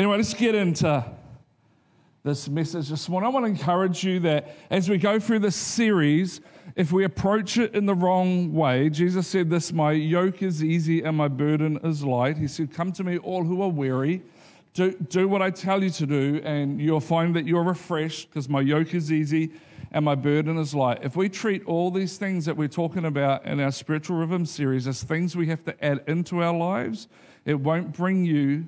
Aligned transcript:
Anyway, 0.00 0.16
let's 0.16 0.32
get 0.32 0.54
into 0.54 1.04
this 2.22 2.48
message 2.48 2.88
this 2.88 3.06
morning. 3.06 3.26
I 3.26 3.30
want 3.30 3.44
to 3.44 3.50
encourage 3.50 4.02
you 4.02 4.18
that 4.20 4.56
as 4.70 4.88
we 4.88 4.96
go 4.96 5.20
through 5.20 5.40
this 5.40 5.54
series, 5.54 6.40
if 6.74 6.90
we 6.90 7.04
approach 7.04 7.58
it 7.58 7.74
in 7.74 7.84
the 7.84 7.94
wrong 7.94 8.54
way, 8.54 8.88
Jesus 8.88 9.26
said 9.26 9.50
this 9.50 9.74
My 9.74 9.92
yoke 9.92 10.42
is 10.42 10.64
easy 10.64 11.02
and 11.02 11.18
my 11.18 11.28
burden 11.28 11.78
is 11.84 12.02
light. 12.02 12.38
He 12.38 12.48
said, 12.48 12.72
Come 12.72 12.92
to 12.92 13.04
me, 13.04 13.18
all 13.18 13.44
who 13.44 13.60
are 13.60 13.68
weary. 13.68 14.22
Do, 14.72 14.92
do 14.92 15.28
what 15.28 15.42
I 15.42 15.50
tell 15.50 15.84
you 15.84 15.90
to 15.90 16.06
do, 16.06 16.40
and 16.44 16.80
you'll 16.80 17.00
find 17.00 17.36
that 17.36 17.46
you're 17.46 17.62
refreshed 17.62 18.30
because 18.30 18.48
my 18.48 18.62
yoke 18.62 18.94
is 18.94 19.12
easy 19.12 19.50
and 19.92 20.02
my 20.02 20.14
burden 20.14 20.56
is 20.56 20.74
light. 20.74 21.00
If 21.02 21.14
we 21.14 21.28
treat 21.28 21.62
all 21.66 21.90
these 21.90 22.16
things 22.16 22.46
that 22.46 22.56
we're 22.56 22.68
talking 22.68 23.04
about 23.04 23.44
in 23.44 23.60
our 23.60 23.70
spiritual 23.70 24.16
rhythm 24.16 24.46
series 24.46 24.88
as 24.88 25.02
things 25.02 25.36
we 25.36 25.48
have 25.48 25.62
to 25.64 25.84
add 25.84 26.04
into 26.06 26.42
our 26.42 26.56
lives, 26.56 27.06
it 27.44 27.60
won't 27.60 27.92
bring 27.92 28.24
you 28.24 28.66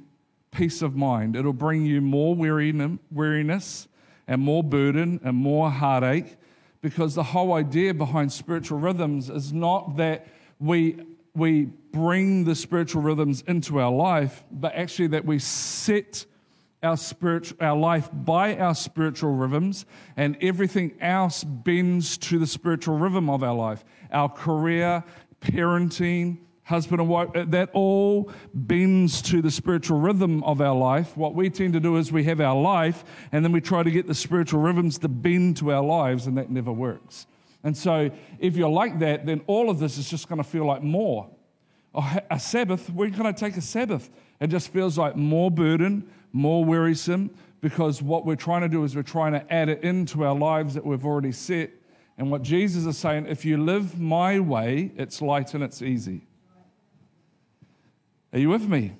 peace 0.52 0.82
of 0.82 0.94
mind. 0.94 1.34
It'll 1.34 1.52
bring 1.52 1.84
you 1.84 2.00
more 2.00 2.34
weariness 2.34 3.88
and 4.28 4.40
more 4.40 4.62
burden 4.62 5.20
and 5.24 5.36
more 5.36 5.70
heartache 5.70 6.36
because 6.82 7.14
the 7.14 7.22
whole 7.22 7.54
idea 7.54 7.94
behind 7.94 8.32
spiritual 8.32 8.78
rhythms 8.78 9.30
is 9.30 9.52
not 9.52 9.96
that 9.96 10.26
we, 10.60 11.00
we 11.34 11.64
bring 11.64 12.44
the 12.44 12.54
spiritual 12.54 13.02
rhythms 13.02 13.42
into 13.46 13.80
our 13.80 13.90
life, 13.90 14.44
but 14.50 14.74
actually 14.74 15.08
that 15.08 15.24
we 15.24 15.38
set 15.38 16.26
our, 16.82 16.96
spiritual, 16.96 17.56
our 17.60 17.76
life 17.76 18.10
by 18.12 18.56
our 18.56 18.74
spiritual 18.74 19.30
rhythms, 19.30 19.86
and 20.16 20.36
everything 20.40 20.92
else 21.00 21.44
bends 21.44 22.18
to 22.18 22.38
the 22.38 22.46
spiritual 22.46 22.98
rhythm 22.98 23.30
of 23.30 23.42
our 23.42 23.54
life. 23.54 23.84
Our 24.10 24.28
career, 24.28 25.04
parenting, 25.40 26.38
husband 26.64 27.00
and 27.00 27.08
wife, 27.08 27.28
uh, 27.34 27.44
that 27.48 27.70
all 27.72 28.30
bends 28.54 29.20
to 29.22 29.42
the 29.42 29.50
spiritual 29.50 29.98
rhythm 29.98 30.42
of 30.44 30.60
our 30.60 30.74
life. 30.74 31.16
What 31.16 31.34
we 31.34 31.50
tend 31.50 31.72
to 31.74 31.80
do 31.80 31.96
is 31.96 32.12
we 32.12 32.24
have 32.24 32.40
our 32.40 32.60
life, 32.60 33.04
and 33.32 33.44
then 33.44 33.52
we 33.52 33.60
try 33.60 33.82
to 33.82 33.90
get 33.90 34.06
the 34.06 34.14
spiritual 34.14 34.60
rhythms 34.60 34.98
to 34.98 35.08
bend 35.08 35.56
to 35.58 35.72
our 35.72 35.82
lives, 35.82 36.26
and 36.26 36.36
that 36.38 36.50
never 36.50 36.72
works. 36.72 37.26
And 37.64 37.76
so, 37.76 38.10
if 38.38 38.56
you're 38.56 38.68
like 38.68 38.98
that, 39.00 39.26
then 39.26 39.42
all 39.46 39.70
of 39.70 39.78
this 39.78 39.98
is 39.98 40.08
just 40.08 40.28
going 40.28 40.38
to 40.38 40.48
feel 40.48 40.64
like 40.64 40.82
more. 40.82 41.28
A 42.30 42.40
Sabbath, 42.40 42.88
we're 42.90 43.10
going 43.10 43.32
to 43.32 43.38
take 43.38 43.56
a 43.56 43.60
Sabbath. 43.60 44.08
It 44.40 44.46
just 44.46 44.72
feels 44.72 44.96
like 44.96 45.14
more 45.14 45.50
burden, 45.50 46.08
more 46.32 46.64
wearisome, 46.64 47.30
because 47.60 48.00
what 48.02 48.24
we're 48.24 48.34
trying 48.34 48.62
to 48.62 48.68
do 48.68 48.82
is 48.84 48.96
we're 48.96 49.02
trying 49.02 49.32
to 49.32 49.52
add 49.52 49.68
it 49.68 49.84
into 49.84 50.24
our 50.24 50.34
lives 50.34 50.74
that 50.74 50.84
we've 50.84 51.04
already 51.04 51.32
set. 51.32 51.70
And 52.18 52.30
what 52.30 52.42
Jesus 52.42 52.86
is 52.86 52.98
saying, 52.98 53.26
if 53.26 53.44
you 53.44 53.62
live 53.62 54.00
my 54.00 54.40
way, 54.40 54.92
it's 54.96 55.20
light 55.20 55.54
and 55.54 55.62
it's 55.62 55.82
easy. 55.82 56.22
Are 58.32 58.38
you 58.38 58.48
with 58.48 58.66
me? 58.66 58.92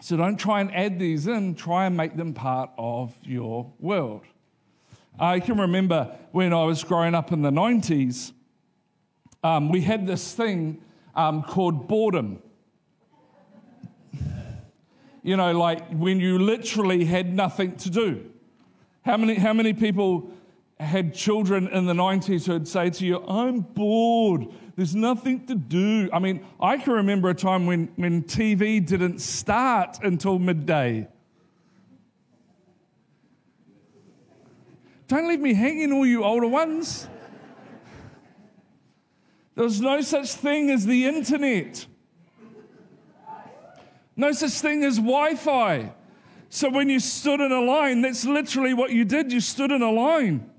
So 0.00 0.16
don't 0.16 0.36
try 0.36 0.60
and 0.60 0.74
add 0.74 0.98
these 0.98 1.26
in, 1.26 1.54
try 1.54 1.86
and 1.86 1.96
make 1.96 2.16
them 2.16 2.34
part 2.34 2.70
of 2.76 3.14
your 3.22 3.72
world. 3.78 4.22
I 5.18 5.40
can 5.40 5.58
remember 5.58 6.16
when 6.32 6.52
I 6.52 6.64
was 6.64 6.84
growing 6.84 7.14
up 7.14 7.32
in 7.32 7.42
the 7.42 7.50
90s, 7.50 8.32
um, 9.42 9.68
we 9.68 9.82
had 9.82 10.06
this 10.06 10.34
thing 10.34 10.82
um, 11.14 11.42
called 11.42 11.86
boredom. 11.86 12.42
you 15.22 15.36
know, 15.36 15.52
like 15.52 15.88
when 15.90 16.18
you 16.18 16.38
literally 16.38 17.04
had 17.04 17.32
nothing 17.32 17.76
to 17.76 17.90
do. 17.90 18.30
How 19.02 19.16
many, 19.16 19.34
how 19.34 19.52
many 19.52 19.72
people 19.72 20.30
had 20.80 21.14
children 21.14 21.68
in 21.68 21.86
the 21.86 21.92
90s 21.92 22.46
who'd 22.46 22.66
say 22.66 22.90
to 22.90 23.06
you, 23.06 23.24
I'm 23.26 23.60
bored. 23.60 24.48
There's 24.76 24.94
nothing 24.94 25.46
to 25.46 25.54
do. 25.54 26.08
I 26.12 26.18
mean, 26.18 26.44
I 26.60 26.78
can 26.78 26.94
remember 26.94 27.28
a 27.28 27.34
time 27.34 27.66
when, 27.66 27.88
when 27.96 28.24
TV 28.24 28.84
didn't 28.84 29.20
start 29.20 29.98
until 30.02 30.38
midday. 30.38 31.06
Don't 35.06 35.28
leave 35.28 35.40
me 35.40 35.54
hanging, 35.54 35.92
all 35.92 36.06
you 36.06 36.24
older 36.24 36.48
ones. 36.48 37.08
There 39.54 39.64
was 39.64 39.80
no 39.80 40.00
such 40.00 40.32
thing 40.32 40.70
as 40.70 40.84
the 40.84 41.06
internet, 41.06 41.86
no 44.16 44.32
such 44.32 44.52
thing 44.52 44.82
as 44.82 44.96
Wi 44.96 45.36
Fi. 45.36 45.92
So 46.48 46.70
when 46.70 46.88
you 46.88 46.98
stood 46.98 47.40
in 47.40 47.52
a 47.52 47.60
line, 47.60 48.00
that's 48.00 48.24
literally 48.24 48.74
what 48.74 48.90
you 48.90 49.04
did. 49.04 49.32
You 49.32 49.40
stood 49.40 49.70
in 49.70 49.82
a 49.82 49.90
line 49.90 50.50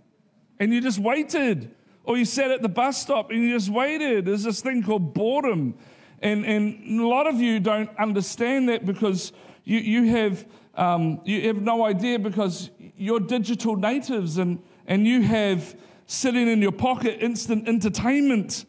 and 0.59 0.74
you 0.74 0.80
just 0.80 1.00
waited. 1.00 1.74
Or 2.06 2.18
you 2.18 2.26
sat 2.26 2.52
at 2.52 2.62
the 2.62 2.70
bus 2.70 3.02
stop 3.02 3.32
and 3.32 3.42
you 3.42 3.54
just 3.54 3.70
waited. 3.70 4.26
There's 4.26 4.44
this 4.44 4.62
thing 4.62 4.84
called 4.84 5.14
boredom. 5.14 5.76
And, 6.22 6.46
and 6.46 7.00
a 7.00 7.08
lot 7.08 7.28
of 7.28 7.36
you 7.42 7.60
don't 7.60 7.90
understand 7.98 8.70
that 8.70 8.86
because 8.86 9.34
you, 9.64 9.80
you, 9.80 10.04
have, 10.06 10.46
um, 10.76 11.22
you 11.26 11.48
have 11.48 11.62
no 11.62 11.84
idea 11.84 12.20
because 12.20 12.70
you're 12.96 13.20
digital 13.20 13.76
natives 13.76 14.38
and, 14.38 14.62
and 14.88 15.08
you 15.08 15.22
have 15.24 15.76
sitting 16.08 16.48
in 16.48 16.62
your 16.62 16.72
pocket 16.72 17.18
instant 17.22 17.68
entertainment 17.68 18.66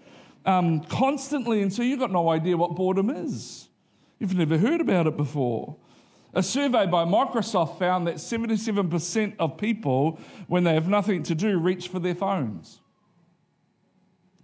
um, 0.46 0.80
constantly. 0.84 1.62
And 1.62 1.72
so 1.72 1.82
you've 1.82 2.00
got 2.00 2.10
no 2.10 2.30
idea 2.30 2.56
what 2.56 2.74
boredom 2.74 3.10
is. 3.10 3.68
You've 4.18 4.34
never 4.34 4.56
heard 4.56 4.80
about 4.80 5.06
it 5.06 5.16
before. 5.16 5.76
A 6.32 6.42
survey 6.42 6.86
by 6.86 7.04
Microsoft 7.04 7.78
found 7.78 8.06
that 8.06 8.16
77% 8.16 9.34
of 9.38 9.56
people, 9.56 10.18
when 10.48 10.64
they 10.64 10.74
have 10.74 10.88
nothing 10.88 11.22
to 11.24 11.34
do, 11.34 11.58
reach 11.58 11.88
for 11.88 11.98
their 11.98 12.14
phones. 12.14 12.80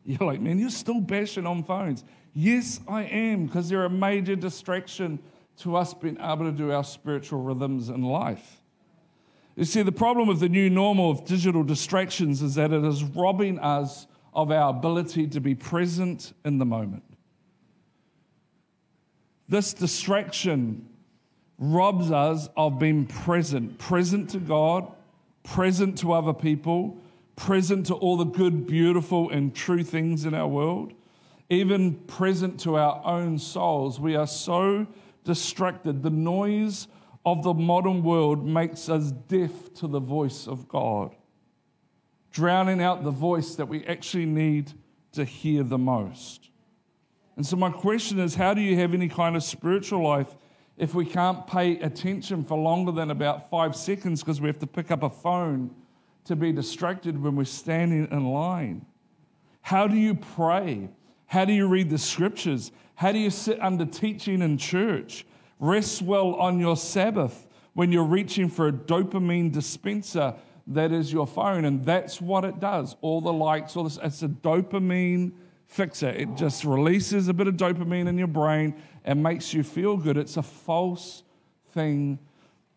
You're 0.04 0.26
like, 0.26 0.40
man, 0.40 0.58
you're 0.58 0.70
still 0.70 1.00
bashing 1.00 1.46
on 1.46 1.62
phones. 1.62 2.04
Yes, 2.34 2.80
I 2.88 3.04
am, 3.04 3.46
because 3.46 3.68
they're 3.68 3.84
a 3.84 3.90
major 3.90 4.34
distraction 4.34 5.20
to 5.58 5.76
us 5.76 5.94
being 5.94 6.18
able 6.20 6.44
to 6.46 6.52
do 6.52 6.72
our 6.72 6.82
spiritual 6.82 7.42
rhythms 7.42 7.88
in 7.88 8.02
life. 8.02 8.60
You 9.54 9.64
see, 9.64 9.82
the 9.82 9.92
problem 9.92 10.28
with 10.28 10.40
the 10.40 10.48
new 10.48 10.70
normal 10.70 11.10
of 11.10 11.24
digital 11.24 11.62
distractions 11.62 12.40
is 12.42 12.54
that 12.54 12.72
it 12.72 12.84
is 12.84 13.04
robbing 13.04 13.58
us 13.58 14.06
of 14.32 14.50
our 14.50 14.70
ability 14.70 15.26
to 15.28 15.40
be 15.40 15.54
present 15.54 16.32
in 16.44 16.58
the 16.58 16.64
moment. 16.64 17.04
This 19.48 19.74
distraction 19.74 20.88
robs 21.58 22.10
us 22.10 22.48
of 22.56 22.78
being 22.78 23.04
present, 23.04 23.78
present 23.78 24.30
to 24.30 24.38
God, 24.38 24.90
present 25.42 25.98
to 25.98 26.12
other 26.12 26.32
people, 26.32 26.96
present 27.42 27.86
to 27.86 27.94
all 27.94 28.16
the 28.16 28.24
good, 28.24 28.68
beautiful, 28.68 29.28
and 29.30 29.52
true 29.52 29.82
things 29.82 30.24
in 30.24 30.32
our 30.32 30.46
world, 30.46 30.92
even 31.50 31.92
present 31.92 32.60
to 32.60 32.76
our 32.76 33.02
own 33.04 33.36
souls. 33.36 33.98
We 33.98 34.14
are 34.14 34.28
so 34.28 34.86
distracted. 35.24 36.04
The 36.04 36.10
noise 36.10 36.86
of 37.26 37.42
the 37.42 37.52
modern 37.52 38.04
world 38.04 38.46
makes 38.46 38.88
us 38.88 39.10
deaf 39.10 39.74
to 39.74 39.88
the 39.88 39.98
voice 39.98 40.46
of 40.46 40.68
God, 40.68 41.16
drowning 42.30 42.80
out 42.80 43.02
the 43.02 43.10
voice 43.10 43.56
that 43.56 43.66
we 43.66 43.84
actually 43.86 44.26
need 44.26 44.72
to 45.10 45.24
hear 45.24 45.64
the 45.64 45.78
most. 45.78 46.48
And 47.34 47.44
so, 47.44 47.56
my 47.56 47.70
question 47.70 48.20
is 48.20 48.36
how 48.36 48.54
do 48.54 48.60
you 48.60 48.76
have 48.76 48.94
any 48.94 49.08
kind 49.08 49.34
of 49.34 49.42
spiritual 49.42 50.04
life 50.04 50.36
if 50.76 50.94
we 50.94 51.04
can't 51.04 51.44
pay 51.48 51.80
attention 51.80 52.44
for 52.44 52.56
longer 52.56 52.92
than 52.92 53.10
about 53.10 53.50
five 53.50 53.74
seconds 53.74 54.22
because 54.22 54.40
we 54.40 54.46
have 54.46 54.60
to 54.60 54.66
pick 54.66 54.92
up 54.92 55.02
a 55.02 55.10
phone 55.10 55.74
to 56.24 56.36
be 56.36 56.52
distracted 56.52 57.22
when 57.22 57.36
we're 57.36 57.44
standing 57.44 58.08
in 58.10 58.26
line? 58.26 58.86
How 59.60 59.86
do 59.86 59.96
you 59.96 60.14
pray? 60.14 60.90
How 61.26 61.44
do 61.44 61.52
you 61.52 61.66
read 61.66 61.90
the 61.90 61.98
scriptures? 61.98 62.72
How 62.94 63.12
do 63.12 63.18
you 63.18 63.30
sit 63.30 63.60
under 63.60 63.86
teaching 63.86 64.42
in 64.42 64.58
church? 64.58 65.24
Rest 65.58 66.02
well 66.02 66.34
on 66.34 66.58
your 66.58 66.76
Sabbath 66.76 67.46
when 67.74 67.92
you're 67.92 68.04
reaching 68.04 68.48
for 68.48 68.68
a 68.68 68.72
dopamine 68.72 69.50
dispenser 69.50 70.34
that 70.66 70.92
is 70.92 71.12
your 71.12 71.26
phone. 71.26 71.64
And 71.64 71.84
that's 71.84 72.20
what 72.20 72.44
it 72.44 72.60
does. 72.60 72.96
All 73.00 73.20
the 73.20 73.32
likes, 73.32 73.76
all 73.76 73.84
this, 73.84 73.98
it's 74.02 74.22
a 74.22 74.28
dopamine 74.28 75.32
fixer. 75.66 76.10
It 76.10 76.36
just 76.36 76.64
releases 76.64 77.28
a 77.28 77.32
bit 77.32 77.46
of 77.46 77.56
dopamine 77.56 78.08
in 78.08 78.18
your 78.18 78.26
brain 78.26 78.74
and 79.04 79.22
makes 79.22 79.54
you 79.54 79.62
feel 79.62 79.96
good. 79.96 80.16
It's 80.16 80.36
a 80.36 80.42
false 80.42 81.22
thing 81.72 82.18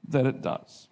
that 0.07 0.25
it 0.25 0.41
does. 0.41 0.88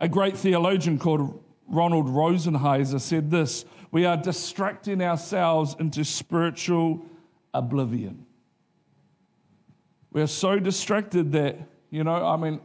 A 0.00 0.08
great 0.08 0.36
theologian 0.36 0.98
called 0.98 1.42
Ronald 1.68 2.06
Rolheiser 2.06 3.00
said 3.00 3.30
this 3.30 3.64
We 3.90 4.04
are 4.04 4.16
distracting 4.16 5.02
ourselves 5.02 5.76
into 5.78 6.04
spiritual 6.04 7.04
oblivion. 7.54 8.26
We 10.12 10.22
are 10.22 10.26
so 10.26 10.58
distracted 10.58 11.32
that, 11.32 11.58
you 11.90 12.04
know, 12.04 12.26
I 12.26 12.36
mean, 12.36 12.60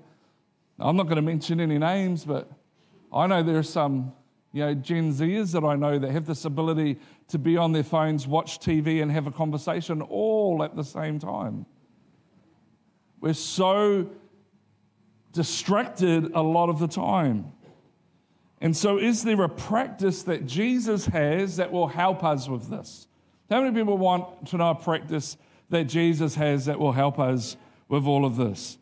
I'm 0.79 0.95
not 0.95 1.03
going 1.03 1.17
to 1.17 1.21
mention 1.21 1.59
any 1.59 1.77
names, 1.77 2.25
but 2.25 2.49
I 3.13 3.27
know 3.27 3.43
there 3.43 3.57
are 3.57 3.63
some, 3.63 4.13
you 4.53 4.61
know, 4.61 4.73
Gen 4.73 5.13
Zers 5.13 5.51
that 5.51 5.63
I 5.63 5.75
know 5.75 5.99
that 5.99 6.11
have 6.11 6.25
this 6.25 6.45
ability 6.45 6.97
to 7.27 7.37
be 7.37 7.57
on 7.57 7.71
their 7.71 7.83
phones, 7.83 8.27
watch 8.27 8.59
TV, 8.59 9.01
and 9.01 9.11
have 9.11 9.27
a 9.27 9.31
conversation 9.31 10.01
all 10.01 10.63
at 10.63 10.75
the 10.75 10.83
same 10.83 11.19
time. 11.19 11.65
We're 13.19 13.33
so 13.33 14.09
distracted 15.31 16.31
a 16.33 16.41
lot 16.41 16.69
of 16.69 16.79
the 16.79 16.87
time. 16.87 17.51
And 18.59 18.75
so, 18.77 18.97
is 18.97 19.23
there 19.23 19.41
a 19.41 19.49
practice 19.49 20.23
that 20.23 20.45
Jesus 20.45 21.05
has 21.07 21.57
that 21.57 21.71
will 21.71 21.87
help 21.87 22.23
us 22.23 22.47
with 22.47 22.69
this? 22.69 23.07
How 23.49 23.61
many 23.61 23.75
people 23.75 23.97
want 23.97 24.47
to 24.47 24.57
know 24.57 24.69
a 24.69 24.75
practice 24.75 25.35
that 25.69 25.85
Jesus 25.85 26.35
has 26.35 26.65
that 26.65 26.79
will 26.79 26.91
help 26.91 27.19
us 27.19 27.57
with 27.87 28.05
all 28.05 28.25
of 28.25 28.35
this? 28.35 28.77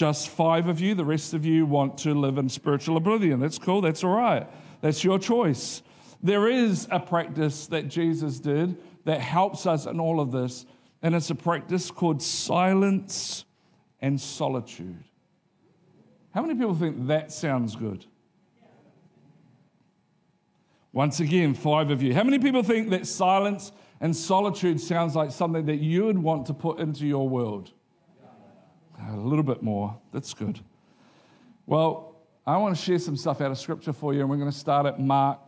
just 0.00 0.28
five 0.28 0.68
of 0.68 0.80
you. 0.80 0.94
The 0.94 1.04
rest 1.04 1.34
of 1.34 1.44
you 1.44 1.66
want 1.66 1.98
to 1.98 2.14
live 2.14 2.38
in 2.38 2.48
spiritual 2.48 2.96
oblivion. 2.96 3.40
That's 3.40 3.58
cool. 3.58 3.80
That's 3.80 4.04
all 4.04 4.14
right. 4.16 4.48
That's 4.80 5.04
your 5.04 5.18
choice. 5.18 5.82
There 6.22 6.48
is 6.48 6.88
a 6.90 7.00
practice 7.00 7.66
that 7.68 7.88
Jesus 7.88 8.40
did 8.40 8.76
that 9.04 9.20
helps 9.20 9.66
us 9.66 9.86
in 9.86 10.00
all 10.00 10.20
of 10.20 10.32
this, 10.32 10.66
and 11.02 11.14
it's 11.14 11.30
a 11.30 11.34
practice 11.34 11.90
called 11.90 12.22
silence 12.22 13.44
and 14.00 14.20
solitude. 14.20 15.04
How 16.34 16.42
many 16.42 16.54
people 16.54 16.74
think 16.74 17.08
that 17.08 17.32
sounds 17.32 17.74
good? 17.74 18.04
Once 20.92 21.20
again, 21.20 21.54
five 21.54 21.90
of 21.90 22.02
you. 22.02 22.14
How 22.14 22.24
many 22.24 22.38
people 22.38 22.62
think 22.62 22.90
that 22.90 23.06
silence 23.06 23.72
and 24.00 24.14
solitude 24.16 24.80
sounds 24.80 25.14
like 25.14 25.30
something 25.30 25.66
that 25.66 25.76
you 25.76 26.06
would 26.06 26.18
want 26.18 26.46
to 26.46 26.54
put 26.54 26.80
into 26.80 27.06
your 27.06 27.28
world? 27.28 27.72
A 29.08 29.16
little 29.16 29.44
bit 29.44 29.62
more. 29.62 29.98
That's 30.12 30.34
good. 30.34 30.60
Well, 31.66 32.16
I 32.46 32.56
want 32.56 32.76
to 32.76 32.82
share 32.82 32.98
some 32.98 33.16
stuff 33.16 33.40
out 33.40 33.50
of 33.50 33.58
scripture 33.58 33.92
for 33.92 34.12
you, 34.12 34.20
and 34.20 34.28
we're 34.28 34.36
going 34.36 34.50
to 34.50 34.56
start 34.56 34.86
at 34.86 34.98
Mark 34.98 35.38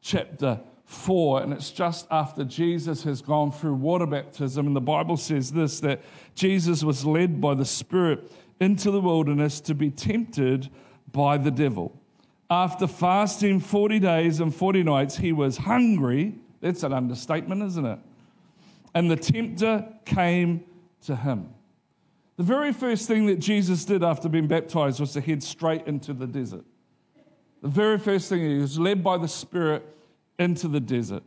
chapter 0.00 0.60
4, 0.84 1.42
and 1.42 1.52
it's 1.52 1.70
just 1.70 2.06
after 2.10 2.44
Jesus 2.44 3.02
has 3.02 3.20
gone 3.22 3.50
through 3.50 3.74
water 3.74 4.06
baptism. 4.06 4.66
And 4.66 4.76
the 4.76 4.80
Bible 4.80 5.16
says 5.16 5.52
this 5.52 5.80
that 5.80 6.02
Jesus 6.34 6.84
was 6.84 7.04
led 7.04 7.40
by 7.40 7.54
the 7.54 7.64
Spirit 7.64 8.30
into 8.62 8.92
the 8.92 9.00
wilderness 9.00 9.60
to 9.60 9.74
be 9.74 9.90
tempted 9.90 10.70
by 11.10 11.36
the 11.36 11.50
devil. 11.50 12.00
After 12.48 12.86
fasting 12.86 13.58
40 13.60 13.98
days 13.98 14.38
and 14.38 14.54
40 14.54 14.84
nights, 14.84 15.16
he 15.16 15.32
was 15.32 15.56
hungry. 15.56 16.34
That's 16.60 16.84
an 16.84 16.92
understatement, 16.92 17.62
isn't 17.62 17.84
it? 17.84 17.98
And 18.94 19.10
the 19.10 19.16
tempter 19.16 19.88
came 20.04 20.64
to 21.06 21.16
him. 21.16 21.52
The 22.36 22.44
very 22.44 22.72
first 22.72 23.08
thing 23.08 23.26
that 23.26 23.40
Jesus 23.40 23.84
did 23.84 24.04
after 24.04 24.28
being 24.28 24.46
baptized 24.46 25.00
was 25.00 25.12
to 25.14 25.20
head 25.20 25.42
straight 25.42 25.86
into 25.86 26.12
the 26.12 26.26
desert. 26.26 26.64
The 27.62 27.68
very 27.68 27.98
first 27.98 28.28
thing, 28.28 28.48
he 28.48 28.58
was 28.58 28.78
led 28.78 29.02
by 29.02 29.18
the 29.18 29.28
Spirit 29.28 29.84
into 30.38 30.68
the 30.68 30.80
desert. 30.80 31.22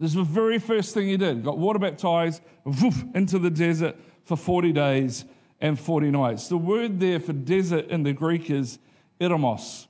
This 0.00 0.10
is 0.10 0.16
the 0.16 0.22
very 0.22 0.58
first 0.58 0.94
thing 0.94 1.08
he 1.08 1.16
did. 1.16 1.44
Got 1.44 1.58
water 1.58 1.78
baptized, 1.78 2.40
woof, 2.64 3.04
into 3.14 3.38
the 3.38 3.50
desert 3.50 3.96
for 4.24 4.36
40 4.36 4.72
days 4.72 5.24
and 5.60 5.78
40 5.78 6.10
nights. 6.10 6.48
The 6.48 6.56
word 6.56 7.00
there 7.00 7.20
for 7.20 7.32
desert 7.32 7.88
in 7.88 8.02
the 8.02 8.12
Greek 8.12 8.50
is 8.50 8.78
eremos. 9.20 9.86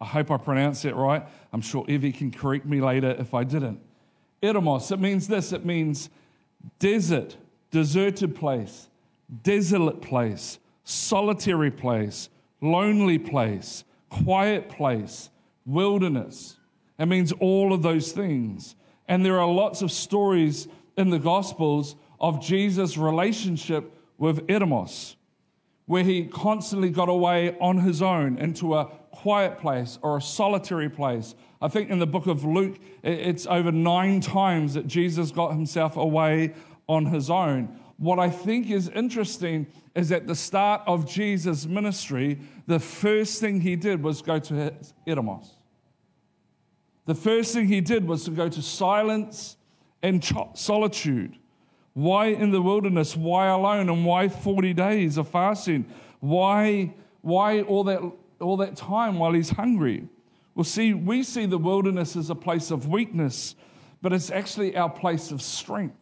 I 0.00 0.06
hope 0.06 0.30
I 0.30 0.36
pronounced 0.36 0.84
it 0.84 0.94
right. 0.94 1.26
I'm 1.52 1.60
sure 1.60 1.84
Evie 1.88 2.12
can 2.12 2.30
correct 2.30 2.66
me 2.66 2.80
later 2.80 3.16
if 3.18 3.34
I 3.34 3.44
didn't. 3.44 3.80
Eremos, 4.42 4.92
it 4.92 5.00
means 5.00 5.28
this 5.28 5.52
it 5.52 5.64
means 5.64 6.10
desert, 6.78 7.36
deserted 7.70 8.36
place, 8.36 8.88
desolate 9.42 10.02
place, 10.02 10.58
solitary 10.84 11.70
place, 11.70 12.28
lonely 12.60 13.18
place, 13.18 13.84
quiet 14.10 14.68
place, 14.68 15.30
wilderness. 15.64 16.56
It 16.98 17.06
means 17.06 17.32
all 17.32 17.72
of 17.72 17.82
those 17.82 18.12
things. 18.12 18.76
And 19.08 19.24
there 19.24 19.40
are 19.40 19.50
lots 19.50 19.82
of 19.82 19.90
stories 19.90 20.68
in 20.96 21.10
the 21.10 21.18
Gospels 21.18 21.96
of 22.20 22.40
Jesus' 22.42 22.96
relationship 22.96 23.93
with 24.18 24.46
Eremos, 24.46 25.16
where 25.86 26.04
he 26.04 26.24
constantly 26.26 26.90
got 26.90 27.08
away 27.08 27.56
on 27.60 27.78
his 27.78 28.00
own 28.00 28.38
into 28.38 28.74
a 28.74 28.86
quiet 29.10 29.58
place 29.58 29.98
or 30.02 30.16
a 30.16 30.22
solitary 30.22 30.88
place. 30.88 31.34
I 31.60 31.68
think 31.68 31.90
in 31.90 31.98
the 31.98 32.06
book 32.06 32.26
of 32.26 32.44
Luke, 32.44 32.78
it's 33.02 33.46
over 33.46 33.72
nine 33.72 34.20
times 34.20 34.74
that 34.74 34.86
Jesus 34.86 35.30
got 35.30 35.52
himself 35.52 35.96
away 35.96 36.54
on 36.88 37.06
his 37.06 37.30
own. 37.30 37.78
What 37.96 38.18
I 38.18 38.28
think 38.28 38.70
is 38.70 38.88
interesting 38.88 39.66
is 39.94 40.10
at 40.10 40.26
the 40.26 40.34
start 40.34 40.82
of 40.86 41.08
Jesus' 41.08 41.66
ministry, 41.66 42.38
the 42.66 42.80
first 42.80 43.40
thing 43.40 43.60
he 43.60 43.76
did 43.76 44.02
was 44.02 44.20
go 44.20 44.38
to 44.40 44.74
Eremos. 45.06 45.50
The 47.06 47.14
first 47.14 47.54
thing 47.54 47.68
he 47.68 47.80
did 47.80 48.06
was 48.08 48.24
to 48.24 48.30
go 48.30 48.48
to 48.48 48.62
silence 48.62 49.56
and 50.02 50.24
solitude. 50.54 51.38
Why 51.94 52.26
in 52.26 52.50
the 52.50 52.60
wilderness? 52.60 53.16
Why 53.16 53.46
alone? 53.46 53.88
And 53.88 54.04
why 54.04 54.28
40 54.28 54.74
days 54.74 55.16
of 55.16 55.28
fasting? 55.28 55.86
Why, 56.20 56.94
why 57.22 57.62
all, 57.62 57.84
that, 57.84 58.00
all 58.40 58.56
that 58.58 58.76
time 58.76 59.18
while 59.18 59.32
he's 59.32 59.50
hungry? 59.50 60.08
Well, 60.54 60.64
see, 60.64 60.92
we 60.92 61.22
see 61.22 61.46
the 61.46 61.58
wilderness 61.58 62.16
as 62.16 62.30
a 62.30 62.34
place 62.34 62.70
of 62.70 62.88
weakness, 62.88 63.54
but 64.02 64.12
it's 64.12 64.30
actually 64.30 64.76
our 64.76 64.90
place 64.90 65.30
of 65.30 65.40
strength. 65.40 65.96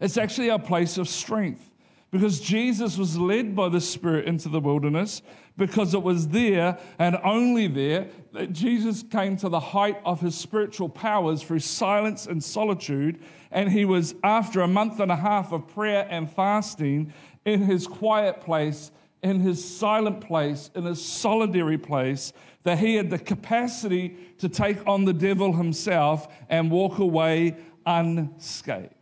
It's 0.00 0.16
actually 0.18 0.50
our 0.50 0.58
place 0.58 0.98
of 0.98 1.08
strength 1.08 1.72
because 2.10 2.40
Jesus 2.40 2.96
was 2.96 3.18
led 3.18 3.56
by 3.56 3.68
the 3.68 3.80
Spirit 3.80 4.26
into 4.26 4.48
the 4.48 4.60
wilderness 4.60 5.22
because 5.56 5.94
it 5.94 6.02
was 6.02 6.28
there 6.28 6.78
and 6.98 7.16
only 7.24 7.66
there 7.66 8.08
that 8.32 8.52
Jesus 8.52 9.02
came 9.02 9.36
to 9.38 9.48
the 9.48 9.60
height 9.60 10.00
of 10.04 10.20
his 10.20 10.34
spiritual 10.34 10.88
powers 10.88 11.42
through 11.42 11.60
silence 11.60 12.26
and 12.26 12.42
solitude. 12.42 13.22
And 13.50 13.70
he 13.70 13.84
was, 13.84 14.14
after 14.22 14.60
a 14.60 14.68
month 14.68 15.00
and 15.00 15.10
a 15.10 15.16
half 15.16 15.52
of 15.52 15.68
prayer 15.68 16.06
and 16.10 16.30
fasting, 16.30 17.12
in 17.44 17.62
his 17.62 17.86
quiet 17.86 18.40
place, 18.40 18.90
in 19.22 19.40
his 19.40 19.64
silent 19.64 20.20
place, 20.20 20.70
in 20.74 20.84
his 20.84 21.02
solitary 21.04 21.78
place, 21.78 22.32
that 22.64 22.78
he 22.78 22.96
had 22.96 23.10
the 23.10 23.18
capacity 23.18 24.16
to 24.38 24.48
take 24.48 24.84
on 24.86 25.04
the 25.04 25.12
devil 25.12 25.52
himself 25.52 26.26
and 26.48 26.70
walk 26.70 26.98
away 26.98 27.56
unscathed. 27.86 28.92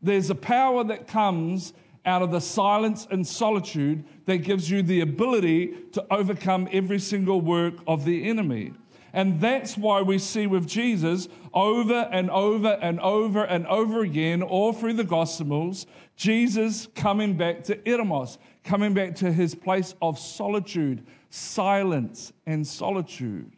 There's 0.00 0.30
a 0.30 0.34
power 0.34 0.84
that 0.84 1.08
comes 1.08 1.72
out 2.04 2.22
of 2.22 2.30
the 2.30 2.40
silence 2.40 3.06
and 3.10 3.26
solitude 3.26 4.04
that 4.26 4.38
gives 4.38 4.70
you 4.70 4.82
the 4.82 5.00
ability 5.00 5.74
to 5.92 6.06
overcome 6.10 6.68
every 6.72 6.98
single 6.98 7.40
work 7.40 7.74
of 7.86 8.04
the 8.04 8.28
enemy. 8.28 8.72
And 9.12 9.40
that's 9.40 9.76
why 9.76 10.02
we 10.02 10.18
see 10.18 10.46
with 10.46 10.66
Jesus 10.66 11.28
over 11.54 12.08
and 12.12 12.30
over 12.30 12.78
and 12.80 13.00
over 13.00 13.42
and 13.44 13.66
over 13.66 14.02
again, 14.02 14.42
all 14.42 14.72
through 14.72 14.94
the 14.94 15.04
Gospels, 15.04 15.86
Jesus 16.16 16.88
coming 16.94 17.36
back 17.36 17.64
to 17.64 17.76
Eremos, 17.76 18.38
coming 18.64 18.92
back 18.92 19.14
to 19.16 19.32
his 19.32 19.54
place 19.54 19.94
of 20.02 20.18
solitude, 20.18 21.06
silence, 21.30 22.32
and 22.46 22.66
solitude. 22.66 23.52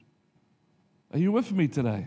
Are 1.13 1.19
you 1.19 1.33
with 1.33 1.51
me 1.53 1.67
today? 1.67 2.07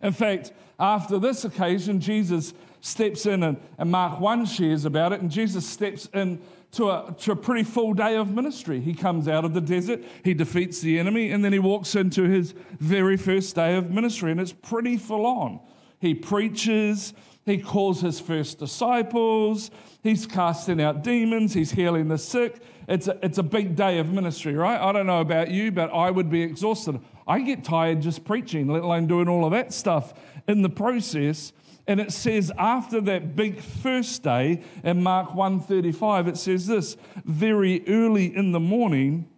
In 0.00 0.12
fact, 0.12 0.52
after 0.78 1.18
this 1.18 1.44
occasion, 1.44 2.00
Jesus 2.00 2.54
steps 2.80 3.26
in, 3.26 3.42
and, 3.42 3.56
and 3.78 3.90
Mark 3.90 4.20
1 4.20 4.46
shares 4.46 4.84
about 4.84 5.12
it, 5.12 5.20
and 5.20 5.30
Jesus 5.30 5.66
steps 5.66 6.08
in 6.12 6.40
to 6.72 6.88
a, 6.90 7.14
to 7.20 7.32
a 7.32 7.36
pretty 7.36 7.62
full 7.62 7.92
day 7.92 8.16
of 8.16 8.32
ministry. 8.32 8.80
He 8.80 8.94
comes 8.94 9.28
out 9.28 9.44
of 9.44 9.54
the 9.54 9.60
desert, 9.60 10.02
he 10.24 10.34
defeats 10.34 10.80
the 10.80 10.98
enemy, 10.98 11.30
and 11.30 11.44
then 11.44 11.52
he 11.52 11.58
walks 11.58 11.94
into 11.94 12.24
his 12.24 12.54
very 12.80 13.16
first 13.16 13.54
day 13.54 13.76
of 13.76 13.90
ministry, 13.90 14.30
and 14.30 14.40
it's 14.40 14.52
pretty 14.52 14.96
full 14.96 15.26
on. 15.26 15.60
He 16.00 16.14
preaches, 16.14 17.12
he 17.44 17.58
calls 17.58 18.00
his 18.00 18.20
first 18.20 18.58
disciples, 18.58 19.70
he's 20.02 20.26
casting 20.26 20.80
out 20.80 21.04
demons, 21.04 21.52
he's 21.52 21.72
healing 21.72 22.08
the 22.08 22.18
sick. 22.18 22.62
It's 22.88 23.06
a, 23.06 23.18
it's 23.22 23.38
a 23.38 23.42
big 23.42 23.76
day 23.76 23.98
of 23.98 24.10
ministry, 24.10 24.54
right? 24.54 24.80
I 24.80 24.92
don't 24.92 25.06
know 25.06 25.20
about 25.20 25.50
you, 25.50 25.70
but 25.70 25.92
I 25.92 26.10
would 26.10 26.30
be 26.30 26.42
exhausted. 26.42 27.00
I 27.28 27.40
get 27.40 27.64
tired 27.64 28.00
just 28.00 28.24
preaching, 28.24 28.66
let 28.66 28.82
alone 28.82 29.06
doing 29.06 29.28
all 29.28 29.44
of 29.44 29.52
that 29.52 29.72
stuff 29.72 30.14
in 30.48 30.62
the 30.62 30.68
process. 30.68 31.52
And 31.86 32.00
it 32.00 32.12
says 32.12 32.52
after 32.56 33.00
that 33.02 33.34
big 33.34 33.60
first 33.60 34.22
day 34.22 34.62
in 34.84 35.02
Mark 35.02 35.34
135, 35.34 36.28
it 36.28 36.36
says 36.36 36.66
this 36.66 36.96
very 37.24 37.86
early 37.88 38.34
in 38.34 38.52
the 38.52 38.60
morning, 38.60 39.28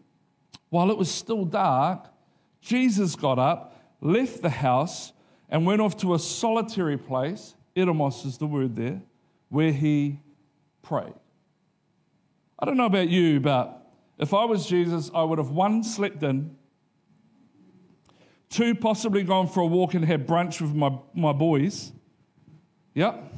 while 0.69 0.91
it 0.91 0.99
was 0.99 1.11
still 1.11 1.45
dark, 1.45 2.07
Jesus 2.61 3.17
got 3.17 3.39
up, 3.39 3.81
left 4.01 4.43
the 4.43 4.51
house, 4.51 5.13
and 5.49 5.65
went 5.65 5.81
off 5.81 5.97
to 5.99 6.15
a 6.15 6.19
solitary 6.19 6.99
place. 6.99 7.55
Eremos 7.77 8.27
is 8.27 8.39
the 8.39 8.47
word 8.47 8.77
there, 8.77 9.01
where 9.49 9.73
he 9.73 10.21
prayed. 10.83 11.15
I 12.59 12.67
don't 12.67 12.77
know 12.77 12.87
about 12.87 13.09
you, 13.09 13.41
but 13.41 13.91
if 14.19 14.35
I 14.35 14.45
was 14.45 14.67
Jesus, 14.67 15.11
I 15.15 15.23
would 15.23 15.39
have 15.39 15.51
one, 15.51 15.83
slept 15.83 16.23
in, 16.23 16.57
two, 18.49 18.75
possibly 18.75 19.23
gone 19.23 19.49
for 19.49 19.61
a 19.61 19.67
walk 19.67 19.95
and 19.95 20.05
had 20.05 20.27
brunch 20.27 20.61
with 20.61 20.75
my, 20.75 20.97
my 21.15 21.33
boys 21.33 21.93
Yep. 22.95 23.33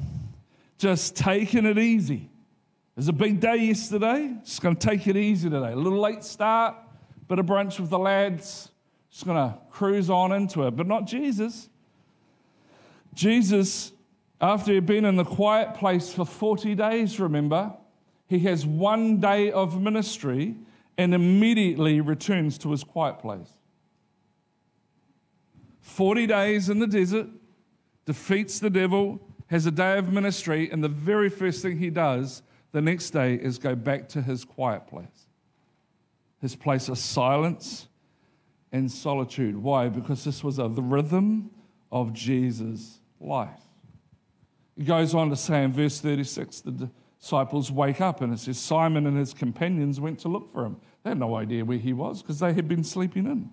Just 0.79 1.17
taking 1.17 1.65
it 1.65 1.79
easy. 1.79 2.29
It 2.97 3.01
was 3.01 3.09
a 3.09 3.13
big 3.13 3.41
day 3.41 3.57
yesterday. 3.57 4.35
Just 4.45 4.61
going 4.61 4.77
to 4.77 4.87
take 4.87 5.07
it 5.07 5.17
easy 5.17 5.51
today. 5.51 5.73
A 5.73 5.77
little 5.77 6.01
late 6.01 6.25
start, 6.25 6.77
bit 7.29 7.39
of 7.39 7.47
brunch 7.47 7.81
with 7.81 7.91
the 7.91 7.99
lads. 7.99 8.71
Just 9.11 9.25
going 9.25 9.37
to 9.37 9.59
cruise 9.71 10.11
on 10.11 10.33
into 10.33 10.67
it. 10.67 10.77
But 10.77 10.87
not 10.87 11.07
Jesus. 11.07 11.69
Jesus, 13.15 13.93
after 14.41 14.73
he'd 14.73 14.85
been 14.85 15.07
in 15.07 15.17
the 15.17 15.25
quiet 15.25 15.75
place 15.75 16.13
for 16.13 16.27
40 16.27 16.75
days, 16.75 17.19
remember, 17.19 17.73
he 18.29 18.41
has 18.41 18.67
one 18.67 19.21
day 19.21 19.51
of 19.51 19.81
ministry 19.81 20.57
and 20.99 21.15
immediately 21.15 22.01
returns 22.01 22.59
to 22.59 22.71
his 22.71 22.85
quiet 22.85 23.19
place. 23.19 23.49
40 25.81 26.27
days 26.27 26.69
in 26.69 26.79
the 26.79 26.87
desert, 26.87 27.29
defeats 28.05 28.59
the 28.61 28.71
devil, 28.71 29.21
has 29.49 29.67
a 29.67 29.71
day 29.71 29.99
of 29.99 30.13
ministry, 30.13 30.71
and 30.71 30.83
the 30.83 30.89
very 30.89 31.29
first 31.29 31.63
thing 31.63 31.79
he 31.79 31.91
does 31.91 32.43
the 32.73 32.81
next 32.81 33.11
day 33.11 33.35
is 33.35 33.59
go 33.59 33.75
back 33.75 34.09
to 34.11 34.23
his 34.23 34.45
quiet 34.45 34.87
place, 34.87 35.27
his 36.41 36.57
place 36.57 36.89
of 36.89 36.99
silence 36.99 37.89
and 38.73 38.91
solitude. 38.91 39.57
Why? 39.57 39.89
Because 39.89 40.25
this 40.25 40.43
was 40.43 40.59
a, 40.59 40.69
the 40.69 40.83
rhythm 40.83 41.51
of 41.91 42.13
Jesus' 42.13 43.01
life. 43.21 43.61
He 44.77 44.85
goes 44.85 45.15
on 45.15 45.31
to 45.31 45.37
say 45.37 45.63
in 45.65 45.73
verse 45.73 46.01
36 46.01 46.61
the 46.61 46.91
disciples 47.19 47.73
wake 47.73 48.01
up 48.01 48.21
and 48.21 48.33
it 48.33 48.39
says 48.39 48.59
Simon 48.59 49.07
and 49.07 49.17
his 49.17 49.33
companions 49.33 50.01
went 50.01 50.19
to 50.21 50.29
look 50.29 50.53
for 50.53 50.67
him. 50.67 50.77
They 51.03 51.11
had 51.11 51.19
no 51.19 51.35
idea 51.37 51.65
where 51.65 51.79
he 51.79 51.93
was 51.93 52.21
because 52.21 52.41
they 52.41 52.53
had 52.53 52.69
been 52.69 52.85
sleeping 52.85 53.27
in. 53.27 53.51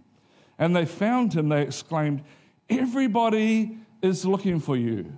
And 0.60 0.76
they 0.76 0.86
found 0.86 1.34
him, 1.34 1.50
they 1.50 1.62
exclaimed, 1.62 2.24
Everybody 2.70 3.78
is 4.02 4.26
looking 4.26 4.60
for 4.60 4.76
you. 4.76 5.18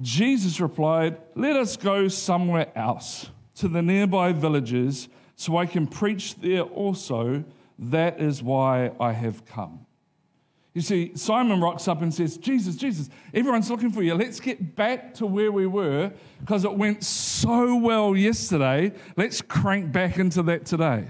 Jesus 0.00 0.60
replied, 0.60 1.18
Let 1.34 1.56
us 1.56 1.76
go 1.76 2.08
somewhere 2.08 2.70
else 2.76 3.30
to 3.56 3.68
the 3.68 3.82
nearby 3.82 4.32
villages 4.32 5.08
so 5.36 5.56
I 5.56 5.66
can 5.66 5.86
preach 5.86 6.36
there 6.36 6.62
also. 6.62 7.44
That 7.78 8.20
is 8.20 8.42
why 8.42 8.92
I 8.98 9.12
have 9.12 9.44
come. 9.44 9.86
You 10.76 10.82
see, 10.82 11.12
Simon 11.16 11.62
rocks 11.62 11.88
up 11.88 12.02
and 12.02 12.12
says, 12.12 12.36
Jesus, 12.36 12.76
Jesus, 12.76 13.08
everyone's 13.32 13.70
looking 13.70 13.90
for 13.90 14.02
you. 14.02 14.14
Let's 14.14 14.40
get 14.40 14.76
back 14.76 15.14
to 15.14 15.24
where 15.24 15.50
we 15.50 15.66
were 15.66 16.12
because 16.40 16.66
it 16.66 16.72
went 16.74 17.02
so 17.02 17.76
well 17.76 18.14
yesterday. 18.14 18.92
Let's 19.16 19.40
crank 19.40 19.90
back 19.90 20.18
into 20.18 20.42
that 20.42 20.66
today. 20.66 21.06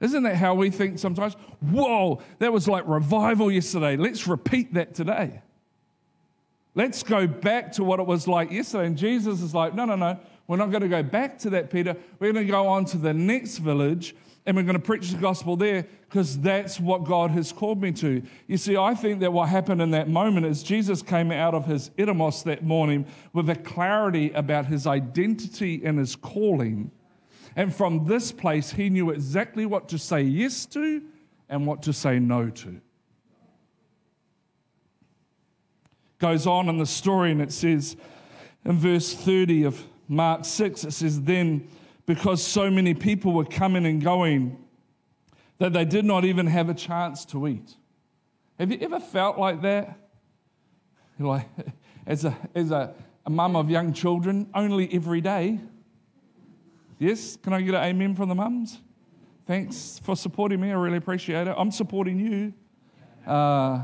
Isn't 0.00 0.22
that 0.22 0.36
how 0.36 0.54
we 0.54 0.70
think 0.70 0.98
sometimes? 0.98 1.34
Whoa, 1.60 2.22
that 2.38 2.50
was 2.50 2.66
like 2.66 2.88
revival 2.88 3.52
yesterday. 3.52 3.96
Let's 3.96 4.26
repeat 4.26 4.72
that 4.72 4.94
today. 4.94 5.42
Let's 6.74 7.02
go 7.02 7.26
back 7.26 7.72
to 7.72 7.84
what 7.84 8.00
it 8.00 8.06
was 8.06 8.26
like 8.26 8.50
yesterday. 8.50 8.86
And 8.86 8.96
Jesus 8.96 9.42
is 9.42 9.54
like, 9.54 9.74
no, 9.74 9.84
no, 9.84 9.96
no. 9.96 10.18
We're 10.46 10.56
not 10.56 10.70
going 10.70 10.82
to 10.82 10.88
go 10.88 11.02
back 11.02 11.38
to 11.40 11.50
that, 11.50 11.70
Peter. 11.70 11.96
We're 12.18 12.32
going 12.32 12.46
to 12.46 12.50
go 12.50 12.66
on 12.66 12.84
to 12.86 12.98
the 12.98 13.12
next 13.12 13.58
village 13.58 14.14
and 14.44 14.56
we're 14.56 14.64
going 14.64 14.74
to 14.74 14.82
preach 14.82 15.10
the 15.10 15.18
gospel 15.18 15.56
there 15.56 15.86
because 16.08 16.38
that's 16.38 16.80
what 16.80 17.04
God 17.04 17.30
has 17.30 17.52
called 17.52 17.80
me 17.80 17.92
to. 17.92 18.22
You 18.48 18.56
see, 18.56 18.76
I 18.76 18.94
think 18.94 19.20
that 19.20 19.32
what 19.32 19.48
happened 19.48 19.80
in 19.80 19.92
that 19.92 20.08
moment 20.08 20.46
is 20.46 20.62
Jesus 20.62 21.00
came 21.00 21.30
out 21.30 21.54
of 21.54 21.66
his 21.66 21.90
Eremos 21.90 22.42
that 22.44 22.64
morning 22.64 23.06
with 23.32 23.48
a 23.50 23.54
clarity 23.54 24.32
about 24.32 24.66
his 24.66 24.86
identity 24.86 25.82
and 25.84 25.98
his 25.98 26.16
calling. 26.16 26.90
And 27.54 27.72
from 27.74 28.06
this 28.06 28.32
place, 28.32 28.72
he 28.72 28.90
knew 28.90 29.10
exactly 29.10 29.64
what 29.64 29.88
to 29.90 29.98
say 29.98 30.22
yes 30.22 30.66
to 30.66 31.02
and 31.48 31.66
what 31.66 31.82
to 31.82 31.92
say 31.92 32.18
no 32.18 32.50
to. 32.50 32.80
Goes 36.22 36.46
on 36.46 36.68
in 36.68 36.78
the 36.78 36.86
story 36.86 37.32
and 37.32 37.42
it 37.42 37.52
says 37.52 37.96
in 38.64 38.78
verse 38.78 39.12
30 39.12 39.64
of 39.64 39.84
Mark 40.06 40.44
6, 40.44 40.84
it 40.84 40.92
says, 40.92 41.20
Then 41.20 41.66
because 42.06 42.40
so 42.40 42.70
many 42.70 42.94
people 42.94 43.32
were 43.32 43.44
coming 43.44 43.84
and 43.86 44.00
going 44.00 44.56
that 45.58 45.72
they 45.72 45.84
did 45.84 46.04
not 46.04 46.24
even 46.24 46.46
have 46.46 46.68
a 46.68 46.74
chance 46.74 47.24
to 47.24 47.48
eat. 47.48 47.74
Have 48.56 48.70
you 48.70 48.78
ever 48.82 49.00
felt 49.00 49.36
like 49.36 49.62
that? 49.62 49.98
Like, 51.18 51.48
as 52.06 52.24
a, 52.24 52.36
as 52.54 52.70
a, 52.70 52.94
a 53.26 53.30
mum 53.30 53.56
of 53.56 53.68
young 53.68 53.92
children, 53.92 54.48
only 54.54 54.92
every 54.94 55.20
day. 55.20 55.58
Yes? 57.00 57.36
Can 57.36 57.52
I 57.52 57.60
get 57.62 57.74
an 57.74 57.82
amen 57.82 58.14
from 58.14 58.28
the 58.28 58.34
mums? 58.36 58.80
Thanks 59.46 60.00
for 60.04 60.14
supporting 60.14 60.60
me. 60.60 60.70
I 60.70 60.74
really 60.74 60.98
appreciate 60.98 61.48
it. 61.48 61.54
I'm 61.58 61.72
supporting 61.72 62.20
you. 62.20 62.52
Uh, 63.26 63.82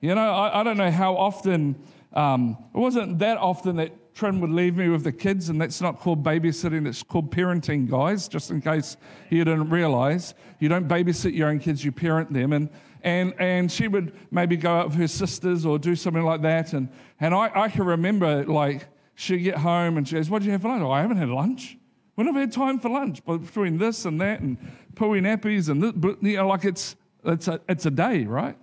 you 0.00 0.14
know, 0.14 0.30
I, 0.30 0.60
I, 0.60 0.62
don't 0.62 0.76
know 0.76 0.90
how 0.90 1.16
often, 1.16 1.76
um, 2.12 2.56
it 2.74 2.78
wasn't 2.78 3.18
that 3.18 3.38
often 3.38 3.76
that 3.76 4.14
Trin 4.14 4.40
would 4.40 4.50
leave 4.50 4.76
me 4.76 4.88
with 4.88 5.04
the 5.04 5.12
kids, 5.12 5.48
and 5.48 5.60
that's 5.60 5.80
not 5.80 6.00
called 6.00 6.22
babysitting, 6.22 6.86
it's 6.86 7.02
called 7.02 7.30
parenting, 7.30 7.88
guys, 7.88 8.28
just 8.28 8.50
in 8.50 8.60
case 8.60 8.96
you 9.28 9.44
didn't 9.44 9.70
realize. 9.70 10.34
You 10.58 10.68
don't 10.68 10.88
babysit 10.88 11.34
your 11.34 11.48
own 11.48 11.58
kids, 11.58 11.84
you 11.84 11.92
parent 11.92 12.32
them. 12.32 12.52
And, 12.52 12.70
and, 13.02 13.34
and 13.38 13.70
she 13.70 13.88
would 13.88 14.12
maybe 14.30 14.56
go 14.56 14.72
out 14.72 14.88
with 14.88 14.96
her 14.96 15.08
sisters 15.08 15.64
or 15.64 15.78
do 15.78 15.94
something 15.94 16.22
like 16.22 16.42
that. 16.42 16.72
And, 16.72 16.88
and 17.20 17.34
I, 17.34 17.50
I 17.54 17.68
can 17.68 17.84
remember, 17.84 18.44
like, 18.44 18.86
she'd 19.14 19.38
get 19.38 19.58
home 19.58 19.96
and 19.96 20.06
she 20.06 20.16
goes, 20.16 20.28
What 20.28 20.40
did 20.40 20.46
you 20.46 20.52
have 20.52 20.62
for 20.62 20.68
lunch? 20.68 20.82
Oh, 20.82 20.90
I 20.90 21.02
haven't 21.02 21.18
had 21.18 21.28
lunch. 21.28 21.76
We 22.16 22.24
never 22.24 22.40
had 22.40 22.52
time 22.52 22.78
for 22.78 22.90
lunch. 22.90 23.24
But 23.24 23.38
between 23.38 23.78
this 23.78 24.04
and 24.04 24.20
that 24.20 24.40
and 24.40 24.58
pooey 24.94 25.20
nappies 25.20 25.68
and 25.68 25.82
this, 25.82 26.16
you 26.20 26.36
know, 26.36 26.48
like 26.48 26.64
it's, 26.64 26.96
it's, 27.24 27.48
a, 27.48 27.60
it's 27.68 27.86
a 27.86 27.90
day, 27.90 28.24
right? 28.24 28.56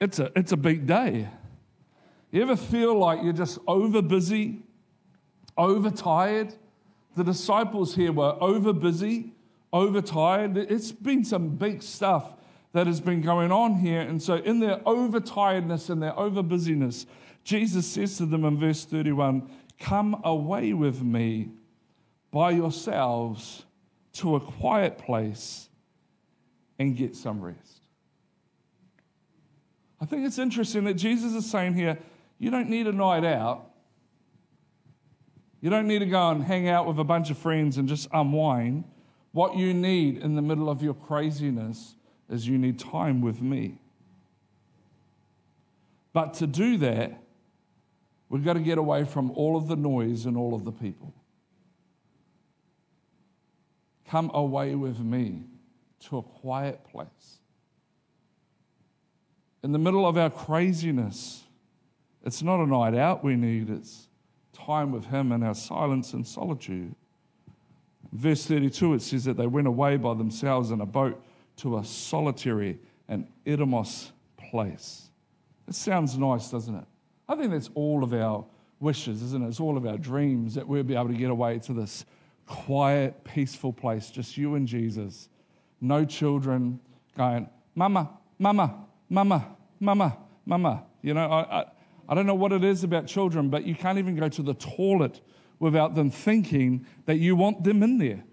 It's 0.00 0.18
a, 0.18 0.30
it's 0.36 0.52
a 0.52 0.56
big 0.56 0.86
day. 0.86 1.28
You 2.30 2.42
ever 2.42 2.56
feel 2.56 2.96
like 2.98 3.22
you're 3.22 3.32
just 3.32 3.58
over 3.66 4.02
busy, 4.02 4.62
overtired? 5.56 6.54
The 7.16 7.24
disciples 7.24 7.94
here 7.94 8.12
were 8.12 8.36
over 8.40 8.72
busy, 8.72 9.32
overtired. 9.72 10.56
It's 10.56 10.92
been 10.92 11.24
some 11.24 11.56
big 11.56 11.82
stuff 11.82 12.34
that 12.72 12.86
has 12.86 13.00
been 13.00 13.22
going 13.22 13.50
on 13.50 13.76
here. 13.76 14.00
And 14.00 14.22
so, 14.22 14.34
in 14.34 14.60
their 14.60 14.76
overtiredness 14.80 15.90
and 15.90 16.02
their 16.02 16.12
overbusyness, 16.12 17.06
Jesus 17.44 17.86
says 17.86 18.18
to 18.18 18.26
them 18.26 18.44
in 18.44 18.58
verse 18.58 18.84
31 18.84 19.50
Come 19.80 20.20
away 20.24 20.74
with 20.74 21.02
me 21.02 21.48
by 22.30 22.50
yourselves 22.50 23.64
to 24.14 24.36
a 24.36 24.40
quiet 24.40 24.98
place 24.98 25.68
and 26.78 26.96
get 26.96 27.16
some 27.16 27.40
rest. 27.40 27.77
I 30.00 30.04
think 30.04 30.26
it's 30.26 30.38
interesting 30.38 30.84
that 30.84 30.94
Jesus 30.94 31.32
is 31.34 31.50
saying 31.50 31.74
here, 31.74 31.98
you 32.38 32.50
don't 32.50 32.68
need 32.68 32.86
a 32.86 32.92
night 32.92 33.24
out. 33.24 33.70
You 35.60 35.70
don't 35.70 35.88
need 35.88 35.98
to 36.00 36.06
go 36.06 36.30
and 36.30 36.44
hang 36.44 36.68
out 36.68 36.86
with 36.86 36.98
a 36.98 37.04
bunch 37.04 37.30
of 37.30 37.38
friends 37.38 37.78
and 37.78 37.88
just 37.88 38.08
unwind. 38.12 38.84
What 39.32 39.56
you 39.56 39.74
need 39.74 40.18
in 40.18 40.36
the 40.36 40.42
middle 40.42 40.70
of 40.70 40.82
your 40.82 40.94
craziness 40.94 41.96
is 42.30 42.46
you 42.46 42.58
need 42.58 42.78
time 42.78 43.20
with 43.20 43.42
me. 43.42 43.80
But 46.12 46.34
to 46.34 46.46
do 46.46 46.76
that, 46.78 47.20
we've 48.28 48.44
got 48.44 48.54
to 48.54 48.60
get 48.60 48.78
away 48.78 49.04
from 49.04 49.30
all 49.32 49.56
of 49.56 49.68
the 49.68 49.76
noise 49.76 50.26
and 50.26 50.36
all 50.36 50.54
of 50.54 50.64
the 50.64 50.72
people. 50.72 51.12
Come 54.08 54.30
away 54.32 54.74
with 54.74 55.00
me 55.00 55.42
to 56.06 56.18
a 56.18 56.22
quiet 56.22 56.84
place. 56.84 57.37
In 59.62 59.72
the 59.72 59.78
middle 59.78 60.06
of 60.06 60.16
our 60.16 60.30
craziness, 60.30 61.44
it's 62.24 62.42
not 62.42 62.60
a 62.60 62.66
night 62.66 62.94
out 62.94 63.24
we 63.24 63.36
need, 63.36 63.70
it's 63.70 64.08
time 64.52 64.92
with 64.92 65.06
Him 65.06 65.32
and 65.32 65.42
our 65.42 65.54
silence 65.54 66.12
and 66.12 66.26
solitude. 66.26 66.94
Verse 68.12 68.46
32, 68.46 68.94
it 68.94 69.02
says 69.02 69.24
that 69.24 69.36
they 69.36 69.46
went 69.46 69.66
away 69.66 69.96
by 69.96 70.14
themselves 70.14 70.70
in 70.70 70.80
a 70.80 70.86
boat 70.86 71.20
to 71.56 71.78
a 71.78 71.84
solitary 71.84 72.78
and 73.08 73.26
eremos 73.44 74.10
place. 74.36 75.10
It 75.66 75.74
sounds 75.74 76.16
nice, 76.16 76.50
doesn't 76.50 76.74
it? 76.74 76.84
I 77.28 77.34
think 77.34 77.50
that's 77.50 77.70
all 77.74 78.02
of 78.02 78.14
our 78.14 78.44
wishes, 78.80 79.22
isn't 79.22 79.44
it? 79.44 79.48
It's 79.48 79.60
all 79.60 79.76
of 79.76 79.86
our 79.86 79.98
dreams 79.98 80.54
that 80.54 80.66
we'll 80.66 80.84
be 80.84 80.94
able 80.94 81.08
to 81.08 81.14
get 81.14 81.30
away 81.30 81.58
to 81.60 81.72
this 81.72 82.06
quiet, 82.46 83.24
peaceful 83.24 83.72
place, 83.72 84.10
just 84.10 84.36
you 84.36 84.54
and 84.54 84.66
Jesus. 84.66 85.28
No 85.80 86.04
children 86.04 86.80
going, 87.16 87.48
Mama, 87.74 88.10
Mama, 88.38 88.86
Mama, 89.08 89.56
Mama, 89.80 90.18
Mama. 90.44 90.84
You 91.02 91.14
know, 91.14 91.26
I, 91.26 91.60
I 91.60 91.64
I 92.08 92.14
don't 92.14 92.26
know 92.26 92.34
what 92.34 92.52
it 92.52 92.64
is 92.64 92.84
about 92.84 93.06
children, 93.06 93.50
but 93.50 93.64
you 93.64 93.74
can't 93.74 93.98
even 93.98 94.16
go 94.16 94.28
to 94.30 94.42
the 94.42 94.54
toilet 94.54 95.20
without 95.58 95.94
them 95.94 96.10
thinking 96.10 96.86
that 97.04 97.18
you 97.18 97.36
want 97.36 97.64
them 97.64 97.82
in 97.82 97.98
there. 97.98 98.24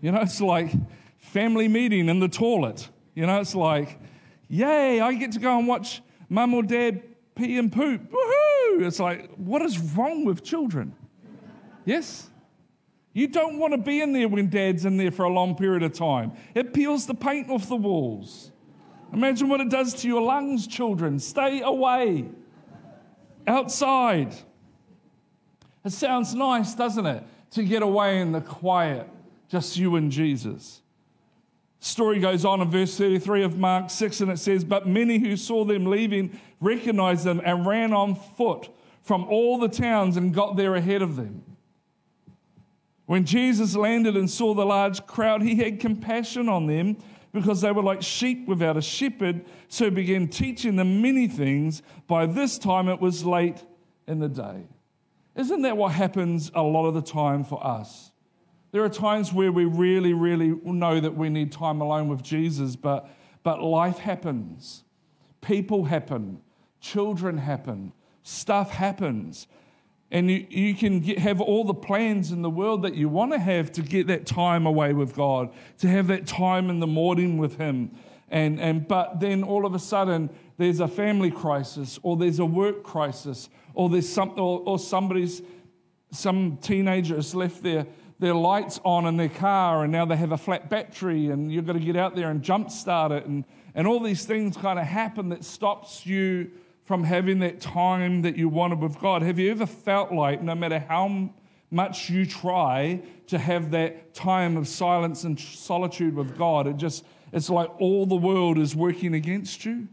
You 0.00 0.12
know, 0.12 0.22
it's 0.22 0.40
like 0.40 0.72
family 1.18 1.68
meeting 1.68 2.08
in 2.08 2.20
the 2.20 2.28
toilet. 2.28 2.88
You 3.14 3.26
know, 3.26 3.40
it's 3.40 3.54
like, 3.54 4.00
yay, 4.48 5.00
I 5.00 5.12
get 5.12 5.32
to 5.32 5.38
go 5.38 5.58
and 5.58 5.68
watch 5.68 6.00
mum 6.30 6.54
or 6.54 6.62
dad 6.62 7.02
pee 7.34 7.58
and 7.58 7.70
poop. 7.70 8.10
Woohoo! 8.10 8.86
It's 8.86 8.98
like, 8.98 9.30
what 9.34 9.60
is 9.60 9.78
wrong 9.78 10.24
with 10.24 10.42
children? 10.42 10.94
Yes? 11.84 12.29
You 13.20 13.28
don't 13.28 13.58
want 13.58 13.74
to 13.74 13.78
be 13.78 14.00
in 14.00 14.14
there 14.14 14.28
when 14.28 14.48
dad's 14.48 14.86
in 14.86 14.96
there 14.96 15.10
for 15.10 15.26
a 15.26 15.28
long 15.28 15.54
period 15.54 15.82
of 15.82 15.92
time. 15.92 16.32
It 16.54 16.72
peels 16.72 17.04
the 17.04 17.12
paint 17.12 17.50
off 17.50 17.68
the 17.68 17.76
walls. 17.76 18.50
Imagine 19.12 19.50
what 19.50 19.60
it 19.60 19.68
does 19.68 19.92
to 20.00 20.08
your 20.08 20.22
lungs, 20.22 20.66
children. 20.66 21.18
Stay 21.18 21.60
away. 21.60 22.30
Outside. 23.46 24.34
It 25.84 25.92
sounds 25.92 26.34
nice, 26.34 26.74
doesn't 26.74 27.04
it? 27.04 27.22
To 27.50 27.62
get 27.62 27.82
away 27.82 28.22
in 28.22 28.32
the 28.32 28.40
quiet, 28.40 29.06
just 29.50 29.76
you 29.76 29.96
and 29.96 30.10
Jesus. 30.10 30.80
Story 31.78 32.20
goes 32.20 32.46
on 32.46 32.62
in 32.62 32.70
verse 32.70 32.96
33 32.96 33.42
of 33.42 33.58
Mark 33.58 33.90
6, 33.90 34.22
and 34.22 34.30
it 34.30 34.38
says, 34.38 34.64
But 34.64 34.88
many 34.88 35.18
who 35.18 35.36
saw 35.36 35.66
them 35.66 35.84
leaving 35.84 36.40
recognized 36.58 37.24
them 37.24 37.42
and 37.44 37.66
ran 37.66 37.92
on 37.92 38.14
foot 38.14 38.70
from 39.02 39.24
all 39.24 39.58
the 39.58 39.68
towns 39.68 40.16
and 40.16 40.32
got 40.32 40.56
there 40.56 40.74
ahead 40.74 41.02
of 41.02 41.16
them. 41.16 41.44
When 43.10 43.24
Jesus 43.24 43.74
landed 43.74 44.16
and 44.16 44.30
saw 44.30 44.54
the 44.54 44.64
large 44.64 45.04
crowd, 45.04 45.42
he 45.42 45.56
had 45.56 45.80
compassion 45.80 46.48
on 46.48 46.68
them 46.68 46.96
because 47.32 47.60
they 47.60 47.72
were 47.72 47.82
like 47.82 48.02
sheep 48.02 48.46
without 48.46 48.76
a 48.76 48.80
shepherd. 48.80 49.44
So 49.66 49.86
he 49.86 49.90
began 49.90 50.28
teaching 50.28 50.76
them 50.76 51.02
many 51.02 51.26
things. 51.26 51.82
By 52.06 52.26
this 52.26 52.56
time, 52.56 52.86
it 52.86 53.00
was 53.00 53.24
late 53.24 53.64
in 54.06 54.20
the 54.20 54.28
day. 54.28 54.68
Isn't 55.34 55.62
that 55.62 55.76
what 55.76 55.90
happens 55.90 56.52
a 56.54 56.62
lot 56.62 56.86
of 56.86 56.94
the 56.94 57.02
time 57.02 57.42
for 57.42 57.60
us? 57.66 58.12
There 58.70 58.84
are 58.84 58.88
times 58.88 59.32
where 59.32 59.50
we 59.50 59.64
really, 59.64 60.12
really 60.14 60.54
know 60.62 61.00
that 61.00 61.16
we 61.16 61.30
need 61.30 61.50
time 61.50 61.80
alone 61.80 62.06
with 62.06 62.22
Jesus, 62.22 62.76
but, 62.76 63.10
but 63.42 63.60
life 63.60 63.98
happens. 63.98 64.84
People 65.40 65.86
happen. 65.86 66.42
Children 66.80 67.38
happen. 67.38 67.92
Stuff 68.22 68.70
happens. 68.70 69.48
And 70.10 70.30
you, 70.30 70.46
you 70.50 70.74
can 70.74 71.00
get, 71.00 71.18
have 71.18 71.40
all 71.40 71.64
the 71.64 71.74
plans 71.74 72.32
in 72.32 72.42
the 72.42 72.50
world 72.50 72.82
that 72.82 72.94
you 72.94 73.08
want 73.08 73.32
to 73.32 73.38
have 73.38 73.70
to 73.72 73.82
get 73.82 74.08
that 74.08 74.26
time 74.26 74.66
away 74.66 74.92
with 74.92 75.14
God, 75.14 75.50
to 75.78 75.88
have 75.88 76.08
that 76.08 76.26
time 76.26 76.68
in 76.68 76.80
the 76.80 76.86
morning 76.86 77.38
with 77.38 77.58
Him. 77.58 77.92
And, 78.28 78.60
and, 78.60 78.86
but 78.86 79.20
then 79.20 79.42
all 79.42 79.66
of 79.66 79.74
a 79.74 79.78
sudden, 79.78 80.30
there's 80.56 80.80
a 80.80 80.88
family 80.88 81.30
crisis, 81.30 81.98
or 82.02 82.16
there's 82.16 82.38
a 82.38 82.44
work 82.44 82.82
crisis, 82.82 83.48
or 83.74 83.88
there's 83.88 84.08
some, 84.08 84.30
or, 84.30 84.60
or 84.66 84.78
somebody's, 84.78 85.42
some 86.10 86.58
teenager 86.60 87.14
has 87.16 87.34
left 87.34 87.62
their 87.62 87.86
their 88.20 88.34
lights 88.34 88.78
on 88.84 89.06
in 89.06 89.16
their 89.16 89.30
car 89.30 89.82
and 89.82 89.90
now 89.90 90.04
they 90.04 90.14
have 90.14 90.30
a 90.30 90.36
flat 90.36 90.68
battery 90.68 91.28
and 91.28 91.50
you've 91.50 91.66
got 91.66 91.72
to 91.72 91.80
get 91.80 91.96
out 91.96 92.14
there 92.14 92.30
and 92.30 92.42
jump 92.42 92.70
start 92.70 93.10
it 93.10 93.24
and, 93.24 93.44
and 93.74 93.86
all 93.86 93.98
these 93.98 94.26
things 94.26 94.58
kind 94.58 94.78
of 94.78 94.84
happen 94.86 95.30
that 95.30 95.42
stops 95.42 96.04
you 96.04 96.50
from 96.90 97.04
having 97.04 97.38
that 97.38 97.60
time 97.60 98.22
that 98.22 98.36
you 98.36 98.48
wanted 98.48 98.80
with 98.80 98.98
God. 98.98 99.22
Have 99.22 99.38
you 99.38 99.52
ever 99.52 99.64
felt 99.64 100.10
like 100.10 100.42
no 100.42 100.56
matter 100.56 100.80
how 100.80 101.30
much 101.70 102.10
you 102.10 102.26
try 102.26 103.00
to 103.28 103.38
have 103.38 103.70
that 103.70 104.12
time 104.12 104.56
of 104.56 104.66
silence 104.66 105.22
and 105.22 105.38
solitude 105.38 106.16
with 106.16 106.36
God, 106.36 106.66
it 106.66 106.78
just 106.78 107.04
it's 107.32 107.48
like 107.48 107.70
all 107.80 108.06
the 108.06 108.16
world 108.16 108.58
is 108.58 108.74
working 108.74 109.14
against 109.14 109.64
you, 109.64 109.86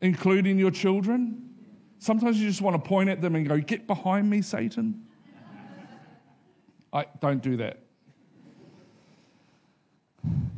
including 0.00 0.58
your 0.58 0.72
children? 0.72 1.48
Sometimes 2.00 2.40
you 2.40 2.48
just 2.48 2.60
want 2.60 2.74
to 2.74 2.88
point 2.88 3.08
at 3.08 3.22
them 3.22 3.36
and 3.36 3.48
go, 3.48 3.60
Get 3.60 3.86
behind 3.86 4.28
me, 4.28 4.42
Satan. 4.42 5.04
I 6.92 7.06
don't 7.20 7.40
do 7.40 7.58
that. 7.58 7.78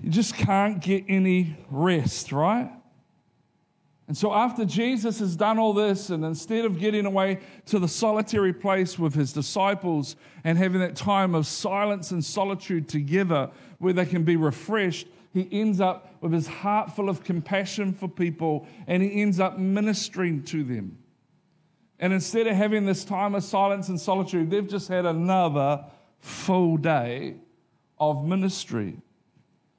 You 0.02 0.08
just 0.08 0.34
can't 0.34 0.80
get 0.80 1.04
any 1.08 1.58
rest, 1.68 2.32
right? 2.32 2.72
And 4.08 4.16
so, 4.16 4.32
after 4.32 4.64
Jesus 4.64 5.18
has 5.18 5.36
done 5.36 5.58
all 5.58 5.74
this, 5.74 6.08
and 6.08 6.24
instead 6.24 6.64
of 6.64 6.78
getting 6.78 7.04
away 7.04 7.40
to 7.66 7.78
the 7.78 7.86
solitary 7.86 8.54
place 8.54 8.98
with 8.98 9.14
his 9.14 9.34
disciples 9.34 10.16
and 10.44 10.56
having 10.56 10.80
that 10.80 10.96
time 10.96 11.34
of 11.34 11.46
silence 11.46 12.10
and 12.10 12.24
solitude 12.24 12.88
together 12.88 13.50
where 13.78 13.92
they 13.92 14.06
can 14.06 14.24
be 14.24 14.36
refreshed, 14.36 15.08
he 15.34 15.46
ends 15.52 15.78
up 15.78 16.14
with 16.22 16.32
his 16.32 16.46
heart 16.46 16.96
full 16.96 17.10
of 17.10 17.22
compassion 17.22 17.92
for 17.92 18.08
people 18.08 18.66
and 18.86 19.02
he 19.02 19.20
ends 19.20 19.38
up 19.38 19.58
ministering 19.58 20.42
to 20.44 20.64
them. 20.64 20.98
And 21.98 22.12
instead 22.14 22.46
of 22.46 22.56
having 22.56 22.86
this 22.86 23.04
time 23.04 23.34
of 23.34 23.44
silence 23.44 23.88
and 23.88 24.00
solitude, 24.00 24.50
they've 24.50 24.66
just 24.66 24.88
had 24.88 25.04
another 25.04 25.84
full 26.20 26.78
day 26.78 27.34
of 27.98 28.24
ministry. 28.24 28.96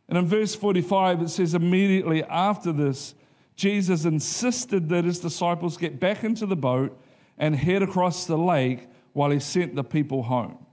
And 0.07 0.17
in 0.17 0.27
verse 0.27 0.53
45, 0.53 1.23
it 1.23 1.29
says, 1.29 1.55
immediately 1.55 2.23
after 2.23 2.71
this, 2.71 3.15
Jesus 3.59 4.05
insisted 4.05 4.87
that 4.87 5.03
his 5.03 5.19
disciples 5.19 5.75
get 5.75 5.99
back 5.99 6.23
into 6.23 6.45
the 6.45 6.55
boat 6.55 6.97
and 7.37 7.53
head 7.53 7.83
across 7.83 8.25
the 8.25 8.37
lake 8.37 8.87
while 9.11 9.31
he 9.31 9.39
sent 9.41 9.75
the 9.75 9.83
people 9.83 10.23
home. 10.23 10.65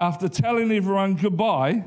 After 0.00 0.28
telling 0.28 0.72
everyone 0.72 1.14
goodbye, 1.14 1.84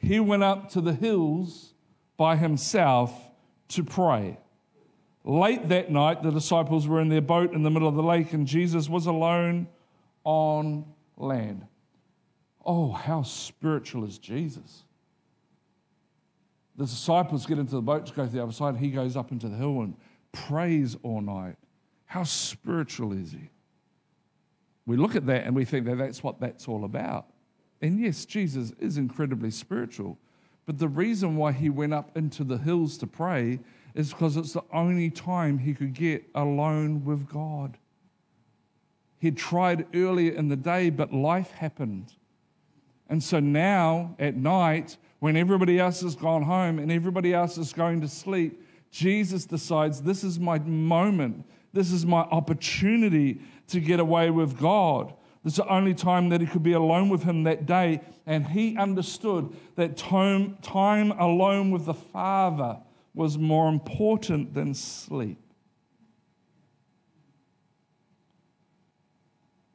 he 0.00 0.18
went 0.18 0.42
up 0.42 0.70
to 0.70 0.80
the 0.80 0.92
hills 0.92 1.72
by 2.16 2.34
himself 2.34 3.12
to 3.68 3.84
pray. 3.84 4.40
Late 5.22 5.68
that 5.68 5.88
night, 5.88 6.24
the 6.24 6.32
disciples 6.32 6.88
were 6.88 7.00
in 7.00 7.08
their 7.08 7.20
boat 7.20 7.52
in 7.52 7.62
the 7.62 7.70
middle 7.70 7.86
of 7.86 7.94
the 7.94 8.02
lake, 8.02 8.32
and 8.32 8.44
Jesus 8.44 8.88
was 8.88 9.06
alone 9.06 9.68
on 10.24 10.84
land. 11.16 11.64
Oh, 12.66 12.90
how 12.90 13.22
spiritual 13.22 14.04
is 14.04 14.18
Jesus? 14.18 14.82
The 16.78 16.84
disciples 16.84 17.44
get 17.44 17.58
into 17.58 17.74
the 17.74 17.82
boat 17.82 18.06
to 18.06 18.12
go 18.12 18.24
to 18.24 18.32
the 18.32 18.42
other 18.42 18.52
side. 18.52 18.76
He 18.76 18.90
goes 18.90 19.16
up 19.16 19.32
into 19.32 19.48
the 19.48 19.56
hill 19.56 19.80
and 19.80 19.96
prays 20.30 20.96
all 21.02 21.20
night. 21.20 21.56
How 22.06 22.22
spiritual 22.22 23.12
is 23.12 23.32
he? 23.32 23.50
We 24.86 24.96
look 24.96 25.16
at 25.16 25.26
that 25.26 25.44
and 25.44 25.56
we 25.56 25.64
think 25.64 25.86
that 25.86 25.98
that's 25.98 26.22
what 26.22 26.40
that's 26.40 26.68
all 26.68 26.84
about. 26.84 27.26
And 27.82 27.98
yes, 27.98 28.24
Jesus 28.24 28.72
is 28.78 28.96
incredibly 28.96 29.50
spiritual. 29.50 30.18
But 30.66 30.78
the 30.78 30.88
reason 30.88 31.36
why 31.36 31.50
he 31.50 31.68
went 31.68 31.94
up 31.94 32.16
into 32.16 32.44
the 32.44 32.58
hills 32.58 32.96
to 32.98 33.08
pray 33.08 33.58
is 33.94 34.10
because 34.12 34.36
it's 34.36 34.52
the 34.52 34.64
only 34.72 35.10
time 35.10 35.58
he 35.58 35.74
could 35.74 35.94
get 35.94 36.24
alone 36.34 37.04
with 37.04 37.28
God. 37.28 37.76
He'd 39.18 39.36
tried 39.36 39.86
earlier 39.94 40.32
in 40.32 40.48
the 40.48 40.56
day, 40.56 40.90
but 40.90 41.12
life 41.12 41.50
happened. 41.50 42.12
And 43.08 43.20
so 43.22 43.40
now 43.40 44.14
at 44.20 44.36
night, 44.36 44.96
when 45.20 45.36
everybody 45.36 45.78
else 45.78 46.00
has 46.02 46.14
gone 46.14 46.42
home 46.42 46.78
and 46.78 46.92
everybody 46.92 47.34
else 47.34 47.58
is 47.58 47.72
going 47.72 48.00
to 48.00 48.08
sleep, 48.08 48.62
Jesus 48.90 49.44
decides 49.44 50.02
this 50.02 50.24
is 50.24 50.38
my 50.38 50.58
moment. 50.60 51.44
This 51.72 51.92
is 51.92 52.06
my 52.06 52.20
opportunity 52.20 53.40
to 53.68 53.80
get 53.80 54.00
away 54.00 54.30
with 54.30 54.58
God. 54.58 55.12
This 55.44 55.54
is 55.54 55.58
the 55.58 55.68
only 55.68 55.94
time 55.94 56.28
that 56.30 56.40
he 56.40 56.46
could 56.46 56.62
be 56.62 56.72
alone 56.72 57.08
with 57.08 57.22
him 57.22 57.44
that 57.44 57.66
day. 57.66 58.00
And 58.26 58.46
he 58.46 58.76
understood 58.76 59.54
that 59.76 59.96
time, 59.96 60.56
time 60.62 61.12
alone 61.12 61.70
with 61.70 61.84
the 61.84 61.94
Father 61.94 62.78
was 63.14 63.38
more 63.38 63.68
important 63.68 64.54
than 64.54 64.74
sleep. 64.74 65.38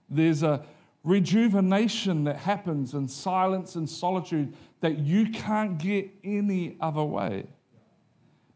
There's 0.10 0.44
a 0.44 0.64
rejuvenation 1.04 2.24
that 2.24 2.38
happens 2.38 2.94
in 2.94 3.08
silence 3.08 3.76
and 3.76 3.90
solitude 3.90 4.54
that 4.84 5.00
you 5.00 5.30
can't 5.30 5.78
get 5.78 6.12
any 6.26 6.76
other 6.82 7.06
way. 7.06 7.46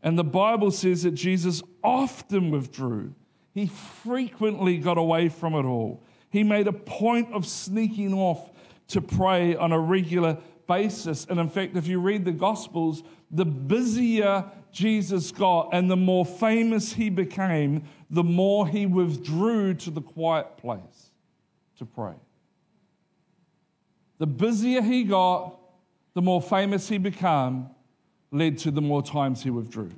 And 0.03 0.19
the 0.19 0.25
Bible 0.25 0.71
says 0.71 1.03
that 1.03 1.11
Jesus 1.11 1.63
often 1.81 2.51
withdrew. 2.51 3.15
He 3.53 3.67
frequently 3.67 4.77
got 4.77 4.97
away 4.97 5.29
from 5.29 5.53
it 5.53 5.63
all. 5.63 6.03
He 6.29 6.43
made 6.43 6.67
a 6.67 6.73
point 6.73 7.31
of 7.31 7.47
sneaking 7.47 8.13
off 8.13 8.51
to 8.89 8.99
pray 8.99 9.55
on 9.55 9.71
a 9.71 9.79
regular 9.79 10.37
basis. 10.67 11.25
And 11.29 11.39
in 11.39 11.47
fact, 11.47 11.77
if 11.77 11.87
you 11.87 12.01
read 12.01 12.25
the 12.25 12.33
Gospels, 12.33 13.03
the 13.31 13.45
busier 13.45 14.43
Jesus 14.73 15.31
got 15.31 15.69
and 15.71 15.89
the 15.89 15.95
more 15.95 16.25
famous 16.25 16.91
he 16.91 17.09
became, 17.09 17.83
the 18.09 18.23
more 18.23 18.67
he 18.67 18.85
withdrew 18.85 19.75
to 19.75 19.91
the 19.91 20.01
quiet 20.01 20.57
place 20.57 21.11
to 21.77 21.85
pray. 21.85 22.15
The 24.17 24.27
busier 24.27 24.81
he 24.81 25.05
got, 25.05 25.56
the 26.17 26.21
more 26.23 26.41
famous 26.41 26.89
he 26.89 26.97
became, 26.97 27.67
led 28.31 28.57
to 28.57 28.71
the 28.71 28.81
more 28.81 29.03
times 29.03 29.43
he 29.43 29.51
withdrew. 29.51 29.91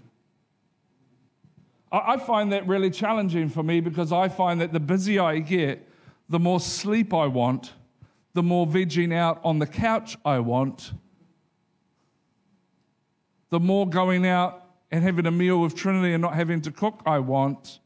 I 1.93 2.17
find 2.17 2.51
that 2.51 2.67
really 2.67 2.89
challenging 2.89 3.47
for 3.47 3.63
me 3.63 3.79
because 3.79 4.11
I 4.11 4.27
find 4.27 4.59
that 4.59 4.73
the 4.73 4.81
busier 4.81 5.23
I 5.23 5.39
get, 5.39 5.87
the 6.27 6.37
more 6.37 6.59
sleep 6.59 7.13
I 7.13 7.27
want, 7.27 7.71
the 8.33 8.43
more 8.43 8.67
vegging 8.67 9.13
out 9.13 9.39
on 9.45 9.59
the 9.59 9.65
couch 9.65 10.17
I 10.25 10.39
want, 10.39 10.91
the 13.49 13.61
more 13.61 13.87
going 13.87 14.27
out 14.27 14.65
and 14.91 15.01
having 15.05 15.25
a 15.25 15.31
meal 15.31 15.61
with 15.61 15.73
Trinity 15.73 16.11
and 16.11 16.21
not 16.21 16.33
having 16.33 16.59
to 16.63 16.71
cook 16.73 17.01
I 17.05 17.19
want, 17.19 17.79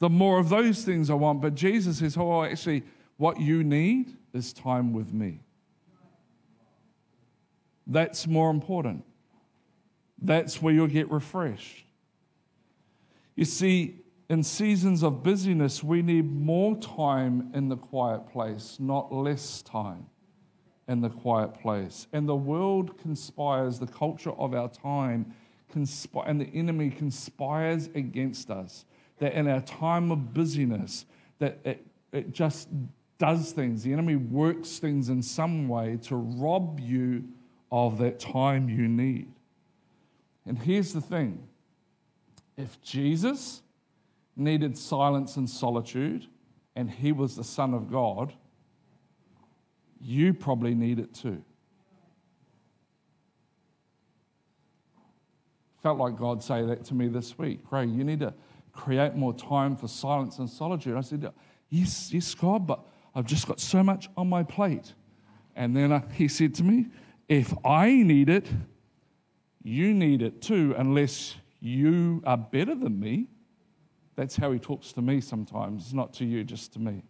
the 0.00 0.10
more 0.10 0.38
of 0.38 0.50
those 0.50 0.84
things 0.84 1.08
I 1.08 1.14
want. 1.14 1.40
But 1.40 1.54
Jesus 1.54 2.00
says, 2.00 2.14
Oh, 2.18 2.42
actually, 2.42 2.82
what 3.16 3.40
you 3.40 3.64
need 3.64 4.18
is 4.34 4.52
time 4.52 4.92
with 4.92 5.14
me. 5.14 5.40
That's 7.90 8.28
more 8.28 8.50
important. 8.50 9.04
That's 10.22 10.62
where 10.62 10.72
you'll 10.72 10.86
get 10.86 11.10
refreshed. 11.10 11.84
You 13.34 13.44
see, 13.44 13.96
in 14.28 14.44
seasons 14.44 15.02
of 15.02 15.24
busyness, 15.24 15.82
we 15.82 16.00
need 16.00 16.32
more 16.32 16.76
time 16.76 17.50
in 17.52 17.68
the 17.68 17.76
quiet 17.76 18.30
place, 18.30 18.76
not 18.78 19.12
less 19.12 19.60
time 19.62 20.06
in 20.86 21.00
the 21.00 21.08
quiet 21.08 21.54
place. 21.60 22.06
And 22.12 22.28
the 22.28 22.36
world 22.36 22.96
conspires, 22.98 23.80
the 23.80 23.88
culture 23.88 24.32
of 24.32 24.54
our 24.54 24.68
time, 24.68 25.34
conspire, 25.72 26.28
and 26.28 26.40
the 26.40 26.50
enemy 26.54 26.90
conspires 26.90 27.88
against 27.96 28.50
us. 28.50 28.84
That 29.18 29.32
in 29.32 29.48
our 29.48 29.62
time 29.62 30.12
of 30.12 30.32
busyness, 30.32 31.06
that 31.40 31.58
it, 31.64 31.84
it 32.12 32.32
just 32.32 32.68
does 33.18 33.50
things, 33.50 33.82
the 33.82 33.92
enemy 33.92 34.14
works 34.14 34.78
things 34.78 35.08
in 35.08 35.22
some 35.22 35.68
way 35.68 35.98
to 36.02 36.14
rob 36.14 36.78
you 36.78 37.24
of 37.70 37.98
that 37.98 38.18
time 38.18 38.68
you 38.68 38.88
need. 38.88 39.32
And 40.46 40.58
here's 40.58 40.92
the 40.92 41.00
thing 41.00 41.46
if 42.56 42.80
Jesus 42.82 43.62
needed 44.36 44.76
silence 44.76 45.36
and 45.36 45.48
solitude, 45.48 46.26
and 46.76 46.90
he 46.90 47.12
was 47.12 47.36
the 47.36 47.44
Son 47.44 47.74
of 47.74 47.90
God, 47.90 48.32
you 50.00 50.32
probably 50.32 50.74
need 50.74 50.98
it 50.98 51.14
too. 51.14 51.42
Felt 55.82 55.98
like 55.98 56.16
God 56.16 56.42
say 56.42 56.62
that 56.64 56.84
to 56.86 56.94
me 56.94 57.08
this 57.08 57.38
week. 57.38 57.64
Craig, 57.64 57.90
you 57.90 58.04
need 58.04 58.20
to 58.20 58.34
create 58.72 59.14
more 59.14 59.32
time 59.34 59.76
for 59.76 59.88
silence 59.88 60.38
and 60.38 60.48
solitude. 60.48 60.96
I 60.96 61.00
said, 61.00 61.30
Yes, 61.70 62.12
yes, 62.12 62.34
God, 62.34 62.66
but 62.66 62.80
I've 63.14 63.26
just 63.26 63.46
got 63.46 63.60
so 63.60 63.82
much 63.82 64.08
on 64.16 64.28
my 64.28 64.42
plate. 64.42 64.94
And 65.56 65.76
then 65.76 65.92
uh, 65.92 66.02
he 66.12 66.28
said 66.28 66.54
to 66.56 66.64
me, 66.64 66.86
If 67.30 67.54
I 67.64 67.92
need 68.02 68.28
it, 68.28 68.48
you 69.62 69.94
need 69.94 70.20
it 70.20 70.42
too, 70.42 70.74
unless 70.76 71.36
you 71.60 72.22
are 72.26 72.36
better 72.36 72.74
than 72.74 72.98
me. 72.98 73.28
That's 74.16 74.34
how 74.34 74.50
he 74.50 74.58
talks 74.58 74.92
to 74.94 75.00
me 75.00 75.20
sometimes, 75.20 75.94
not 75.94 76.12
to 76.14 76.24
you, 76.24 76.42
just 76.42 76.72
to 76.72 76.80
me. 76.80 77.04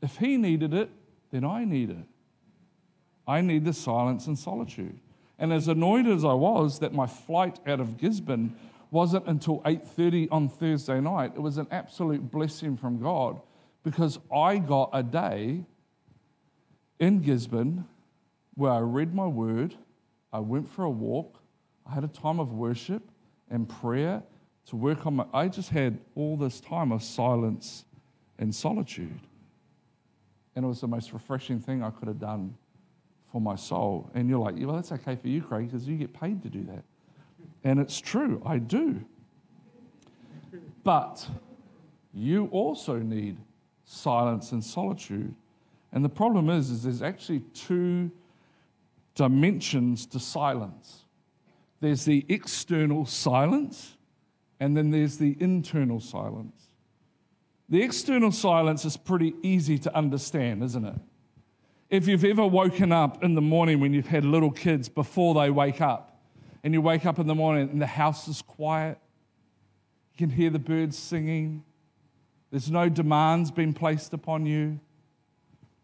If 0.00 0.16
he 0.16 0.38
needed 0.38 0.72
it, 0.72 0.88
then 1.30 1.44
I 1.44 1.66
need 1.66 1.90
it. 1.90 2.06
I 3.28 3.42
need 3.42 3.66
the 3.66 3.74
silence 3.74 4.28
and 4.28 4.38
solitude. 4.38 4.98
And 5.38 5.52
as 5.52 5.68
annoyed 5.68 6.06
as 6.06 6.24
I 6.24 6.32
was 6.32 6.78
that 6.78 6.94
my 6.94 7.06
flight 7.06 7.60
out 7.66 7.80
of 7.80 7.98
Gisborne 7.98 8.56
wasn't 8.90 9.26
until 9.26 9.60
8:30 9.66 10.30
on 10.30 10.48
Thursday 10.48 11.02
night, 11.02 11.32
it 11.34 11.42
was 11.42 11.58
an 11.58 11.66
absolute 11.70 12.30
blessing 12.30 12.78
from 12.78 12.98
God 12.98 13.42
because 13.82 14.18
I 14.34 14.56
got 14.56 14.88
a 14.94 15.02
day 15.02 15.66
in 16.98 17.20
Gisborne 17.20 17.88
where 18.54 18.72
I 18.72 18.80
read 18.80 19.14
my 19.14 19.26
word, 19.26 19.74
I 20.32 20.40
went 20.40 20.68
for 20.68 20.84
a 20.84 20.90
walk, 20.90 21.40
I 21.86 21.94
had 21.94 22.04
a 22.04 22.08
time 22.08 22.40
of 22.40 22.52
worship 22.52 23.02
and 23.50 23.68
prayer 23.68 24.22
to 24.66 24.76
work 24.76 25.06
on 25.06 25.16
my 25.16 25.26
I 25.32 25.48
just 25.48 25.70
had 25.70 25.98
all 26.14 26.36
this 26.36 26.60
time 26.60 26.92
of 26.92 27.02
silence 27.02 27.84
and 28.38 28.54
solitude. 28.54 29.20
And 30.56 30.64
it 30.64 30.68
was 30.68 30.80
the 30.80 30.88
most 30.88 31.12
refreshing 31.12 31.60
thing 31.60 31.82
I 31.82 31.90
could 31.90 32.08
have 32.08 32.20
done 32.20 32.56
for 33.30 33.40
my 33.40 33.56
soul. 33.56 34.10
And 34.14 34.28
you're 34.28 34.38
like, 34.38 34.54
well, 34.58 34.76
that's 34.76 34.92
okay 34.92 35.16
for 35.16 35.28
you, 35.28 35.42
Craig, 35.42 35.70
because 35.70 35.86
you 35.86 35.96
get 35.96 36.12
paid 36.12 36.42
to 36.42 36.48
do 36.48 36.62
that. 36.64 36.84
And 37.64 37.80
it's 37.80 38.00
true, 38.00 38.40
I 38.46 38.58
do. 38.58 39.04
But 40.84 41.26
you 42.12 42.46
also 42.52 42.98
need 42.98 43.36
silence 43.84 44.52
and 44.52 44.62
solitude. 44.62 45.34
And 45.92 46.04
the 46.04 46.08
problem 46.08 46.50
is, 46.50 46.70
is 46.70 46.84
there's 46.84 47.02
actually 47.02 47.40
two 47.54 48.10
dimensions 49.14 50.06
to 50.06 50.18
silence. 50.18 51.04
There's 51.80 52.04
the 52.04 52.24
external 52.28 53.06
silence, 53.06 53.96
and 54.60 54.76
then 54.76 54.90
there's 54.90 55.18
the 55.18 55.36
internal 55.40 56.00
silence. 56.00 56.62
The 57.68 57.82
external 57.82 58.32
silence 58.32 58.84
is 58.84 58.96
pretty 58.96 59.34
easy 59.42 59.78
to 59.78 59.96
understand, 59.96 60.62
isn't 60.62 60.84
it? 60.84 60.98
If 61.90 62.08
you've 62.08 62.24
ever 62.24 62.46
woken 62.46 62.92
up 62.92 63.22
in 63.22 63.34
the 63.34 63.40
morning 63.40 63.80
when 63.80 63.92
you've 63.92 64.06
had 64.06 64.24
little 64.24 64.50
kids 64.50 64.88
before 64.88 65.34
they 65.34 65.50
wake 65.50 65.80
up, 65.80 66.22
and 66.62 66.72
you 66.72 66.80
wake 66.80 67.04
up 67.04 67.18
in 67.18 67.26
the 67.26 67.34
morning 67.34 67.68
and 67.68 67.80
the 67.80 67.86
house 67.86 68.26
is 68.26 68.42
quiet, 68.42 68.98
you 70.12 70.26
can 70.26 70.34
hear 70.34 70.50
the 70.50 70.58
birds 70.58 70.96
singing, 70.96 71.62
there's 72.50 72.70
no 72.70 72.88
demands 72.88 73.50
being 73.50 73.74
placed 73.74 74.14
upon 74.14 74.46
you, 74.46 74.80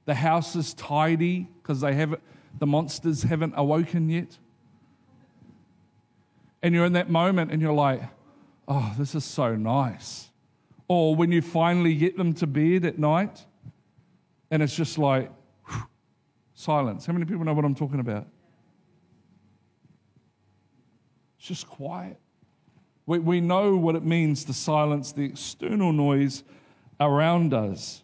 the 0.06 0.14
house 0.14 0.56
is 0.56 0.72
tidy 0.74 1.48
because 1.62 1.80
they 1.80 1.94
haven't, 1.94 2.22
the 2.58 2.66
monsters 2.66 3.22
haven't 3.22 3.54
awoken 3.56 4.08
yet. 4.08 4.38
And 6.62 6.74
you're 6.74 6.84
in 6.84 6.92
that 6.92 7.08
moment 7.08 7.50
and 7.50 7.62
you're 7.62 7.72
like, 7.72 8.02
oh, 8.68 8.94
this 8.98 9.14
is 9.14 9.24
so 9.24 9.56
nice. 9.56 10.28
Or 10.88 11.14
when 11.14 11.32
you 11.32 11.40
finally 11.40 11.94
get 11.94 12.16
them 12.16 12.34
to 12.34 12.46
bed 12.46 12.84
at 12.84 12.98
night 12.98 13.46
and 14.50 14.62
it's 14.62 14.74
just 14.74 14.98
like, 14.98 15.30
Silence. 16.60 17.06
How 17.06 17.14
many 17.14 17.24
people 17.24 17.42
know 17.42 17.54
what 17.54 17.64
I'm 17.64 17.74
talking 17.74 18.00
about? 18.00 18.26
It's 21.38 21.48
just 21.48 21.66
quiet. 21.66 22.20
We, 23.06 23.18
we 23.18 23.40
know 23.40 23.76
what 23.76 23.96
it 23.96 24.04
means 24.04 24.44
to 24.44 24.52
silence 24.52 25.10
the 25.12 25.24
external 25.24 25.90
noise 25.90 26.44
around 27.00 27.54
us. 27.54 28.02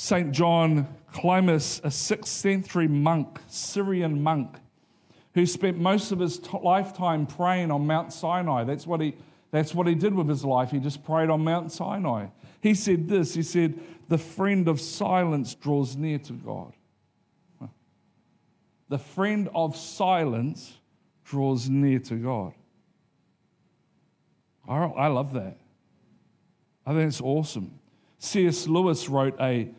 St. 0.00 0.32
John 0.32 0.88
Climacus, 1.12 1.80
a 1.84 1.88
6th 1.88 2.26
century 2.26 2.88
monk, 2.88 3.40
Syrian 3.48 4.22
monk, 4.22 4.56
who 5.34 5.44
spent 5.46 5.78
most 5.78 6.12
of 6.12 6.18
his 6.18 6.38
t- 6.38 6.58
lifetime 6.62 7.26
praying 7.26 7.70
on 7.70 7.86
Mount 7.86 8.12
Sinai. 8.12 8.64
That's 8.64 8.86
what, 8.86 9.00
he, 9.00 9.14
that's 9.50 9.74
what 9.74 9.86
he 9.86 9.94
did 9.94 10.14
with 10.14 10.28
his 10.28 10.44
life. 10.44 10.70
He 10.70 10.78
just 10.78 11.04
prayed 11.04 11.30
on 11.30 11.44
Mount 11.44 11.70
Sinai. 11.72 12.26
He 12.60 12.74
said 12.74 13.08
this 13.08 13.34
He 13.34 13.42
said, 13.42 13.78
The 14.08 14.18
friend 14.18 14.68
of 14.68 14.80
silence 14.80 15.54
draws 15.54 15.96
near 15.96 16.18
to 16.18 16.32
God 16.32 16.72
the 18.90 18.98
friend 18.98 19.48
of 19.54 19.76
silence 19.76 20.76
draws 21.24 21.70
near 21.70 22.00
to 22.00 22.16
God. 22.16 22.52
I 24.68 25.06
love 25.06 25.32
that. 25.34 25.58
I 26.84 26.92
think 26.92 27.08
it's 27.08 27.20
awesome. 27.20 27.78
C.S. 28.18 28.66
Lewis 28.66 29.08
wrote 29.08 29.36
a, 29.40 29.70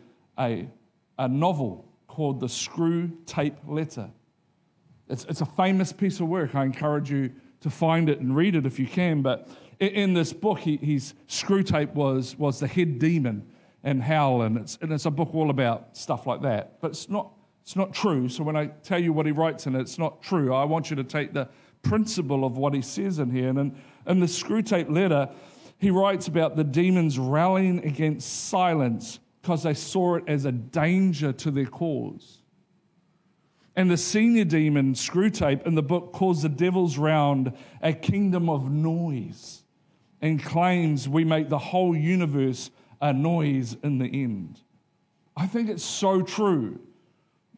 a, 0.42 0.68
a 1.18 1.28
novel 1.28 1.88
called 2.08 2.40
The 2.40 2.48
Screw 2.48 3.10
Tape 3.26 3.56
Letter. 3.66 4.10
It's, 5.08 5.24
it's 5.24 5.40
a 5.40 5.46
famous 5.46 5.92
piece 5.92 6.20
of 6.20 6.28
work. 6.28 6.54
I 6.54 6.64
encourage 6.64 7.10
you 7.10 7.30
to 7.60 7.70
find 7.70 8.08
it 8.08 8.20
and 8.20 8.34
read 8.36 8.56
it 8.56 8.66
if 8.66 8.78
you 8.78 8.86
can. 8.86 9.22
But 9.22 9.48
in, 9.78 9.88
in 9.88 10.14
this 10.14 10.32
book, 10.32 10.58
he, 10.58 10.76
he's, 10.76 11.14
Screwtape 11.28 11.94
was, 11.94 12.36
was 12.36 12.60
the 12.60 12.66
head 12.66 12.98
demon 12.98 13.46
in 13.84 14.00
hell, 14.00 14.42
and 14.42 14.58
it's, 14.58 14.78
and 14.80 14.92
it's 14.92 15.06
a 15.06 15.10
book 15.10 15.34
all 15.34 15.50
about 15.50 15.96
stuff 15.96 16.26
like 16.26 16.42
that. 16.42 16.80
But 16.80 16.92
it's 16.92 17.08
not 17.08 17.32
it's 17.62 17.76
not 17.76 17.94
true. 17.94 18.28
So 18.28 18.42
when 18.42 18.56
I 18.56 18.66
tell 18.66 19.00
you 19.00 19.12
what 19.12 19.24
he 19.24 19.32
writes 19.32 19.66
in 19.66 19.76
it, 19.76 19.80
it's 19.80 19.98
not 19.98 20.20
true. 20.20 20.52
I 20.52 20.64
want 20.64 20.90
you 20.90 20.96
to 20.96 21.04
take 21.04 21.32
the 21.32 21.48
principle 21.82 22.44
of 22.44 22.58
what 22.58 22.74
he 22.74 22.82
says 22.82 23.20
in 23.20 23.30
here. 23.30 23.48
And 23.48 23.58
in, 23.58 23.82
in 24.06 24.20
the 24.20 24.26
Screwtape 24.26 24.90
letter, 24.90 25.28
he 25.78 25.90
writes 25.90 26.26
about 26.26 26.56
the 26.56 26.64
demons 26.64 27.18
rallying 27.18 27.84
against 27.84 28.48
silence 28.48 29.20
because 29.42 29.64
they 29.64 29.74
saw 29.74 30.14
it 30.14 30.24
as 30.28 30.44
a 30.44 30.52
danger 30.52 31.32
to 31.32 31.50
their 31.50 31.66
cause. 31.66 32.38
And 33.74 33.90
the 33.90 33.96
senior 33.96 34.44
demon, 34.44 34.94
Screwtape, 34.94 35.66
in 35.66 35.74
the 35.74 35.82
book 35.82 36.12
calls 36.12 36.42
the 36.42 36.48
devil's 36.48 36.96
round 36.96 37.52
a 37.82 37.92
kingdom 37.92 38.48
of 38.48 38.70
noise 38.70 39.64
and 40.20 40.42
claims 40.42 41.08
we 41.08 41.24
make 41.24 41.48
the 41.48 41.58
whole 41.58 41.96
universe 41.96 42.70
a 43.00 43.12
noise 43.12 43.76
in 43.82 43.98
the 43.98 44.06
end. 44.06 44.60
I 45.36 45.46
think 45.46 45.68
it's 45.68 45.84
so 45.84 46.22
true 46.22 46.78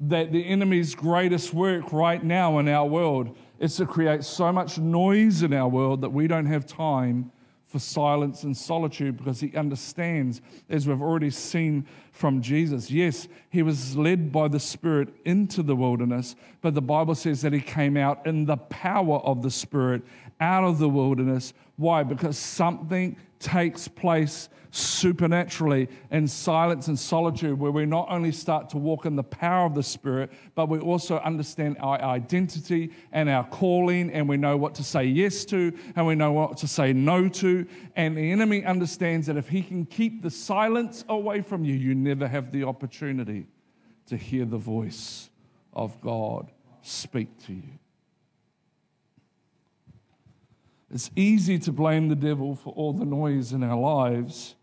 that 0.00 0.32
the 0.32 0.46
enemy's 0.46 0.94
greatest 0.94 1.52
work 1.52 1.92
right 1.92 2.22
now 2.22 2.58
in 2.58 2.68
our 2.68 2.86
world 2.86 3.36
is 3.58 3.76
to 3.76 3.86
create 3.86 4.24
so 4.24 4.52
much 4.52 4.78
noise 4.78 5.42
in 5.42 5.52
our 5.52 5.68
world 5.68 6.00
that 6.00 6.10
we 6.10 6.26
don't 6.26 6.46
have 6.46 6.64
time 6.64 7.30
for 7.74 7.80
silence 7.80 8.44
and 8.44 8.56
solitude 8.56 9.16
because 9.16 9.40
he 9.40 9.52
understands, 9.56 10.40
as 10.70 10.86
we've 10.86 11.02
already 11.02 11.28
seen 11.28 11.84
from 12.12 12.40
Jesus. 12.40 12.88
Yes, 12.88 13.26
he 13.50 13.64
was 13.64 13.96
led 13.96 14.30
by 14.30 14.46
the 14.46 14.60
Spirit 14.60 15.08
into 15.24 15.60
the 15.60 15.74
wilderness, 15.74 16.36
but 16.60 16.74
the 16.74 16.80
Bible 16.80 17.16
says 17.16 17.42
that 17.42 17.52
he 17.52 17.60
came 17.60 17.96
out 17.96 18.24
in 18.28 18.44
the 18.44 18.58
power 18.58 19.16
of 19.24 19.42
the 19.42 19.50
Spirit 19.50 20.02
out 20.38 20.62
of 20.62 20.78
the 20.78 20.88
wilderness. 20.88 21.52
Why? 21.74 22.04
Because 22.04 22.38
something 22.38 23.16
takes 23.40 23.88
place 23.88 24.50
supernaturally 24.76 25.88
in 26.10 26.26
silence 26.26 26.88
and 26.88 26.98
solitude, 26.98 27.58
where 27.58 27.70
we 27.70 27.86
not 27.86 28.06
only 28.10 28.32
start 28.32 28.68
to 28.70 28.76
walk 28.76 29.06
in 29.06 29.14
the 29.14 29.22
power 29.22 29.66
of 29.66 29.74
the 29.74 29.82
Spirit, 29.82 30.32
but 30.56 30.68
we 30.68 30.80
also 30.80 31.18
understand 31.18 31.76
our 31.78 32.00
identity 32.02 32.90
and 33.12 33.28
our 33.28 33.44
calling, 33.44 34.10
and 34.10 34.28
we 34.28 34.36
know 34.36 34.56
what 34.56 34.74
to 34.74 34.82
say 34.82 35.04
yes 35.04 35.44
to, 35.44 35.72
and 35.94 36.06
we 36.06 36.16
know 36.16 36.32
what 36.32 36.56
to 36.56 36.66
say 36.66 36.92
no 36.92 37.28
to. 37.28 37.64
And 37.94 38.16
the 38.16 38.32
enemy 38.32 38.64
understands 38.64 39.28
that 39.28 39.36
if 39.36 39.48
he 39.48 39.62
can 39.62 39.86
keep 39.86 40.22
the 40.22 40.30
silence 40.30 41.04
away 41.08 41.40
from 41.40 41.64
you, 41.64 41.74
you 41.74 41.94
never 41.94 42.26
have 42.26 42.50
the 42.50 42.64
opportunity 42.64 43.46
to 44.06 44.16
hear 44.16 44.44
the 44.44 44.58
voice 44.58 45.30
of 45.72 46.00
God 46.00 46.50
speak 46.82 47.28
to 47.46 47.52
you. 47.52 47.78
It's 50.90 51.10
easy 51.16 51.58
to 51.60 51.72
blame 51.72 52.08
the 52.08 52.14
devil 52.14 52.54
for 52.54 52.72
all 52.74 52.92
the 52.92 53.04
noise 53.04 53.52
in 53.52 53.62
our 53.64 53.78
lives, 53.78 54.54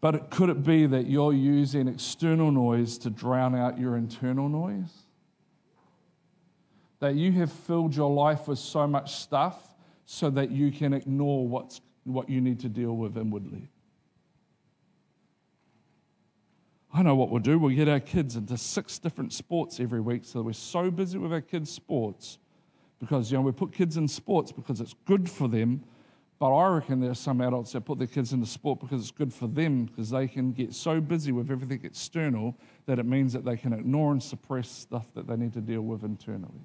but 0.00 0.30
could 0.30 0.48
it 0.48 0.62
be 0.62 0.86
that 0.86 1.06
you're 1.06 1.32
using 1.32 1.88
external 1.88 2.50
noise 2.50 2.96
to 2.98 3.10
drown 3.10 3.54
out 3.54 3.78
your 3.78 3.96
internal 3.96 4.48
noise? 4.48 4.92
That 7.00 7.14
you 7.14 7.32
have 7.32 7.52
filled 7.52 7.94
your 7.94 8.10
life 8.10 8.48
with 8.48 8.58
so 8.58 8.86
much 8.86 9.16
stuff 9.16 9.74
so 10.06 10.30
that 10.30 10.50
you 10.50 10.72
can 10.72 10.92
ignore 10.92 11.46
what's, 11.46 11.80
what 12.04 12.28
you 12.28 12.40
need 12.40 12.60
to 12.60 12.68
deal 12.68 12.96
with 12.96 13.16
inwardly. 13.16 13.68
I 16.92 17.02
know 17.02 17.14
what 17.14 17.30
we'll 17.30 17.42
do. 17.42 17.58
We'll 17.58 17.76
get 17.76 17.88
our 17.88 18.00
kids 18.00 18.36
into 18.36 18.56
six 18.56 18.98
different 18.98 19.32
sports 19.32 19.78
every 19.78 20.00
week 20.00 20.24
so 20.24 20.42
we're 20.42 20.52
so 20.52 20.90
busy 20.90 21.18
with 21.18 21.32
our 21.32 21.40
kids' 21.40 21.70
sports 21.70 22.38
because 22.98 23.30
you 23.30 23.38
know 23.38 23.42
we 23.42 23.52
put 23.52 23.72
kids 23.72 23.96
in 23.96 24.08
sports 24.08 24.50
because 24.50 24.80
it's 24.80 24.94
good 25.06 25.30
for 25.30 25.48
them. 25.48 25.84
But 26.40 26.54
I 26.56 26.68
reckon 26.68 27.00
there 27.00 27.10
are 27.10 27.14
some 27.14 27.42
adults 27.42 27.72
that 27.72 27.82
put 27.82 27.98
their 27.98 28.06
kids 28.06 28.32
into 28.32 28.46
sport 28.46 28.80
because 28.80 29.02
it's 29.02 29.10
good 29.10 29.32
for 29.32 29.46
them 29.46 29.84
because 29.84 30.08
they 30.08 30.26
can 30.26 30.52
get 30.52 30.74
so 30.74 30.98
busy 30.98 31.32
with 31.32 31.50
everything 31.50 31.82
external 31.84 32.56
that 32.86 32.98
it 32.98 33.04
means 33.04 33.34
that 33.34 33.44
they 33.44 33.58
can 33.58 33.74
ignore 33.74 34.10
and 34.10 34.22
suppress 34.22 34.70
stuff 34.70 35.06
that 35.14 35.26
they 35.26 35.36
need 35.36 35.52
to 35.52 35.60
deal 35.60 35.82
with 35.82 36.02
internally. 36.02 36.62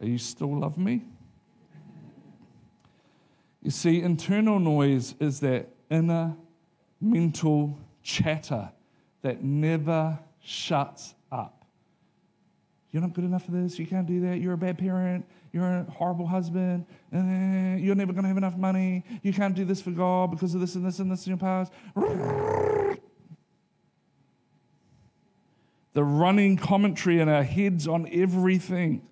Are 0.00 0.06
you 0.06 0.18
still 0.18 0.58
love 0.58 0.76
me? 0.76 1.04
You 3.62 3.70
see, 3.70 4.02
internal 4.02 4.58
noise 4.58 5.14
is 5.20 5.38
that 5.40 5.68
inner 5.88 6.36
mental 7.00 7.78
chatter 8.02 8.72
that 9.22 9.44
never 9.44 10.18
shuts 10.40 11.14
up. 11.30 11.64
You're 12.90 13.02
not 13.02 13.12
good 13.12 13.24
enough 13.24 13.44
for 13.44 13.52
this. 13.52 13.78
You 13.78 13.86
can't 13.86 14.06
do 14.06 14.20
that. 14.22 14.40
You're 14.40 14.54
a 14.54 14.58
bad 14.58 14.78
parent. 14.78 15.24
You're 15.56 15.64
a 15.64 15.84
horrible 15.84 16.26
husband. 16.26 16.84
Uh, 17.10 17.78
you're 17.78 17.94
never 17.94 18.12
going 18.12 18.24
to 18.24 18.28
have 18.28 18.36
enough 18.36 18.58
money. 18.58 19.02
You 19.22 19.32
can't 19.32 19.54
do 19.54 19.64
this 19.64 19.80
for 19.80 19.90
God 19.90 20.30
because 20.30 20.54
of 20.54 20.60
this 20.60 20.74
and 20.74 20.84
this 20.84 20.98
and 20.98 21.10
this 21.10 21.26
in 21.26 21.30
your 21.30 21.38
past. 21.38 21.72
The 25.94 26.04
running 26.04 26.58
commentary 26.58 27.20
in 27.20 27.30
our 27.30 27.42
heads 27.42 27.88
on 27.88 28.06
everything. 28.12 29.08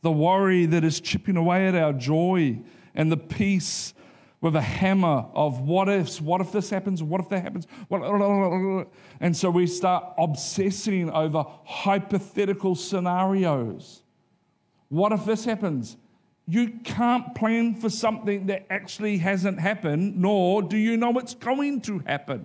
The 0.00 0.10
worry 0.10 0.64
that 0.64 0.82
is 0.82 0.98
chipping 0.98 1.36
away 1.36 1.68
at 1.68 1.74
our 1.74 1.92
joy 1.92 2.60
and 2.94 3.12
the 3.12 3.18
peace 3.18 3.92
with 4.40 4.56
a 4.56 4.62
hammer 4.62 5.26
of 5.34 5.60
what 5.60 5.90
ifs. 5.90 6.22
What 6.22 6.40
if 6.40 6.52
this 6.52 6.70
happens? 6.70 7.02
What 7.02 7.20
if 7.20 7.28
that 7.28 7.42
happens? 7.42 7.66
And 9.20 9.36
so 9.36 9.50
we 9.50 9.66
start 9.66 10.06
obsessing 10.16 11.10
over 11.10 11.44
hypothetical 11.66 12.76
scenarios. 12.76 14.02
What 14.92 15.12
if 15.12 15.24
this 15.24 15.46
happens? 15.46 15.96
You 16.46 16.68
can't 16.84 17.34
plan 17.34 17.76
for 17.76 17.88
something 17.88 18.46
that 18.46 18.66
actually 18.68 19.16
hasn't 19.16 19.58
happened, 19.58 20.18
nor 20.18 20.60
do 20.62 20.76
you 20.76 20.98
know 20.98 21.18
it's 21.18 21.34
going 21.34 21.80
to 21.82 22.00
happen. 22.00 22.44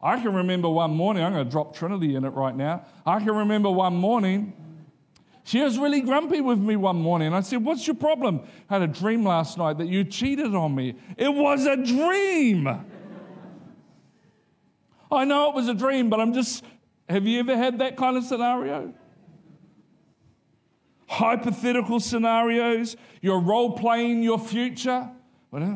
I 0.00 0.20
can 0.20 0.34
remember 0.34 0.68
one 0.68 0.92
morning, 0.92 1.24
I'm 1.24 1.32
going 1.32 1.44
to 1.44 1.50
drop 1.50 1.74
Trinity 1.74 2.14
in 2.14 2.24
it 2.24 2.30
right 2.30 2.54
now. 2.54 2.84
I 3.04 3.18
can 3.18 3.34
remember 3.34 3.68
one 3.68 3.96
morning 3.96 4.52
she 5.42 5.60
was 5.62 5.78
really 5.78 6.00
grumpy 6.00 6.40
with 6.40 6.58
me 6.60 6.76
one 6.76 6.96
morning. 6.96 7.32
I 7.32 7.40
said, 7.40 7.64
What's 7.64 7.86
your 7.86 7.94
problem? 7.96 8.40
I 8.70 8.74
had 8.74 8.82
a 8.82 8.92
dream 8.92 9.24
last 9.24 9.58
night 9.58 9.78
that 9.78 9.86
you 9.86 10.04
cheated 10.04 10.54
on 10.54 10.74
me. 10.74 10.94
It 11.16 11.32
was 11.32 11.66
a 11.66 11.76
dream. 11.76 12.66
I 15.10 15.24
know 15.24 15.48
it 15.48 15.54
was 15.54 15.68
a 15.68 15.74
dream, 15.74 16.08
but 16.08 16.20
I'm 16.20 16.34
just, 16.34 16.64
have 17.08 17.26
you 17.26 17.40
ever 17.40 17.56
had 17.56 17.78
that 17.78 17.96
kind 17.96 18.16
of 18.16 18.24
scenario? 18.24 18.92
Hypothetical 21.06 22.00
scenarios, 22.00 22.96
you're 23.20 23.40
role 23.40 23.72
playing 23.72 24.22
your 24.22 24.38
future. 24.38 25.08
Uh, 25.52 25.58
uh, 25.58 25.68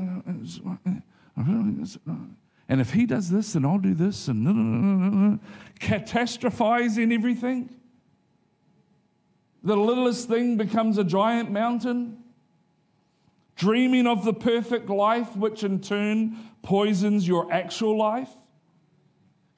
uh, 1.39 2.15
and 2.69 2.81
if 2.81 2.93
he 2.93 3.07
does 3.07 3.31
this, 3.31 3.55
then 3.55 3.65
I'll 3.65 3.79
do 3.79 3.95
this, 3.95 4.29
and 4.29 5.41
catastrophizing 5.81 7.13
everything. 7.13 7.71
The 9.63 9.77
littlest 9.77 10.29
thing 10.29 10.57
becomes 10.57 10.99
a 10.99 11.05
giant 11.05 11.51
mountain. 11.51 12.19
Dreaming 13.57 14.07
of 14.07 14.25
the 14.25 14.33
perfect 14.33 14.89
life, 14.89 15.37
which 15.37 15.65
in 15.65 15.81
turn 15.81 16.39
poisons 16.63 17.29
your 17.29 17.53
actual 17.53 17.97
life. 17.97 18.31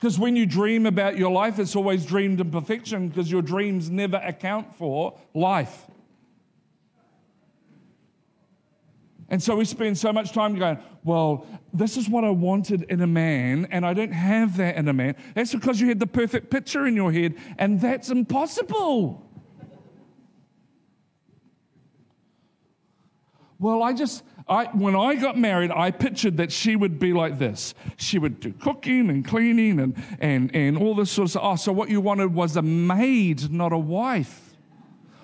Because 0.02 0.18
when 0.18 0.34
you 0.34 0.46
dream 0.46 0.84
about 0.84 1.16
your 1.16 1.30
life, 1.30 1.60
it's 1.60 1.76
always 1.76 2.04
dreamed 2.04 2.40
in 2.40 2.50
perfection 2.50 3.06
because 3.06 3.30
your 3.30 3.40
dreams 3.40 3.88
never 3.88 4.16
account 4.16 4.74
for 4.74 5.16
life. 5.32 5.86
And 9.28 9.40
so 9.40 9.54
we 9.54 9.64
spend 9.64 9.96
so 9.96 10.12
much 10.12 10.32
time 10.32 10.58
going, 10.58 10.80
well, 11.04 11.46
this 11.72 11.96
is 11.96 12.08
what 12.08 12.24
I 12.24 12.30
wanted 12.30 12.82
in 12.90 13.00
a 13.00 13.06
man, 13.06 13.68
and 13.70 13.86
I 13.86 13.94
don't 13.94 14.10
have 14.10 14.56
that 14.56 14.74
in 14.74 14.88
a 14.88 14.92
man. 14.92 15.14
That's 15.36 15.54
because 15.54 15.80
you 15.80 15.86
had 15.86 16.00
the 16.00 16.08
perfect 16.08 16.50
picture 16.50 16.84
in 16.84 16.96
your 16.96 17.12
head, 17.12 17.36
and 17.56 17.80
that's 17.80 18.10
impossible. 18.10 19.31
Well, 23.62 23.82
I 23.84 23.92
just, 23.92 24.24
I, 24.48 24.64
when 24.72 24.96
I 24.96 25.14
got 25.14 25.38
married, 25.38 25.70
I 25.70 25.92
pictured 25.92 26.38
that 26.38 26.50
she 26.50 26.74
would 26.74 26.98
be 26.98 27.12
like 27.12 27.38
this. 27.38 27.74
She 27.96 28.18
would 28.18 28.40
do 28.40 28.52
cooking 28.52 29.08
and 29.08 29.24
cleaning 29.24 29.78
and, 29.78 29.94
and, 30.18 30.52
and 30.52 30.76
all 30.76 30.96
this 30.96 31.12
sort 31.12 31.26
of 31.26 31.30
stuff. 31.30 31.42
Oh, 31.44 31.54
so 31.54 31.70
what 31.70 31.88
you 31.88 32.00
wanted 32.00 32.34
was 32.34 32.56
a 32.56 32.62
maid, 32.62 33.52
not 33.52 33.72
a 33.72 33.78
wife. 33.78 34.56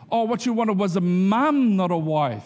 Oh, 0.08 0.22
what 0.22 0.46
you 0.46 0.52
wanted 0.52 0.78
was 0.78 0.94
a 0.94 1.00
mum, 1.00 1.74
not 1.74 1.90
a 1.90 1.96
wife. 1.96 2.44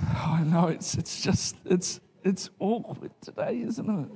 I 0.00 0.44
know 0.46 0.68
it's, 0.68 0.94
it's 0.94 1.20
just, 1.20 1.56
it's, 1.66 2.00
it's 2.22 2.48
awkward 2.58 3.12
today, 3.20 3.60
isn't 3.60 4.00
it? 4.00 4.08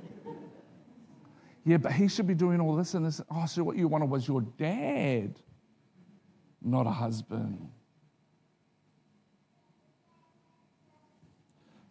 Yeah, 1.65 1.77
but 1.77 1.91
he 1.91 2.07
should 2.07 2.27
be 2.27 2.33
doing 2.33 2.59
all 2.59 2.75
this 2.75 2.93
and 2.93 3.05
this. 3.05 3.21
Oh, 3.29 3.45
so 3.45 3.63
what 3.63 3.75
you 3.75 3.87
wanted 3.87 4.09
was 4.09 4.27
your 4.27 4.41
dad, 4.41 5.35
not 6.61 6.87
a 6.87 6.91
husband. 6.91 7.69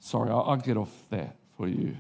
Sorry, 0.01 0.31
I'll, 0.31 0.57
get 0.57 0.77
off 0.79 0.91
that 1.11 1.37
for 1.57 1.69
you. 1.69 1.95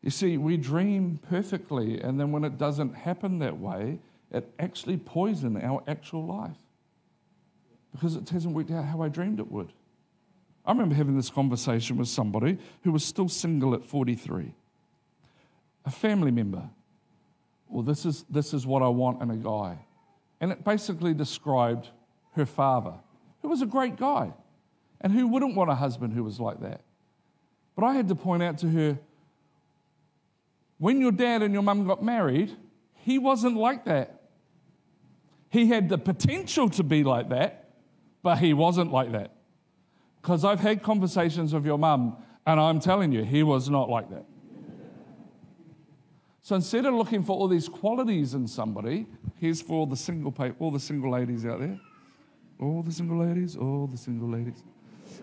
You 0.00 0.10
see, 0.10 0.38
we 0.38 0.56
dream 0.56 1.18
perfectly, 1.28 2.00
and 2.00 2.18
then 2.18 2.32
when 2.32 2.44
it 2.44 2.56
doesn't 2.56 2.94
happen 2.94 3.40
that 3.40 3.58
way, 3.58 3.98
it 4.30 4.50
actually 4.58 4.96
poisons 4.96 5.62
our 5.62 5.82
actual 5.86 6.24
life 6.24 6.56
because 7.92 8.16
it 8.16 8.28
hasn't 8.28 8.54
worked 8.54 8.70
out 8.70 8.84
how 8.84 9.02
I 9.02 9.08
dreamed 9.08 9.38
it 9.38 9.50
would. 9.50 9.72
I 10.64 10.72
remember 10.72 10.94
having 10.94 11.16
this 11.16 11.30
conversation 11.30 11.96
with 11.96 12.08
somebody 12.08 12.58
who 12.84 12.92
was 12.92 13.04
still 13.04 13.28
single 13.28 13.74
at 13.74 13.84
43 13.84 14.54
a 15.86 15.90
family 15.90 16.30
member. 16.30 16.68
Well, 17.68 17.82
this 17.82 18.04
is, 18.04 18.24
this 18.28 18.52
is 18.52 18.66
what 18.66 18.82
I 18.82 18.88
want 18.88 19.22
in 19.22 19.30
a 19.30 19.36
guy. 19.36 19.78
And 20.40 20.52
it 20.52 20.64
basically 20.64 21.14
described 21.14 21.88
her 22.34 22.44
father, 22.44 22.94
who 23.40 23.48
was 23.48 23.62
a 23.62 23.66
great 23.66 23.96
guy. 23.96 24.32
And 25.00 25.12
who 25.12 25.28
wouldn't 25.28 25.54
want 25.54 25.70
a 25.70 25.74
husband 25.74 26.12
who 26.12 26.24
was 26.24 26.40
like 26.40 26.60
that? 26.60 26.80
But 27.76 27.84
I 27.84 27.94
had 27.94 28.08
to 28.08 28.14
point 28.14 28.42
out 28.42 28.58
to 28.58 28.68
her 28.68 28.98
when 30.78 31.00
your 31.00 31.12
dad 31.12 31.42
and 31.42 31.54
your 31.54 31.62
mum 31.62 31.86
got 31.86 32.02
married, 32.02 32.54
he 32.94 33.18
wasn't 33.18 33.56
like 33.56 33.84
that. 33.84 34.22
He 35.48 35.68
had 35.68 35.88
the 35.88 35.98
potential 35.98 36.68
to 36.70 36.82
be 36.82 37.04
like 37.04 37.30
that, 37.30 37.70
but 38.22 38.38
he 38.38 38.52
wasn't 38.52 38.92
like 38.92 39.12
that. 39.12 39.32
Because 40.20 40.44
I've 40.44 40.60
had 40.60 40.82
conversations 40.82 41.54
with 41.54 41.64
your 41.64 41.78
mum, 41.78 42.16
and 42.46 42.60
I'm 42.60 42.80
telling 42.80 43.12
you, 43.12 43.22
he 43.22 43.42
was 43.42 43.70
not 43.70 43.88
like 43.88 44.10
that. 44.10 44.24
So 46.46 46.54
instead 46.54 46.86
of 46.86 46.94
looking 46.94 47.24
for 47.24 47.36
all 47.36 47.48
these 47.48 47.68
qualities 47.68 48.34
in 48.34 48.46
somebody, 48.46 49.06
here's 49.34 49.60
for 49.60 49.78
all 49.78 49.86
the 49.86 49.96
single 49.96 50.32
all 50.60 50.70
the 50.70 50.78
single 50.78 51.10
ladies 51.10 51.44
out 51.44 51.58
there, 51.58 51.76
all 52.60 52.84
the 52.84 52.92
single 52.92 53.18
ladies, 53.18 53.56
all 53.56 53.88
the 53.88 53.96
single 53.96 54.28
ladies. 54.28 54.62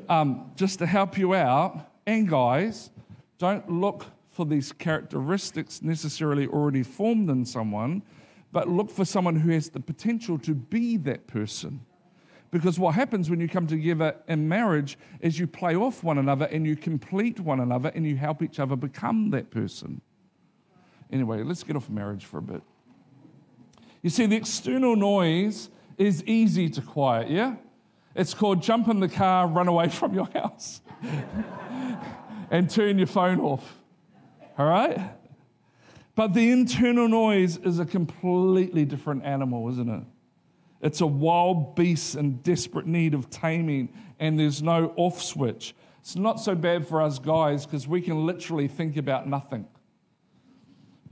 Um, 0.10 0.52
just 0.58 0.80
to 0.80 0.86
help 0.86 1.18
you 1.18 1.34
out, 1.34 1.90
and 2.06 2.28
guys, 2.28 2.90
don't 3.38 3.72
look 3.72 4.06
for 4.32 4.46
these 4.46 4.74
characteristics 4.74 5.82
necessarily 5.82 6.46
already 6.46 6.84
formed 6.84 7.30
in 7.30 7.46
someone, 7.46 8.04
but 8.52 8.68
look 8.68 8.92
for 8.92 9.06
someone 9.06 9.38
who 9.38 9.52
has 9.52 9.70
the 9.70 9.80
potential 9.80 10.38
to 10.40 10.54
be 10.54 10.98
that 10.98 11.26
person. 11.26 11.86
Because 12.52 12.78
what 12.78 12.96
happens 12.96 13.30
when 13.30 13.40
you 13.40 13.48
come 13.48 13.66
together 13.66 14.18
in 14.28 14.50
marriage 14.50 14.98
is 15.22 15.40
you 15.40 15.48
play 15.48 15.74
off 15.74 16.04
one 16.04 16.18
another 16.18 16.48
and 16.48 16.68
you 16.68 16.76
complete 16.76 17.40
one 17.40 17.62
another 17.62 17.94
and 17.96 18.06
you 18.06 18.18
help 18.18 18.42
each 18.42 18.60
other 18.60 18.76
become 18.76 19.30
that 19.30 19.52
person. 19.52 20.02
Anyway, 21.12 21.44
let's 21.44 21.64
get 21.64 21.76
off 21.76 21.90
marriage 21.90 22.26
for 22.26 22.38
a 22.38 22.42
bit. 22.42 22.62
You 24.02 24.10
see, 24.10 24.26
the 24.26 24.36
external 24.36 24.96
noise 24.96 25.70
is 25.98 26.24
easy 26.26 26.70
to 26.70 26.82
quiet, 26.82 27.30
yeah? 27.30 27.56
It's 28.16 28.34
called 28.34 28.62
jump 28.62 28.88
in 28.90 29.00
the 29.00 29.10
car, 29.10 29.48
run 29.48 29.68
away 29.68 29.90
from 29.90 30.14
your 30.14 30.30
house, 30.34 30.82
and 32.52 32.70
turn 32.70 32.98
your 32.98 33.08
phone 33.08 33.40
off. 33.40 33.80
All 34.58 34.68
right? 34.68 35.00
But 36.16 36.34
the 36.34 36.52
internal 36.52 37.08
noise 37.08 37.58
is 37.58 37.80
a 37.80 37.86
completely 37.86 38.86
different 38.86 39.24
animal, 39.24 39.70
isn't 39.70 39.90
it? 39.90 40.04
It's 40.82 41.02
a 41.02 41.08
wild 41.08 41.76
beast 41.76 42.16
in 42.16 42.38
desperate 42.38 42.86
need 42.86 43.14
of 43.14 43.30
taming, 43.30 43.90
and 44.20 44.38
there's 44.38 44.62
no 44.62 44.94
off 44.96 45.22
switch. 45.22 45.74
It's 46.02 46.18
not 46.18 46.40
so 46.40 46.54
bad 46.54 46.86
for 46.86 47.02
us 47.02 47.18
guys 47.18 47.66
because 47.66 47.88
we 47.88 48.02
can 48.02 48.26
literally 48.26 48.68
think 48.68 48.98
about 48.98 49.28
nothing. 49.28 49.66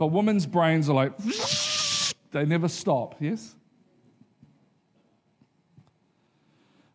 But 0.02 0.08
women's 0.08 0.48
brains 0.48 0.90
are 0.90 0.96
like, 0.96 1.16
they 2.32 2.44
never 2.44 2.68
stop, 2.68 3.18
yes? 3.20 3.56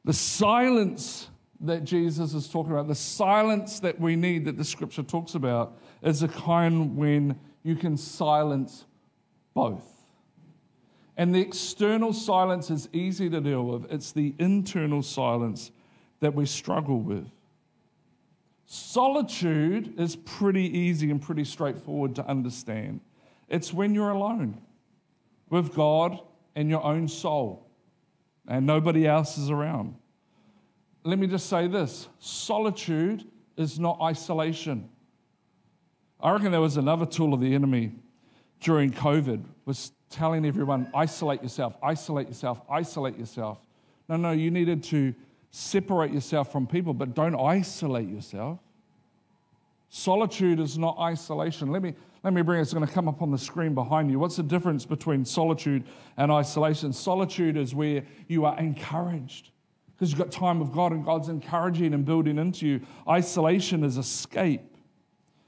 The 0.05 0.13
silence 0.13 1.29
that 1.61 1.85
Jesus 1.85 2.35
is 2.35 2.49
talking 2.49 2.73
about, 2.73 2.89
the 2.89 2.97
silence 2.97 3.79
that 3.79 4.01
we 4.01 4.17
need, 4.17 4.45
that 4.47 4.57
the 4.57 4.65
scripture 4.65 5.05
talks 5.05 5.37
about, 5.37 5.79
is 6.03 6.25
a 6.25 6.27
kind 6.27 6.97
when 6.97 7.39
you 7.63 7.77
can 7.77 7.97
silence 7.97 8.87
both. 9.55 9.89
And 11.17 11.33
the 11.33 11.41
external 11.41 12.13
silence 12.13 12.73
is 12.73 12.89
easy 12.93 13.31
to 13.31 13.41
deal 13.41 13.63
with, 13.63 13.87
it's 13.89 14.11
the 14.11 14.35
internal 14.41 15.05
silence 15.05 15.71
that 16.19 16.35
we 16.35 16.45
struggle 16.45 16.99
with. 16.99 17.31
Solitude 18.67 19.99
is 19.99 20.17
pretty 20.17 20.79
easy 20.79 21.11
and 21.11 21.23
pretty 21.23 21.45
straightforward 21.45 22.17
to 22.17 22.27
understand. 22.27 23.01
It's 23.49 23.73
when 23.73 23.95
you're 23.95 24.11
alone 24.11 24.61
with 25.49 25.73
God 25.75 26.19
and 26.57 26.69
your 26.69 26.83
own 26.83 27.07
soul, 27.07 27.71
and 28.49 28.67
nobody 28.67 29.07
else 29.07 29.39
is 29.39 29.51
around. 29.51 29.95
Let 31.05 31.19
me 31.21 31.29
just 31.29 31.49
say 31.49 31.69
this 31.69 32.09
solitude 32.19 33.25
is 33.57 33.79
not 33.79 34.01
isolation. 34.03 34.89
I 36.21 36.33
reckon 36.33 36.51
there 36.51 36.61
was 36.61 36.77
another 36.77 37.07
tool 37.07 37.35
of 37.35 37.41
the 37.41 37.55
enemy 37.55 37.93
during 38.61 38.91
COVID 38.91 39.45
was 39.65 39.93
telling 40.11 40.45
everyone, 40.45 40.91
isolate 40.95 41.43
yourself, 41.43 41.77
isolate 41.83 42.27
yourself, 42.27 42.61
isolate 42.69 43.19
yourself. 43.19 43.59
No, 44.09 44.17
no, 44.17 44.33
you 44.33 44.51
needed 44.51 44.83
to 44.85 45.15
separate 45.51 46.13
yourself 46.13 46.53
from 46.53 46.67
people, 46.67 46.95
but 46.95 47.15
don't 47.15 47.35
isolate 47.35 48.09
yourself. 48.09 48.59
Solitude 49.89 50.61
is 50.61 50.77
not 50.77 50.99
isolation. 50.99 51.71
Let 51.71 51.83
me, 51.83 51.95
let 52.23 52.33
me 52.33 52.43
bring 52.43 52.59
it. 52.59 52.63
It's 52.63 52.75
going 52.75 52.87
to 52.87 52.93
come 52.93 53.09
up 53.09 53.23
on 53.23 53.31
the 53.31 53.39
screen 53.39 53.75
behind 53.75 54.11
you. 54.11 54.19
What's 54.19 54.37
the 54.37 54.43
difference 54.43 54.85
between 54.85 55.25
solitude 55.25 55.85
and 56.17 56.31
isolation? 56.33 56.93
Solitude 56.93 57.57
is 57.57 57.75
where 57.75 58.03
you 58.29 58.45
are 58.45 58.59
encouraged 58.59 59.51
because 59.95 60.11
you've 60.11 60.19
got 60.19 60.31
time 60.31 60.61
with 60.61 60.73
God 60.73 60.93
and 60.93 61.05
God's 61.05 61.29
encouraging 61.29 61.95
and 61.95 62.05
building 62.05 62.37
into 62.37 62.67
you. 62.67 62.81
Isolation 63.09 63.83
is 63.83 63.97
escape. 63.97 64.77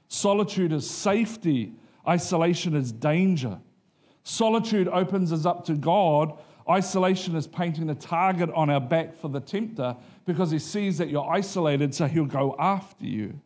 Solitude 0.07 0.73
is 0.73 0.89
safety. 0.89 1.73
Isolation 2.07 2.75
is 2.75 2.91
danger. 2.91 3.59
Solitude 4.23 4.87
opens 4.87 5.31
us 5.31 5.45
up 5.45 5.65
to 5.65 5.75
God. 5.75 6.39
Isolation 6.69 7.35
is 7.35 7.47
painting 7.47 7.89
a 7.89 7.95
target 7.95 8.49
on 8.51 8.69
our 8.69 8.79
back 8.79 9.15
for 9.15 9.27
the 9.27 9.39
tempter 9.39 9.95
because 10.25 10.51
he 10.51 10.59
sees 10.59 10.99
that 10.99 11.09
you're 11.09 11.27
isolated, 11.27 11.95
so 11.95 12.05
he'll 12.05 12.25
go 12.25 12.55
after 12.59 13.05
you. 13.05 13.39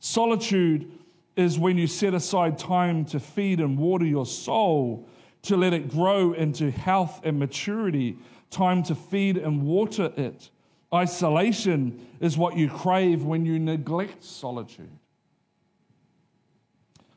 Solitude 0.00 0.90
is 1.34 1.58
when 1.58 1.78
you 1.78 1.86
set 1.86 2.14
aside 2.14 2.58
time 2.58 3.04
to 3.06 3.18
feed 3.18 3.60
and 3.60 3.78
water 3.78 4.04
your 4.04 4.26
soul, 4.26 5.08
to 5.42 5.56
let 5.56 5.72
it 5.72 5.88
grow 5.88 6.32
into 6.32 6.70
health 6.70 7.20
and 7.24 7.38
maturity, 7.38 8.18
time 8.50 8.82
to 8.82 8.94
feed 8.94 9.36
and 9.36 9.62
water 9.62 10.12
it. 10.16 10.50
Isolation 10.92 12.06
is 12.20 12.36
what 12.36 12.56
you 12.56 12.68
crave 12.68 13.22
when 13.22 13.46
you 13.46 13.58
neglect 13.58 14.24
solitude. 14.24 14.90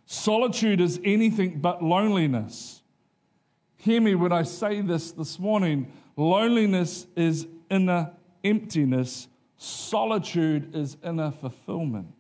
Solitude 0.06 0.82
is 0.82 1.00
anything 1.04 1.60
but 1.60 1.84
loneliness. 1.84 2.81
Hear 3.82 4.00
me 4.00 4.14
when 4.14 4.32
I 4.32 4.44
say 4.44 4.82
this 4.82 5.12
this 5.12 5.40
morning. 5.40 5.92
Loneliness 6.16 7.08
is 7.16 7.48
inner 7.68 8.12
emptiness, 8.44 9.28
solitude 9.58 10.76
is 10.76 10.98
inner 11.04 11.32
fulfillment. 11.32 12.14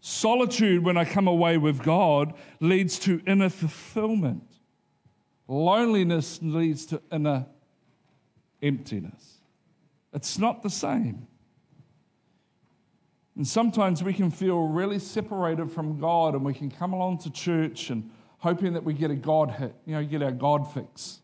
Solitude, 0.00 0.82
when 0.82 0.96
I 0.96 1.04
come 1.04 1.28
away 1.28 1.58
with 1.58 1.82
God, 1.82 2.32
leads 2.58 2.98
to 3.00 3.20
inner 3.26 3.50
fulfillment. 3.50 4.50
Loneliness 5.46 6.38
leads 6.40 6.86
to 6.86 7.02
inner 7.12 7.44
emptiness. 8.62 9.40
It's 10.14 10.38
not 10.38 10.62
the 10.62 10.70
same. 10.70 11.26
And 13.36 13.46
sometimes 13.46 14.02
we 14.02 14.14
can 14.14 14.30
feel 14.30 14.68
really 14.68 14.98
separated 14.98 15.70
from 15.70 16.00
God 16.00 16.34
and 16.34 16.42
we 16.42 16.54
can 16.54 16.70
come 16.70 16.94
along 16.94 17.18
to 17.18 17.30
church 17.30 17.90
and 17.90 18.10
hoping 18.46 18.74
that 18.74 18.84
we 18.84 18.94
get 18.94 19.10
a 19.10 19.16
God 19.16 19.50
hit, 19.50 19.74
you 19.84 19.94
know, 19.94 20.04
get 20.04 20.22
our 20.22 20.30
God 20.30 20.72
fix. 20.72 21.18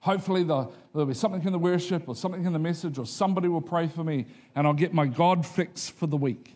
Hopefully, 0.00 0.42
there'll 0.42 1.06
be 1.06 1.14
something 1.14 1.44
in 1.44 1.52
the 1.52 1.58
worship 1.60 2.08
or 2.08 2.16
something 2.16 2.44
in 2.44 2.52
the 2.52 2.58
message, 2.58 2.98
or 2.98 3.06
somebody 3.06 3.46
will 3.46 3.60
pray 3.60 3.86
for 3.86 4.02
me, 4.02 4.26
and 4.56 4.66
I'll 4.66 4.72
get 4.74 4.92
my 4.92 5.06
God 5.06 5.46
fix 5.46 5.88
for 5.88 6.08
the 6.08 6.16
week 6.16 6.54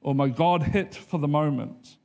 or 0.00 0.14
my 0.14 0.28
God 0.28 0.62
hit 0.62 0.94
for 0.94 1.18
the 1.18 1.28
moment. 1.28 1.96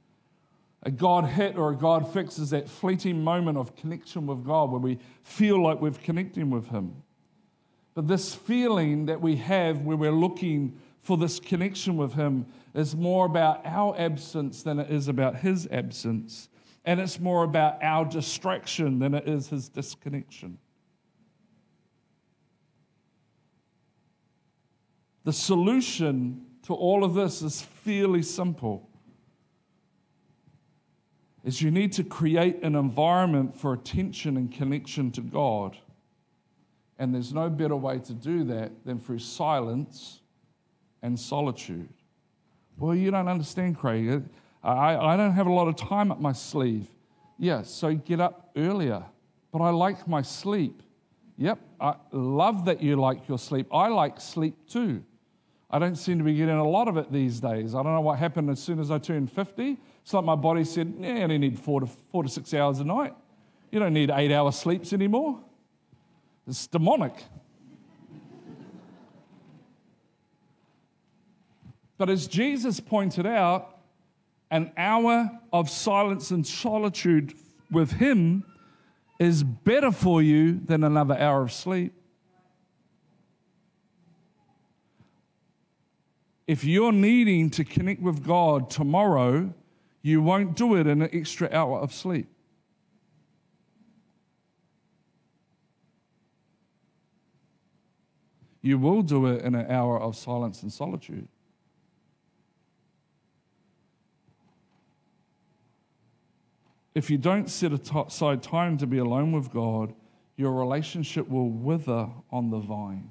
A 0.82 0.92
God 0.92 1.26
hit 1.26 1.58
or 1.58 1.72
a 1.72 1.76
God 1.76 2.12
fix 2.12 2.38
is 2.38 2.50
that 2.50 2.68
fleeting 2.68 3.24
moment 3.24 3.58
of 3.58 3.76
connection 3.76 4.26
with 4.26 4.44
God 4.44 4.72
where 4.72 4.82
we 4.82 4.98
feel 5.22 5.62
like 5.62 5.80
we're 5.80 5.92
connecting 5.92 6.50
with 6.50 6.68
Him. 6.70 7.04
But 7.94 8.08
this 8.08 8.34
feeling 8.34 9.06
that 9.06 9.22
we 9.22 9.36
have 9.38 9.82
where 9.82 9.96
we're 9.96 10.12
looking 10.12 10.78
for 11.02 11.18
this 11.18 11.40
connection 11.40 11.96
with 11.96 12.14
Him 12.14 12.48
is 12.74 12.96
more 12.96 13.26
about 13.26 13.62
our 13.64 13.96
absence 13.98 14.64
than 14.64 14.80
it 14.80 14.90
is 14.90 15.08
about 15.08 15.38
His 15.38 15.68
absence. 15.72 16.50
And 16.86 17.00
it's 17.00 17.20
more 17.20 17.44
about 17.44 17.82
our 17.82 18.06
distraction 18.06 19.00
than 19.00 19.14
it 19.14 19.28
is 19.28 19.48
His 19.50 19.70
disconnection. 19.70 20.58
The 25.24 25.34
solution 25.34 26.46
to 26.64 26.74
all 26.74 27.04
of 27.04 27.14
this 27.14 27.42
is 27.42 27.62
fairly 27.62 28.22
simple. 28.22 28.90
Is 31.44 31.62
you 31.62 31.72
need 31.72 31.92
to 31.94 32.04
create 32.04 32.64
an 32.64 32.76
environment 32.76 33.56
for 33.56 33.74
attention 33.74 34.38
and 34.38 34.52
connection 34.52 35.12
to 35.12 35.22
God. 35.22 35.78
And 36.98 37.14
there's 37.14 37.34
no 37.34 37.50
better 37.50 37.76
way 37.76 38.00
to 38.00 38.14
do 38.14 38.46
that 38.46 38.86
than 38.86 39.00
through 39.00 39.20
silence 39.20 40.22
and 41.02 41.20
solitude. 41.20 41.90
Well, 42.78 42.96
you 42.96 43.12
don't 43.12 43.28
understand, 43.28 43.78
Craig. 43.78 44.24
I, 44.64 44.96
I 44.96 45.18
don't 45.18 45.34
have 45.34 45.48
a 45.48 45.52
lot 45.52 45.68
of 45.68 45.76
time 45.76 46.12
up 46.12 46.22
my 46.22 46.32
sleeve. 46.32 46.88
Yeah, 47.38 47.64
so 47.64 47.94
get 47.94 48.22
up 48.22 48.52
earlier. 48.56 49.04
But 49.52 49.62
I 49.62 49.70
like 49.72 50.08
my 50.08 50.22
sleep. 50.22 50.82
Yep, 51.38 51.60
I 51.82 51.96
love 52.12 52.66
that 52.66 52.82
you 52.82 52.96
like 52.96 53.28
your 53.28 53.38
sleep. 53.38 53.68
I 53.72 53.88
like 53.90 54.22
sleep 54.22 54.56
too. 54.68 55.04
I 55.70 55.80
don't 55.80 55.96
seem 55.96 56.20
to 56.20 56.24
be 56.24 56.36
getting 56.36 56.56
a 56.56 56.68
lot 56.68 56.88
of 56.88 56.98
it 56.98 57.12
these 57.12 57.40
days. 57.40 57.74
I 57.74 57.82
don't 57.82 57.94
know 57.94 58.02
what 58.02 58.20
happened 58.20 58.50
as 58.52 58.62
soon 58.62 58.80
as 58.80 58.92
I 58.92 59.00
turned 59.00 59.32
50. 59.32 59.78
It's 60.04 60.14
like 60.14 60.24
my 60.24 60.36
body 60.36 60.64
said, 60.64 60.94
yeah, 61.00 61.16
you 61.16 61.24
only 61.24 61.40
need 61.40 61.58
four 61.58 61.82
to, 61.82 61.88
four 61.88 62.22
to 62.24 62.30
six 62.30 62.54
hours 62.54 62.80
a 62.80 62.84
night. 62.84 63.16
You 63.72 63.80
don't 63.80 63.94
need 63.94 64.12
eight 64.12 64.32
hour 64.32 64.52
sleeps 64.52 64.94
anymore. 64.94 65.40
It's 66.48 66.68
demonic. 66.68 67.14
but 71.98 72.10
as 72.10 72.28
Jesus 72.28 72.80
pointed 72.80 73.26
out, 73.26 73.73
an 74.54 74.72
hour 74.78 75.30
of 75.52 75.70
silence 75.70 76.32
and 76.32 76.48
solitude 76.48 77.34
with 77.70 77.92
Him 77.94 78.46
is 79.20 79.44
better 79.44 79.92
for 79.92 80.22
you 80.22 80.62
than 80.66 80.84
another 80.84 81.18
hour 81.18 81.42
of 81.42 81.52
sleep. 81.52 81.94
if 86.48 86.64
you're 86.64 86.92
needing 86.92 87.50
to 87.52 87.64
connect 87.64 88.02
with 88.02 88.24
God 88.24 88.70
tomorrow, 88.70 89.54
you 90.02 90.22
won't 90.22 90.56
do 90.56 90.76
it 90.76 90.88
in 90.88 91.02
an 91.02 91.10
extra 91.14 91.50
hour 91.52 91.80
of 91.80 91.94
sleep. 91.94 92.28
You 98.62 98.78
will 98.78 99.02
do 99.02 99.26
it 99.28 99.42
in 99.44 99.56
an 99.56 99.70
hour 99.70 100.00
of 100.00 100.16
silence 100.16 100.64
and 100.64 100.72
solitude. 100.72 101.28
If 106.96 107.10
you 107.10 107.18
don't 107.18 107.50
set 107.50 107.72
aside 107.74 108.44
time 108.44 108.78
to 108.78 108.88
be 108.88 109.00
alone 109.00 109.32
with 109.32 109.52
God, 109.52 109.94
your 110.36 110.52
relationship 110.52 111.28
will 111.30 111.50
wither 111.50 112.10
on 112.32 112.50
the 112.50 112.60
vine. 112.60 113.10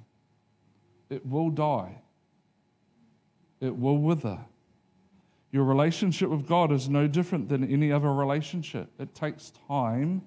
It 1.10 1.26
will 1.26 1.50
die 1.50 2.02
it 3.62 3.78
will 3.78 3.96
wither. 3.96 4.38
Your 5.52 5.64
relationship 5.64 6.28
with 6.28 6.46
God 6.48 6.72
is 6.72 6.88
no 6.88 7.06
different 7.06 7.48
than 7.48 7.62
any 7.72 7.92
other 7.92 8.12
relationship. 8.12 8.90
It 8.98 9.14
takes 9.14 9.52
time 9.68 10.22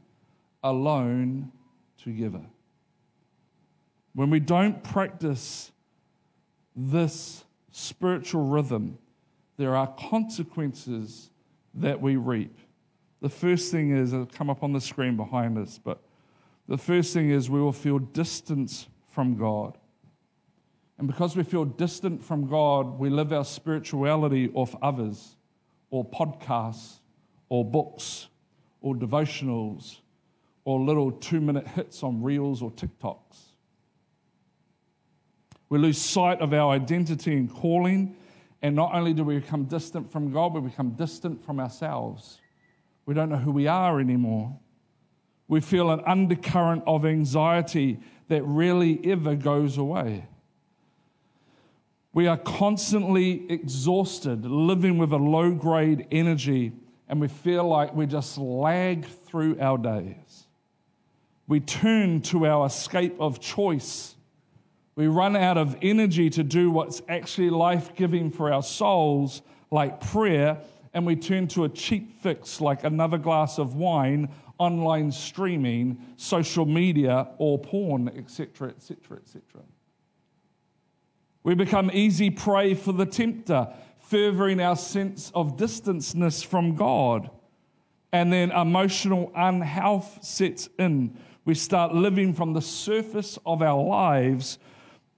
alone 0.63 1.51
together. 2.01 2.45
When 4.13 4.29
we 4.29 4.39
don't 4.39 4.81
practice 4.83 5.71
this 6.75 7.43
spiritual 7.71 8.47
rhythm, 8.47 8.97
there 9.57 9.75
are 9.75 9.93
consequences 10.09 11.29
that 11.73 12.01
we 12.01 12.15
reap. 12.15 12.57
The 13.25 13.29
first 13.29 13.71
thing 13.71 13.89
is, 13.89 14.13
it'll 14.13 14.27
come 14.27 14.51
up 14.51 14.61
on 14.61 14.71
the 14.71 14.79
screen 14.79 15.17
behind 15.17 15.57
us, 15.57 15.79
but 15.83 15.99
the 16.67 16.77
first 16.77 17.11
thing 17.11 17.31
is 17.31 17.49
we 17.49 17.59
will 17.59 17.71
feel 17.71 17.97
distance 17.97 18.85
from 19.07 19.35
God. 19.35 19.79
And 20.99 21.07
because 21.07 21.35
we 21.35 21.41
feel 21.41 21.65
distant 21.65 22.23
from 22.23 22.47
God, 22.47 22.99
we 22.99 23.09
live 23.09 23.33
our 23.33 23.43
spirituality 23.43 24.51
off 24.53 24.75
others, 24.79 25.37
or 25.89 26.05
podcasts, 26.05 26.99
or 27.49 27.65
books, 27.65 28.27
or 28.79 28.93
devotionals, 28.93 30.01
or 30.63 30.79
little 30.79 31.11
two 31.11 31.41
minute 31.41 31.67
hits 31.69 32.03
on 32.03 32.21
reels 32.21 32.61
or 32.61 32.69
TikToks. 32.69 33.39
We 35.69 35.79
lose 35.79 35.99
sight 35.99 36.41
of 36.41 36.53
our 36.53 36.75
identity 36.75 37.35
and 37.35 37.51
calling, 37.51 38.17
and 38.61 38.75
not 38.75 38.93
only 38.93 39.13
do 39.13 39.23
we 39.23 39.39
become 39.39 39.63
distant 39.63 40.11
from 40.11 40.31
God, 40.31 40.53
we 40.53 40.61
become 40.61 40.91
distant 40.91 41.43
from 41.43 41.59
ourselves. 41.59 42.39
We 43.05 43.13
don't 43.13 43.29
know 43.29 43.37
who 43.37 43.51
we 43.51 43.67
are 43.67 43.99
anymore. 43.99 44.57
We 45.47 45.61
feel 45.61 45.91
an 45.91 46.01
undercurrent 46.05 46.83
of 46.87 47.05
anxiety 47.05 47.99
that 48.29 48.43
rarely 48.43 48.99
ever 49.03 49.35
goes 49.35 49.77
away. 49.77 50.27
We 52.13 52.27
are 52.27 52.37
constantly 52.37 53.45
exhausted, 53.51 54.45
living 54.45 54.97
with 54.97 55.11
a 55.11 55.17
low 55.17 55.51
grade 55.51 56.07
energy, 56.11 56.71
and 57.07 57.21
we 57.21 57.27
feel 57.27 57.67
like 57.67 57.93
we 57.93 58.07
just 58.07 58.37
lag 58.37 59.05
through 59.05 59.59
our 59.59 59.77
days. 59.77 60.47
We 61.47 61.59
turn 61.59 62.21
to 62.21 62.47
our 62.47 62.65
escape 62.65 63.15
of 63.19 63.39
choice. 63.39 64.15
We 64.95 65.07
run 65.07 65.35
out 65.35 65.57
of 65.57 65.77
energy 65.81 66.29
to 66.31 66.43
do 66.43 66.71
what's 66.71 67.01
actually 67.07 67.49
life 67.51 67.93
giving 67.95 68.31
for 68.31 68.51
our 68.51 68.63
souls, 68.63 69.41
like 69.69 69.99
prayer, 69.99 70.57
and 70.95 71.05
we 71.05 71.15
turn 71.17 71.45
to 71.49 71.65
a 71.65 71.69
cheap 71.69 72.21
fix 72.21 72.61
like 72.61 72.85
another 72.85 73.17
glass 73.17 73.59
of 73.59 73.75
wine, 73.75 74.29
online 74.57 75.11
streaming, 75.11 75.99
social 76.15 76.65
media, 76.65 77.27
or 77.37 77.59
porn, 77.59 78.07
etc., 78.15 78.69
etc., 78.69 79.17
etc. 79.17 79.41
We 81.43 81.53
become 81.53 81.91
easy 81.93 82.29
prey 82.29 82.73
for 82.75 82.93
the 82.93 83.05
tempter, 83.05 83.67
furthering 83.99 84.61
our 84.61 84.77
sense 84.77 85.31
of 85.35 85.57
distanceness 85.57 86.41
from 86.41 86.75
God. 86.75 87.29
And 88.13 88.31
then 88.31 88.51
emotional 88.51 89.33
unhealth 89.35 90.23
sets 90.23 90.69
in. 90.79 91.17
We 91.43 91.55
start 91.55 91.93
living 91.93 92.33
from 92.33 92.53
the 92.53 92.61
surface 92.61 93.37
of 93.45 93.61
our 93.61 93.83
lives, 93.83 94.59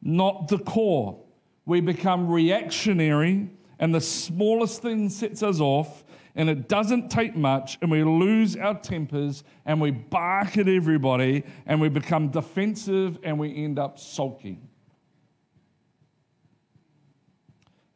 not 0.02 0.48
the 0.48 0.58
core. 0.58 1.24
We 1.68 1.82
become 1.82 2.28
reactionary, 2.28 3.52
and 3.80 3.94
the 3.94 4.02
smallest 4.02 4.82
thing 4.82 5.10
sets 5.10 5.44
us 5.44 5.60
off, 5.60 6.04
and 6.36 6.50
it 6.50 6.68
doesn't 6.68 7.10
take 7.10 7.36
much, 7.36 7.78
and 7.82 7.90
we 7.90 8.04
lose 8.04 8.56
our 8.56 8.80
tempers, 8.80 9.44
and 9.66 9.82
we 9.82 9.92
bark 9.92 10.58
at 10.58 10.68
everybody, 10.68 11.44
and 11.66 11.82
we 11.82 11.90
become 11.90 12.30
defensive, 12.30 13.18
and 13.24 13.40
we 13.40 13.56
end 13.56 13.80
up 13.80 13.98
sulking. 13.98 14.68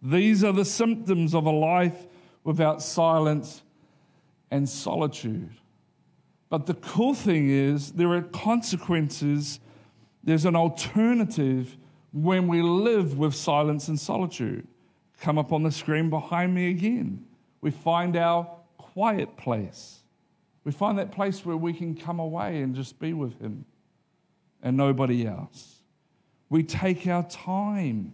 These 0.01 0.43
are 0.43 0.53
the 0.53 0.65
symptoms 0.65 1.35
of 1.35 1.45
a 1.45 1.51
life 1.51 2.07
without 2.43 2.81
silence 2.81 3.61
and 4.49 4.67
solitude. 4.67 5.51
But 6.49 6.65
the 6.65 6.73
cool 6.73 7.13
thing 7.13 7.49
is, 7.49 7.93
there 7.93 8.11
are 8.13 8.21
consequences, 8.21 9.59
there's 10.23 10.45
an 10.45 10.55
alternative 10.55 11.77
when 12.11 12.47
we 12.47 12.61
live 12.61 13.17
with 13.17 13.35
silence 13.35 13.87
and 13.87 13.99
solitude. 13.99 14.67
Come 15.21 15.37
up 15.37 15.53
on 15.53 15.63
the 15.63 15.71
screen 15.71 16.09
behind 16.09 16.53
me 16.53 16.71
again. 16.71 17.25
We 17.61 17.69
find 17.71 18.17
our 18.17 18.43
quiet 18.77 19.37
place. 19.37 19.99
We 20.63 20.71
find 20.71 20.97
that 20.97 21.11
place 21.11 21.45
where 21.45 21.55
we 21.55 21.73
can 21.73 21.95
come 21.95 22.19
away 22.19 22.61
and 22.61 22.75
just 22.75 22.99
be 22.99 23.13
with 23.13 23.39
Him 23.39 23.65
and 24.61 24.75
nobody 24.75 25.25
else. 25.25 25.81
We 26.49 26.63
take 26.63 27.07
our 27.07 27.23
time. 27.23 28.13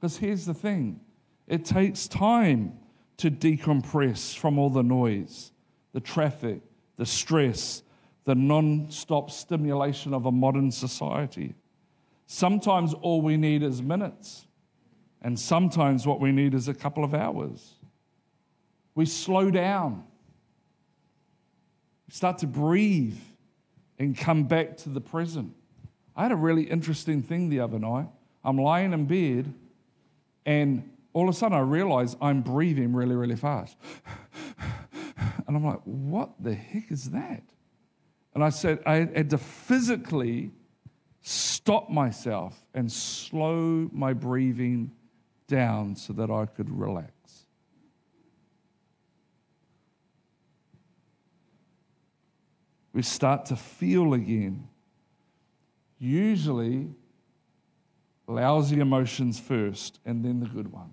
Because 0.00 0.16
here's 0.16 0.46
the 0.46 0.54
thing 0.54 1.00
it 1.46 1.64
takes 1.64 2.06
time 2.06 2.78
to 3.18 3.30
decompress 3.30 4.36
from 4.36 4.58
all 4.58 4.70
the 4.70 4.82
noise, 4.82 5.50
the 5.92 6.00
traffic, 6.00 6.60
the 6.96 7.06
stress, 7.06 7.82
the 8.24 8.34
non 8.34 8.90
stop 8.90 9.30
stimulation 9.30 10.14
of 10.14 10.26
a 10.26 10.32
modern 10.32 10.70
society. 10.70 11.54
Sometimes 12.26 12.94
all 12.94 13.22
we 13.22 13.36
need 13.36 13.62
is 13.62 13.82
minutes, 13.82 14.46
and 15.22 15.38
sometimes 15.38 16.06
what 16.06 16.20
we 16.20 16.32
need 16.32 16.54
is 16.54 16.68
a 16.68 16.74
couple 16.74 17.04
of 17.04 17.14
hours. 17.14 17.74
We 18.94 19.06
slow 19.06 19.50
down, 19.50 20.04
start 22.08 22.38
to 22.38 22.46
breathe, 22.46 23.18
and 23.98 24.16
come 24.16 24.44
back 24.44 24.76
to 24.78 24.88
the 24.88 25.00
present. 25.00 25.54
I 26.16 26.22
had 26.22 26.32
a 26.32 26.36
really 26.36 26.64
interesting 26.64 27.22
thing 27.22 27.48
the 27.48 27.60
other 27.60 27.78
night. 27.78 28.08
I'm 28.44 28.58
lying 28.58 28.92
in 28.92 29.06
bed, 29.06 29.52
and 30.46 30.88
all 31.12 31.28
of 31.28 31.34
a 31.34 31.38
sudden 31.38 31.56
I 31.56 31.60
realize 31.60 32.16
I'm 32.20 32.42
breathing 32.42 32.92
really, 32.92 33.16
really 33.16 33.36
fast. 33.36 33.76
And 35.46 35.56
I'm 35.56 35.64
like, 35.64 35.80
what 35.84 36.32
the 36.38 36.52
heck 36.54 36.92
is 36.92 37.08
that? 37.12 37.42
And 38.34 38.44
I 38.44 38.50
said, 38.50 38.80
I 38.84 38.96
had 38.96 39.30
to 39.30 39.38
physically 39.38 40.50
stop 41.22 41.88
myself 41.88 42.54
and 42.74 42.92
slow 42.92 43.88
my 43.90 44.12
breathing 44.12 44.92
down 45.48 45.96
so 45.96 46.12
that 46.12 46.30
I 46.30 46.46
could 46.46 46.70
relax. 46.70 47.10
We 52.92 53.02
start 53.02 53.46
to 53.46 53.56
feel 53.56 54.14
again. 54.14 54.68
Usually, 55.98 56.88
lousy 58.26 58.78
emotions 58.78 59.40
first 59.40 59.98
and 60.04 60.24
then 60.24 60.40
the 60.40 60.46
good 60.46 60.70
ones. 60.70 60.92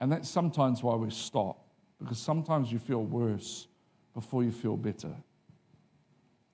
And 0.00 0.10
that's 0.10 0.28
sometimes 0.28 0.82
why 0.82 0.94
we 0.96 1.10
stop, 1.10 1.58
because 1.98 2.18
sometimes 2.18 2.72
you 2.72 2.78
feel 2.78 3.04
worse 3.04 3.68
before 4.14 4.42
you 4.42 4.50
feel 4.50 4.76
better. 4.76 5.14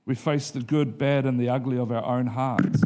We 0.04 0.14
face 0.14 0.50
the 0.50 0.60
good, 0.60 0.98
bad, 0.98 1.26
and 1.26 1.38
the 1.38 1.48
ugly 1.48 1.78
of 1.78 1.90
our 1.90 2.04
own 2.04 2.26
hearts. 2.26 2.80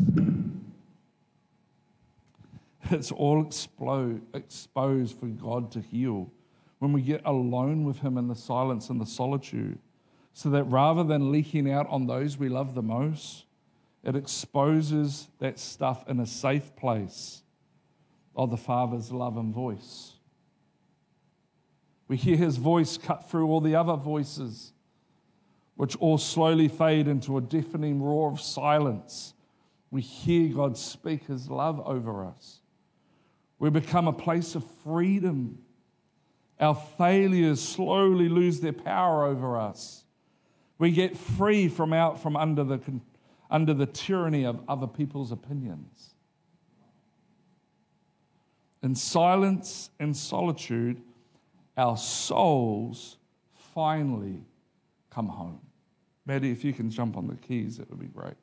It's 2.90 3.12
all 3.12 3.44
explode, 3.44 4.22
exposed 4.34 5.18
for 5.18 5.26
God 5.26 5.70
to 5.72 5.80
heal 5.80 6.32
when 6.80 6.92
we 6.92 7.02
get 7.02 7.22
alone 7.24 7.84
with 7.84 8.00
Him 8.00 8.18
in 8.18 8.26
the 8.26 8.34
silence 8.34 8.90
and 8.90 9.00
the 9.00 9.06
solitude. 9.06 9.78
So 10.32 10.50
that 10.50 10.64
rather 10.64 11.04
than 11.04 11.30
leaking 11.30 11.70
out 11.70 11.86
on 11.88 12.06
those 12.06 12.38
we 12.38 12.48
love 12.48 12.74
the 12.74 12.82
most, 12.82 13.44
it 14.02 14.16
exposes 14.16 15.28
that 15.38 15.58
stuff 15.58 16.08
in 16.08 16.20
a 16.20 16.26
safe 16.26 16.74
place 16.74 17.42
of 18.34 18.50
the 18.50 18.56
Father's 18.56 19.12
love 19.12 19.36
and 19.36 19.52
voice. 19.52 20.14
We 22.08 22.16
hear 22.16 22.36
his 22.36 22.56
voice 22.56 22.96
cut 22.98 23.30
through 23.30 23.46
all 23.46 23.60
the 23.60 23.76
other 23.76 23.94
voices, 23.94 24.72
which 25.76 25.94
all 25.96 26.18
slowly 26.18 26.68
fade 26.68 27.06
into 27.06 27.36
a 27.36 27.40
deafening 27.40 28.02
roar 28.02 28.32
of 28.32 28.40
silence. 28.40 29.34
We 29.90 30.00
hear 30.00 30.54
God 30.54 30.76
speak 30.76 31.26
his 31.26 31.48
love 31.48 31.80
over 31.86 32.24
us. 32.24 32.60
We 33.60 33.68
become 33.68 34.08
a 34.08 34.12
place 34.12 34.56
of 34.56 34.64
freedom. 34.82 35.58
Our 36.58 36.74
failures 36.74 37.60
slowly 37.60 38.28
lose 38.28 38.60
their 38.60 38.72
power 38.72 39.24
over 39.24 39.56
us. 39.56 40.04
We 40.78 40.90
get 40.90 41.16
free 41.16 41.68
from 41.68 41.92
out 41.92 42.20
from 42.22 42.36
under 42.36 42.64
the, 42.64 42.80
under 43.50 43.74
the 43.74 43.84
tyranny 43.84 44.44
of 44.44 44.60
other 44.66 44.86
people's 44.86 45.30
opinions. 45.30 46.14
In 48.82 48.94
silence 48.94 49.90
and 50.00 50.16
solitude, 50.16 51.02
our 51.76 51.98
souls 51.98 53.18
finally 53.74 54.40
come 55.10 55.28
home. 55.28 55.60
Maddie, 56.24 56.50
if 56.50 56.64
you 56.64 56.72
can 56.72 56.90
jump 56.90 57.14
on 57.18 57.26
the 57.26 57.36
keys, 57.36 57.78
it 57.78 57.90
would 57.90 58.00
be 58.00 58.06
great. 58.06 58.34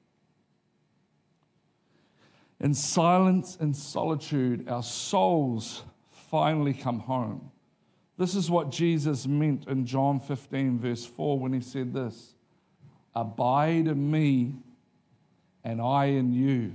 In 2.60 2.74
silence 2.74 3.58
and 3.60 3.76
solitude, 3.76 4.68
our 4.68 4.84
souls 4.84 5.84
finally 6.30 6.74
come 6.74 7.00
home. 7.00 7.52
This 8.18 8.34
is 8.34 8.50
what 8.50 8.72
Jesus 8.72 9.28
meant 9.28 9.68
in 9.68 9.86
John 9.86 10.20
15, 10.20 10.80
verse 10.80 11.06
4, 11.06 11.40
when 11.40 11.54
he 11.54 11.62
said 11.62 11.94
this 11.94 12.34
Abide 13.14 13.88
in 13.88 14.12
me, 14.12 14.56
and 15.64 15.82
I 15.82 16.06
in 16.06 16.34
you. 16.34 16.74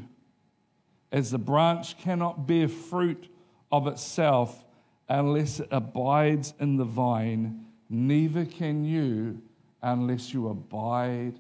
As 1.11 1.31
the 1.31 1.39
branch 1.39 1.99
cannot 1.99 2.47
bear 2.47 2.69
fruit 2.69 3.29
of 3.71 3.87
itself 3.87 4.65
unless 5.09 5.61
it 5.61 5.69
abides 5.71 6.55
in 6.61 6.77
the 6.77 6.85
vine, 6.85 7.67
neither 7.91 8.45
can 8.45 8.85
you 8.85 9.43
unless 9.83 10.33
you 10.33 10.49
abide 10.49 11.39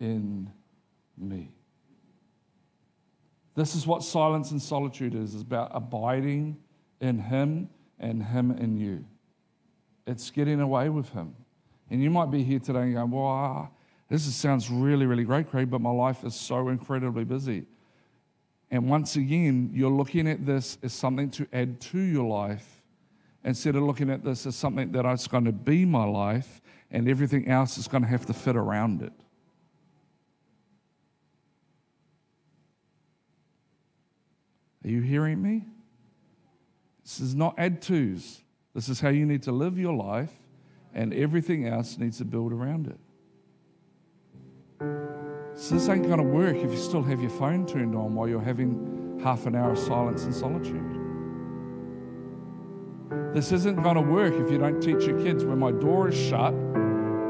in 0.00 0.50
me. 1.18 1.50
This 3.54 3.74
is 3.74 3.86
what 3.86 4.02
silence 4.02 4.50
and 4.50 4.60
solitude 4.60 5.14
is, 5.14 5.34
is 5.34 5.42
about 5.42 5.70
abiding 5.74 6.56
in 7.00 7.18
him 7.18 7.68
and 7.98 8.22
him 8.22 8.50
in 8.52 8.76
you. 8.76 9.04
It's 10.06 10.30
getting 10.30 10.60
away 10.60 10.88
with 10.88 11.10
him. 11.10 11.34
And 11.90 12.02
you 12.02 12.10
might 12.10 12.30
be 12.30 12.42
here 12.42 12.58
today 12.58 12.80
and 12.80 12.94
going, 12.94 13.10
wow, 13.10 13.68
ah, 13.68 13.68
this 14.08 14.22
sounds 14.34 14.70
really, 14.70 15.06
really 15.06 15.24
great, 15.24 15.50
Craig, 15.50 15.70
but 15.70 15.80
my 15.80 15.90
life 15.90 16.24
is 16.24 16.34
so 16.34 16.68
incredibly 16.68 17.24
busy. 17.24 17.66
And 18.70 18.88
once 18.88 19.16
again, 19.16 19.70
you're 19.74 19.90
looking 19.90 20.26
at 20.26 20.46
this 20.46 20.78
as 20.82 20.94
something 20.94 21.30
to 21.32 21.46
add 21.52 21.80
to 21.82 21.98
your 21.98 22.24
life 22.24 22.82
instead 23.44 23.76
of 23.76 23.82
looking 23.82 24.08
at 24.08 24.24
this 24.24 24.46
as 24.46 24.56
something 24.56 24.92
that 24.92 25.04
is 25.06 25.26
going 25.28 25.44
to 25.44 25.52
be 25.52 25.84
my 25.84 26.04
life 26.04 26.60
and 26.90 27.08
everything 27.08 27.48
else 27.48 27.76
is 27.76 27.88
going 27.88 28.02
to 28.02 28.08
have 28.08 28.24
to 28.26 28.32
fit 28.32 28.56
around 28.56 29.02
it. 29.02 29.12
Are 34.84 34.88
you 34.88 35.00
hearing 35.00 35.40
me? 35.40 35.64
This 37.04 37.20
is 37.20 37.34
not 37.34 37.54
add 37.58 37.82
twos. 37.82 38.40
This 38.74 38.88
is 38.88 39.00
how 39.00 39.10
you 39.10 39.26
need 39.26 39.42
to 39.44 39.52
live 39.52 39.78
your 39.78 39.94
life, 39.94 40.32
and 40.94 41.12
everything 41.12 41.66
else 41.66 41.98
needs 41.98 42.18
to 42.18 42.24
build 42.24 42.52
around 42.52 42.86
it. 42.86 42.98
So, 45.54 45.74
this 45.74 45.88
ain't 45.88 46.06
going 46.06 46.18
to 46.18 46.24
work 46.24 46.56
if 46.56 46.70
you 46.70 46.76
still 46.78 47.02
have 47.02 47.20
your 47.20 47.30
phone 47.30 47.66
turned 47.66 47.94
on 47.94 48.14
while 48.14 48.26
you're 48.26 48.40
having 48.40 49.20
half 49.22 49.46
an 49.46 49.54
hour 49.54 49.72
of 49.72 49.78
silence 49.78 50.24
and 50.24 50.34
solitude. 50.34 50.98
This 53.34 53.52
isn't 53.52 53.82
going 53.82 53.96
to 53.96 54.02
work 54.02 54.34
if 54.34 54.50
you 54.50 54.58
don't 54.58 54.80
teach 54.80 55.06
your 55.06 55.22
kids 55.22 55.44
when 55.44 55.58
my 55.58 55.70
door 55.70 56.08
is 56.08 56.16
shut, 56.16 56.52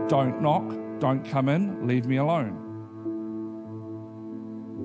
don't 0.08 0.40
knock, 0.40 0.68
don't 1.00 1.24
come 1.28 1.48
in, 1.48 1.86
leave 1.86 2.06
me 2.06 2.16
alone. 2.16 2.61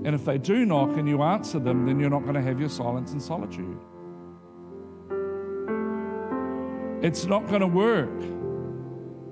And 0.05 0.15
if 0.15 0.25
they 0.25 0.37
do 0.37 0.65
knock 0.65 0.97
and 0.97 1.07
you 1.07 1.21
answer 1.21 1.59
them, 1.59 1.85
then 1.85 1.99
you're 1.99 2.09
not 2.09 2.23
going 2.23 2.35
to 2.35 2.41
have 2.41 2.59
your 2.59 2.69
silence 2.69 3.11
and 3.11 3.21
solitude. 3.21 3.77
It's 7.01 7.25
not 7.25 7.47
going 7.47 7.61
to 7.61 7.67
work 7.67 8.09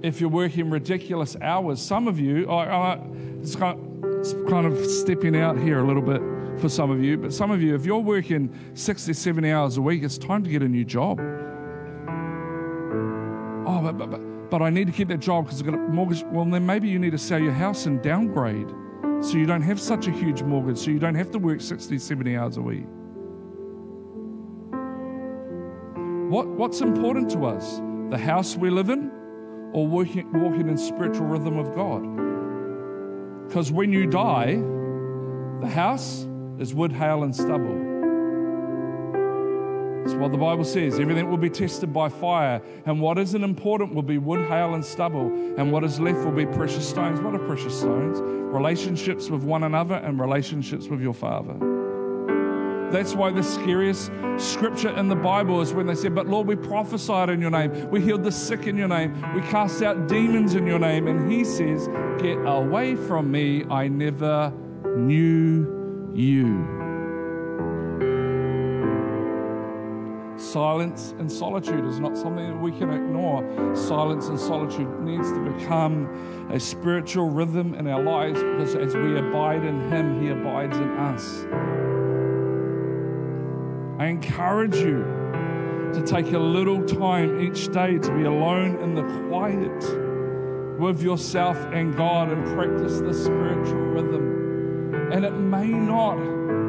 if 0.03 0.21
you're 0.21 0.29
working 0.29 0.69
ridiculous 0.69 1.35
hours. 1.41 1.81
Some 1.81 2.07
of 2.07 2.19
you, 2.19 2.49
I, 2.49 2.65
I, 2.65 2.99
it's, 3.41 3.55
kind 3.55 3.79
of, 3.79 4.19
it's 4.19 4.33
kind 4.49 4.67
of 4.67 4.85
stepping 4.85 5.35
out 5.35 5.57
here 5.57 5.79
a 5.79 5.83
little 5.83 6.01
bit 6.01 6.21
for 6.59 6.69
some 6.69 6.91
of 6.91 7.03
you, 7.03 7.17
but 7.17 7.33
some 7.33 7.51
of 7.51 7.61
you, 7.61 7.73
if 7.75 7.85
you're 7.85 7.99
working 7.99 8.53
60, 8.75 9.13
70 9.13 9.51
hours 9.51 9.77
a 9.77 9.81
week, 9.81 10.03
it's 10.03 10.17
time 10.17 10.43
to 10.43 10.49
get 10.49 10.61
a 10.61 10.67
new 10.67 10.85
job. 10.85 11.19
Oh, 13.67 13.81
but, 13.81 13.97
but, 13.97 14.11
but, 14.11 14.49
but 14.49 14.61
I 14.61 14.69
need 14.69 14.87
to 14.87 14.93
keep 14.93 15.07
that 15.07 15.19
job 15.19 15.45
because 15.45 15.59
I've 15.59 15.65
got 15.65 15.75
a 15.75 15.77
mortgage. 15.77 16.23
Well, 16.25 16.45
then 16.45 16.65
maybe 16.65 16.87
you 16.87 16.99
need 16.99 17.11
to 17.11 17.17
sell 17.17 17.39
your 17.39 17.51
house 17.51 17.87
and 17.87 18.01
downgrade 18.01 18.71
so 19.25 19.37
you 19.37 19.45
don't 19.45 19.63
have 19.63 19.79
such 19.79 20.07
a 20.07 20.11
huge 20.11 20.43
mortgage, 20.43 20.77
so 20.77 20.91
you 20.91 20.99
don't 20.99 21.15
have 21.15 21.31
to 21.31 21.39
work 21.39 21.59
60, 21.59 21.97
70 21.97 22.37
hours 22.37 22.57
a 22.57 22.61
week. 22.61 22.85
What, 26.31 26.47
what's 26.47 26.81
important 26.81 27.31
to 27.31 27.45
us? 27.45 27.81
The 28.09 28.17
house 28.17 28.55
we 28.55 28.69
live 28.69 28.89
in 28.89 29.11
or 29.73 29.87
working, 29.87 30.31
walking 30.31 30.69
in 30.69 30.77
spiritual 30.77 31.25
rhythm 31.25 31.57
of 31.57 31.73
God? 31.75 32.03
Because 33.47 33.71
when 33.71 33.91
you 33.91 34.05
die, 34.05 34.55
the 35.61 35.67
house 35.67 36.27
is 36.59 36.73
wood, 36.73 36.91
hail, 36.91 37.23
and 37.23 37.35
stubble. 37.35 37.93
That's 40.03 40.15
what 40.17 40.31
the 40.31 40.37
Bible 40.37 40.63
says. 40.63 40.99
Everything 40.99 41.29
will 41.31 41.37
be 41.37 41.49
tested 41.49 41.91
by 41.91 42.09
fire, 42.09 42.61
and 42.85 43.01
what 43.01 43.17
isn't 43.17 43.43
important 43.43 43.95
will 43.95 44.03
be 44.03 44.19
wood, 44.19 44.47
hail, 44.47 44.75
and 44.75 44.85
stubble, 44.85 45.27
and 45.57 45.71
what 45.71 45.83
is 45.83 45.99
left 45.99 46.19
will 46.19 46.31
be 46.31 46.45
precious 46.45 46.87
stones. 46.87 47.19
What 47.19 47.33
are 47.33 47.39
precious 47.39 47.79
stones? 47.79 48.19
Relationships 48.55 49.29
with 49.29 49.43
one 49.43 49.63
another 49.63 49.95
and 49.95 50.17
relationships 50.17 50.87
with 50.87 51.01
your 51.01 51.13
Father. 51.13 51.55
That's 52.89 53.13
why 53.13 53.29
the 53.31 53.43
scariest 53.43 54.09
scripture 54.37 54.95
in 54.97 55.09
the 55.09 55.15
Bible 55.15 55.59
is 55.59 55.73
when 55.73 55.87
they 55.87 55.95
said, 55.95 56.15
But 56.15 56.27
Lord, 56.27 56.47
we 56.47 56.55
prophesied 56.55 57.29
in 57.29 57.41
your 57.41 57.51
name. 57.51 57.89
We 57.89 57.99
healed 57.99 58.23
the 58.23 58.31
sick 58.31 58.65
in 58.65 58.77
your 58.77 58.87
name. 58.87 59.13
We 59.33 59.41
cast 59.41 59.83
out 59.83 60.07
demons 60.07 60.55
in 60.55 60.65
your 60.65 60.79
name. 60.79 61.07
And 61.07 61.29
he 61.29 61.43
says, 61.43 61.89
Get 62.21 62.37
away 62.45 62.95
from 62.95 63.29
me. 63.29 63.65
I 63.65 63.89
never 63.89 64.53
knew 64.95 66.11
you. 66.15 66.84
Silence 70.37 71.13
and 71.17 71.31
solitude 71.31 71.85
is 71.85 71.99
not 71.99 72.17
something 72.17 72.45
that 72.47 72.61
we 72.61 72.71
can 72.71 72.91
ignore. 72.91 73.75
Silence 73.75 74.27
and 74.27 74.37
solitude 74.37 74.99
needs 74.99 75.31
to 75.31 75.39
become 75.39 76.49
a 76.51 76.59
spiritual 76.59 77.29
rhythm 77.29 77.73
in 77.73 77.87
our 77.87 78.03
lives 78.03 78.43
because 78.43 78.75
as 78.75 78.93
we 78.95 79.17
abide 79.17 79.63
in 79.63 79.89
Him, 79.89 80.21
He 80.21 80.29
abides 80.29 80.77
in 80.77 80.89
us. 80.91 81.45
I 83.97 84.07
encourage 84.07 84.75
you 84.75 85.03
to 85.93 86.03
take 86.05 86.33
a 86.33 86.39
little 86.39 86.83
time 86.83 87.39
each 87.39 87.71
day 87.71 87.97
to 87.97 88.11
be 88.17 88.23
alone 88.23 88.77
in 88.81 88.93
the 88.93 89.03
quiet 89.29 90.79
with 90.79 91.01
yourself 91.01 91.57
and 91.71 91.95
God 91.95 92.29
and 92.29 92.45
practice 92.53 92.99
the 92.99 93.13
spiritual 93.13 93.79
rhythm. 93.79 95.11
And 95.13 95.23
it 95.23 95.31
may 95.31 95.67
not 95.67 96.17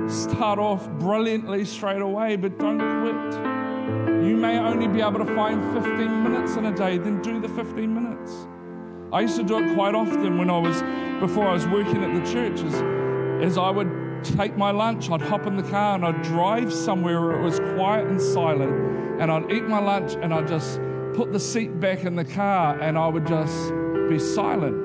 start 0.08 0.60
off 0.60 0.88
brilliantly 1.00 1.64
straight 1.64 2.00
away, 2.00 2.36
but 2.36 2.56
don't 2.58 2.78
quit. 2.78 3.55
You 3.86 4.36
may 4.36 4.58
only 4.58 4.88
be 4.88 5.00
able 5.00 5.18
to 5.18 5.34
find 5.34 5.62
15 5.72 6.22
minutes 6.22 6.56
in 6.56 6.66
a 6.66 6.74
day, 6.74 6.98
then 6.98 7.22
do 7.22 7.40
the 7.40 7.48
15 7.48 7.94
minutes. 7.94 8.46
I 9.12 9.20
used 9.20 9.36
to 9.36 9.44
do 9.44 9.58
it 9.58 9.74
quite 9.74 9.94
often 9.94 10.38
when 10.38 10.50
I 10.50 10.58
was, 10.58 10.82
before 11.20 11.46
I 11.46 11.52
was 11.52 11.66
working 11.68 12.02
at 12.02 12.12
the 12.12 12.32
church, 12.32 12.60
as, 12.60 12.74
as 13.42 13.58
I 13.58 13.70
would 13.70 14.24
take 14.24 14.56
my 14.56 14.72
lunch, 14.72 15.10
I'd 15.10 15.22
hop 15.22 15.46
in 15.46 15.56
the 15.56 15.62
car 15.62 15.94
and 15.94 16.04
I'd 16.04 16.22
drive 16.22 16.72
somewhere 16.72 17.20
where 17.20 17.40
it 17.40 17.42
was 17.42 17.60
quiet 17.76 18.08
and 18.08 18.20
silent, 18.20 18.72
and 19.20 19.30
I'd 19.30 19.50
eat 19.52 19.64
my 19.68 19.78
lunch 19.78 20.14
and 20.20 20.34
I'd 20.34 20.48
just 20.48 20.80
put 21.14 21.32
the 21.32 21.40
seat 21.40 21.78
back 21.78 22.04
in 22.04 22.16
the 22.16 22.24
car 22.24 22.78
and 22.80 22.98
I 22.98 23.06
would 23.06 23.26
just 23.26 23.72
be 24.08 24.18
silent. 24.18 24.76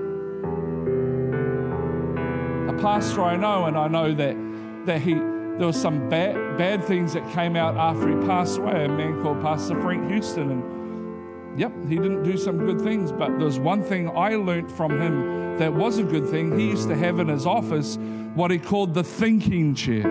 A 2.69 2.73
pastor 2.81 3.23
I 3.23 3.35
know, 3.35 3.65
and 3.65 3.77
I 3.77 3.87
know 3.87 4.13
that, 4.13 4.37
that 4.85 5.01
he, 5.01 5.15
there 5.61 5.67
were 5.67 5.73
some 5.73 6.09
bad, 6.09 6.57
bad 6.57 6.83
things 6.83 7.13
that 7.13 7.23
came 7.33 7.55
out 7.55 7.77
after 7.77 8.09
he 8.09 8.15
passed 8.25 8.57
away, 8.57 8.85
a 8.85 8.89
man 8.89 9.21
called 9.21 9.39
Pastor 9.43 9.79
Frank 9.79 10.09
Houston. 10.09 10.49
And 10.49 11.59
yep, 11.59 11.71
he 11.87 11.97
didn't 11.97 12.23
do 12.23 12.35
some 12.35 12.57
good 12.65 12.81
things, 12.81 13.11
but 13.11 13.37
there's 13.37 13.59
one 13.59 13.83
thing 13.83 14.09
I 14.09 14.33
learnt 14.37 14.71
from 14.71 14.99
him 14.99 15.59
that 15.59 15.71
was 15.71 15.99
a 15.99 16.03
good 16.03 16.27
thing. 16.27 16.57
He 16.57 16.69
used 16.69 16.89
to 16.89 16.95
have 16.95 17.19
in 17.19 17.27
his 17.27 17.45
office 17.45 17.99
what 18.33 18.49
he 18.49 18.57
called 18.57 18.95
the 18.95 19.03
thinking 19.03 19.75
chair. 19.75 20.07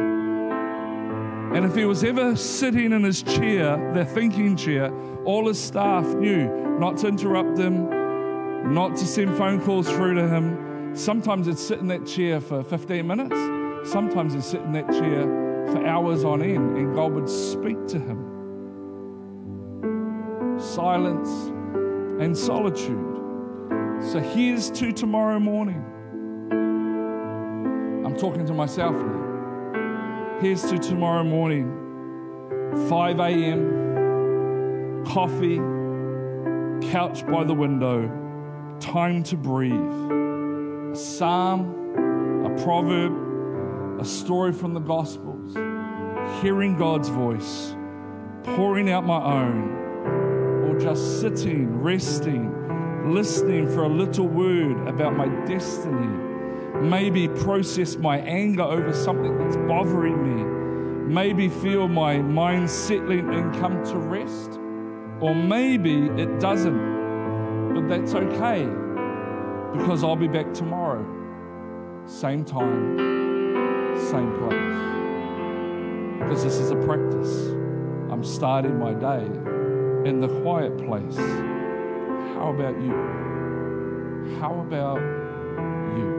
And 1.52 1.66
if 1.66 1.74
he 1.74 1.84
was 1.84 2.04
ever 2.04 2.36
sitting 2.36 2.92
in 2.92 3.02
his 3.02 3.20
chair, 3.24 3.92
the 3.92 4.04
thinking 4.04 4.54
chair, 4.54 4.94
all 5.24 5.48
his 5.48 5.60
staff 5.60 6.06
knew 6.14 6.46
not 6.78 6.96
to 6.98 7.08
interrupt 7.08 7.58
him, 7.58 8.72
not 8.72 8.96
to 8.98 9.04
send 9.04 9.36
phone 9.36 9.60
calls 9.60 9.88
through 9.88 10.14
to 10.14 10.28
him. 10.28 10.94
Sometimes 10.94 11.48
he'd 11.48 11.58
sit 11.58 11.80
in 11.80 11.88
that 11.88 12.06
chair 12.06 12.40
for 12.40 12.62
15 12.62 13.04
minutes. 13.04 13.59
Sometimes 13.84 14.34
he'd 14.34 14.44
sit 14.44 14.60
in 14.62 14.72
that 14.72 14.88
chair 14.90 15.22
for 15.72 15.86
hours 15.86 16.24
on 16.24 16.42
end, 16.42 16.76
and 16.76 16.94
God 16.94 17.12
would 17.12 17.28
speak 17.28 17.86
to 17.88 17.98
him. 17.98 18.26
Silence 20.58 21.28
and 22.20 22.36
solitude. 22.36 23.06
So 24.00 24.18
here's 24.18 24.70
to 24.72 24.92
tomorrow 24.92 25.38
morning. 25.38 25.84
I'm 28.04 28.16
talking 28.16 28.46
to 28.46 28.54
myself 28.54 28.94
now. 28.94 30.38
Here's 30.40 30.62
to 30.62 30.78
tomorrow 30.78 31.22
morning, 31.24 31.68
5 32.88 33.20
a.m., 33.20 35.04
coffee, 35.06 35.60
couch 36.90 37.26
by 37.26 37.44
the 37.44 37.52
window, 37.54 38.08
time 38.80 39.22
to 39.24 39.36
breathe. 39.36 39.74
A 39.74 40.96
psalm, 40.96 41.74
a 42.46 42.50
proverb, 42.62 43.19
a 44.00 44.04
story 44.04 44.50
from 44.50 44.72
the 44.72 44.80
Gospels, 44.80 45.54
hearing 46.40 46.74
God's 46.78 47.10
voice, 47.10 47.76
pouring 48.44 48.90
out 48.90 49.04
my 49.04 49.22
own, 49.22 50.64
or 50.64 50.78
just 50.80 51.20
sitting, 51.20 51.82
resting, 51.82 53.12
listening 53.12 53.68
for 53.68 53.82
a 53.82 53.88
little 53.88 54.26
word 54.26 54.88
about 54.88 55.14
my 55.14 55.28
destiny. 55.44 56.06
Maybe 56.80 57.28
process 57.28 57.96
my 57.96 58.20
anger 58.20 58.62
over 58.62 58.94
something 58.94 59.36
that's 59.36 59.58
bothering 59.58 60.16
me, 60.24 61.12
maybe 61.14 61.50
feel 61.50 61.86
my 61.86 62.22
mind 62.22 62.70
settling 62.70 63.28
and 63.34 63.54
come 63.60 63.84
to 63.84 63.98
rest, 63.98 64.58
or 65.20 65.34
maybe 65.34 66.06
it 66.16 66.40
doesn't, 66.40 67.74
but 67.74 67.86
that's 67.86 68.14
okay 68.14 68.64
because 69.78 70.02
I'll 70.02 70.16
be 70.16 70.26
back 70.26 70.54
tomorrow, 70.54 71.04
same 72.06 72.46
time, 72.46 73.19
same 74.00 74.32
place. 74.38 74.78
Because 76.20 76.42
this 76.44 76.58
is 76.58 76.70
a 76.70 76.76
practice. 76.76 77.52
I'm 78.10 78.24
starting 78.24 78.78
my 78.78 78.92
day 78.94 79.24
in 80.08 80.20
the 80.20 80.28
quiet 80.42 80.76
place. 80.78 81.16
How 81.16 82.50
about 82.54 82.80
you? 82.80 82.94
How 84.40 84.60
about 84.60 85.00
you? 85.96 86.10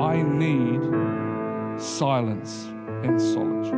I 0.00 0.22
need 0.22 0.80
silence 1.80 2.66
and 3.02 3.20
solitude. 3.20 3.74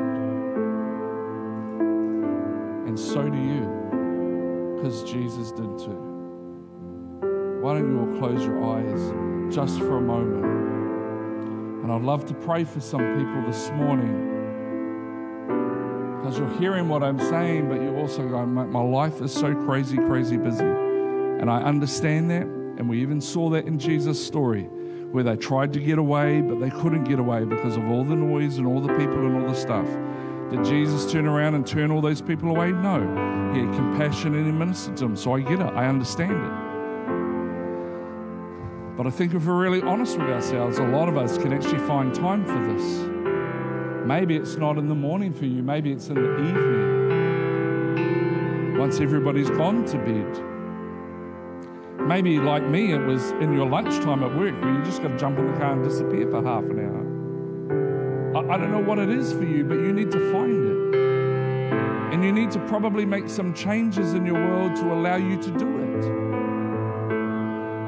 And 2.87 2.99
so 2.99 3.29
do 3.29 3.39
you, 3.39 4.75
because 4.77 5.03
Jesus 5.05 5.53
did 5.53 5.79
too. 5.79 6.03
Why 7.61 7.75
don't 7.75 7.91
you 7.91 7.99
all 8.01 8.19
close 8.19 8.45
your 8.45 8.63
eyes 8.65 9.13
just 9.55 9.79
for 9.79 9.99
a 9.99 10.01
moment? 10.01 10.56
And 11.87 11.93
I'd 11.93 12.03
love 12.03 12.25
to 12.25 12.35
pray 12.35 12.65
for 12.65 12.81
some 12.81 12.99
people 12.99 13.43
this 13.47 13.71
morning 13.71 14.11
because 16.19 16.37
you're 16.37 16.59
hearing 16.59 16.89
what 16.89 17.05
I'm 17.05 17.17
saying, 17.17 17.69
but 17.69 17.81
you're 17.81 17.97
also 17.97 18.29
going, 18.29 18.53
My 18.53 18.83
life 18.83 19.21
is 19.21 19.33
so 19.33 19.55
crazy, 19.55 19.97
crazy 19.97 20.37
busy. 20.37 20.65
And 20.65 21.49
I 21.49 21.63
understand 21.63 22.29
that. 22.33 22.43
And 22.43 22.89
we 22.89 23.01
even 23.03 23.21
saw 23.21 23.51
that 23.51 23.67
in 23.67 23.79
Jesus' 23.79 24.27
story 24.27 24.65
where 25.13 25.23
they 25.23 25.37
tried 25.37 25.73
to 25.75 25.79
get 25.79 25.99
away, 25.99 26.41
but 26.41 26.59
they 26.59 26.71
couldn't 26.71 27.05
get 27.05 27.21
away 27.21 27.45
because 27.45 27.77
of 27.77 27.89
all 27.89 28.03
the 28.03 28.17
noise 28.17 28.59
and 28.59 28.67
all 28.67 28.81
the 28.81 28.93
people 28.95 29.25
and 29.25 29.41
all 29.41 29.49
the 29.49 29.55
stuff. 29.55 29.87
Did 30.51 30.65
Jesus 30.65 31.13
turn 31.13 31.29
around 31.29 31.55
and 31.55 31.65
turn 31.65 31.93
all 31.93 32.01
those 32.01 32.21
people 32.21 32.51
away? 32.51 32.73
No. 32.73 32.99
He 33.55 33.61
had 33.61 33.73
compassion 33.77 34.35
and 34.35 34.45
he 34.45 34.51
ministered 34.51 34.97
to 34.97 35.05
them. 35.05 35.15
So 35.15 35.35
I 35.35 35.41
get 35.41 35.61
it. 35.61 35.73
I 35.73 35.87
understand 35.87 36.33
it. 36.33 36.66
But 38.97 39.07
I 39.07 39.11
think 39.11 39.35
if 39.35 39.45
we're 39.45 39.61
really 39.61 39.83
honest 39.83 40.17
with 40.17 40.31
ourselves, 40.31 40.79
a 40.79 40.83
lot 40.83 41.11
of 41.11 41.19
us 41.19 41.37
can 41.37 41.53
actually 41.53 41.81
find 41.87 42.15
time 42.15 42.47
for 42.47 42.59
this. 42.73 44.07
Maybe 44.07 44.37
it's 44.37 44.57
not 44.57 44.79
in 44.79 44.89
the 44.89 44.95
morning 44.95 45.35
for 45.35 45.45
you, 45.45 45.63
maybe 45.63 45.93
it's 45.93 46.09
in 46.09 46.15
the 46.15 46.37
evening. 46.39 46.97
once 48.79 49.01
everybody's 49.01 49.51
gone 49.51 49.85
to 49.85 49.99
bed. 49.99 50.43
Maybe, 52.07 52.39
like 52.39 52.63
me, 52.63 52.93
it 52.93 53.01
was 53.01 53.33
in 53.33 53.53
your 53.53 53.69
lunchtime 53.69 54.23
at 54.23 54.35
work 54.35 54.55
where 54.63 54.73
you 54.73 54.83
just 54.85 55.03
got 55.03 55.09
to 55.09 55.19
jump 55.19 55.39
in 55.39 55.53
the 55.53 55.59
car 55.59 55.73
and 55.73 55.85
disappear 55.85 56.31
for 56.31 56.43
half 56.43 56.65
an 56.65 56.79
hour. 56.79 57.07
I, 58.51 58.57
don't 58.57 58.71
know 58.71 58.81
what 58.81 58.99
it 58.99 59.11
is 59.11 59.33
for 59.33 59.45
you, 59.45 59.65
but 59.65 59.75
you 59.75 59.93
need 59.93 60.11
to 60.13 60.33
find 60.33 60.69
it. 60.69 60.95
And 62.15 62.25
you 62.25 62.33
need 62.33 62.51
to 62.53 62.61
probably 62.67 63.05
make 63.05 63.29
some 63.29 63.53
changes 63.53 64.15
in 64.15 64.25
your 64.25 64.35
world 64.35 64.77
to 64.77 64.93
allow 64.93 65.17
you 65.17 65.37
to 65.43 65.51
do 65.59 65.67
it. 65.83 66.26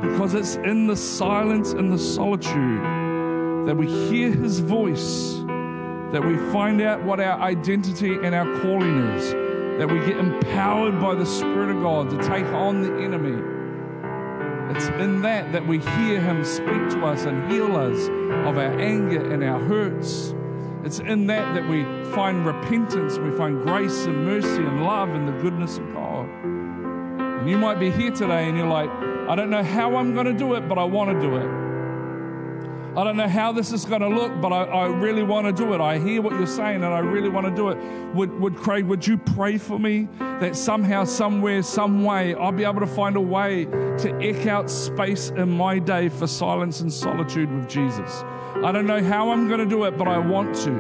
Because 0.00 0.34
it's 0.34 0.56
in 0.56 0.86
the 0.86 0.96
silence 0.96 1.72
and 1.72 1.92
the 1.92 1.98
solitude 1.98 2.82
that 3.66 3.76
we 3.76 3.86
hear 3.86 4.30
His 4.32 4.60
voice, 4.60 5.34
that 6.12 6.22
we 6.24 6.36
find 6.52 6.80
out 6.80 7.02
what 7.02 7.20
our 7.20 7.40
identity 7.40 8.14
and 8.14 8.34
our 8.34 8.60
calling 8.60 8.98
is, 8.98 9.32
that 9.78 9.90
we 9.90 9.98
get 10.00 10.16
empowered 10.16 11.00
by 11.00 11.14
the 11.14 11.26
Spirit 11.26 11.76
of 11.76 11.82
God 11.82 12.10
to 12.10 12.16
take 12.18 12.46
on 12.46 12.82
the 12.82 12.92
enemy 13.02 13.58
it's 14.70 14.88
in 14.88 15.22
that 15.22 15.50
that 15.52 15.66
we 15.66 15.78
hear 15.78 16.20
Him 16.20 16.44
speak 16.44 16.90
to 16.90 17.06
us 17.06 17.24
and 17.24 17.50
heal 17.50 17.74
us 17.74 18.06
of 18.46 18.58
our 18.58 18.78
anger 18.78 19.32
and 19.32 19.42
our 19.42 19.58
hurts. 19.58 20.34
It's 20.84 20.98
in 20.98 21.26
that 21.28 21.54
that 21.54 21.66
we 21.66 21.84
find 22.12 22.44
repentance, 22.44 23.18
we 23.18 23.30
find 23.30 23.62
grace 23.62 24.04
and 24.04 24.26
mercy 24.26 24.62
and 24.62 24.84
love 24.84 25.08
and 25.08 25.26
the 25.26 25.32
goodness 25.32 25.78
of 25.78 25.92
God. 25.94 26.28
And 26.44 27.48
you 27.48 27.56
might 27.56 27.80
be 27.80 27.90
here 27.90 28.10
today 28.10 28.48
and 28.48 28.58
you're 28.58 28.68
like, 28.68 28.90
I 29.28 29.34
don't 29.34 29.50
know 29.50 29.62
how 29.62 29.96
I'm 29.96 30.14
going 30.14 30.24
to 30.24 30.32
do 30.32 30.54
it, 30.54 30.66
but 30.66 30.78
I 30.78 30.84
want 30.84 31.10
to 31.10 31.20
do 31.20 31.36
it. 31.36 31.57
I 32.96 33.04
don't 33.04 33.16
know 33.16 33.28
how 33.28 33.52
this 33.52 33.72
is 33.72 33.84
going 33.84 34.00
to 34.00 34.08
look, 34.08 34.40
but 34.40 34.52
I, 34.52 34.64
I 34.64 34.86
really 34.86 35.22
want 35.22 35.46
to 35.46 35.52
do 35.52 35.72
it. 35.72 35.80
I 35.80 35.98
hear 35.98 36.20
what 36.20 36.32
you're 36.32 36.46
saying 36.46 36.76
and 36.76 36.86
I 36.86 36.98
really 36.98 37.28
want 37.28 37.46
to 37.46 37.54
do 37.54 37.68
it. 37.68 37.78
Would, 38.14 38.40
would 38.40 38.56
Craig, 38.56 38.86
would 38.86 39.06
you 39.06 39.18
pray 39.18 39.58
for 39.58 39.78
me 39.78 40.08
that 40.18 40.56
somehow, 40.56 41.04
somewhere, 41.04 41.62
some 41.62 42.02
way, 42.02 42.34
I'll 42.34 42.50
be 42.50 42.64
able 42.64 42.80
to 42.80 42.86
find 42.86 43.16
a 43.16 43.20
way 43.20 43.66
to 43.66 44.18
eke 44.20 44.46
out 44.46 44.68
space 44.70 45.30
in 45.30 45.50
my 45.50 45.78
day 45.78 46.08
for 46.08 46.26
silence 46.26 46.80
and 46.80 46.92
solitude 46.92 47.52
with 47.52 47.68
Jesus? 47.68 48.22
I 48.64 48.72
don't 48.72 48.86
know 48.86 49.02
how 49.02 49.30
I'm 49.30 49.46
going 49.46 49.60
to 49.60 49.66
do 49.66 49.84
it, 49.84 49.96
but 49.96 50.08
I 50.08 50.18
want 50.18 50.56
to. 50.64 50.70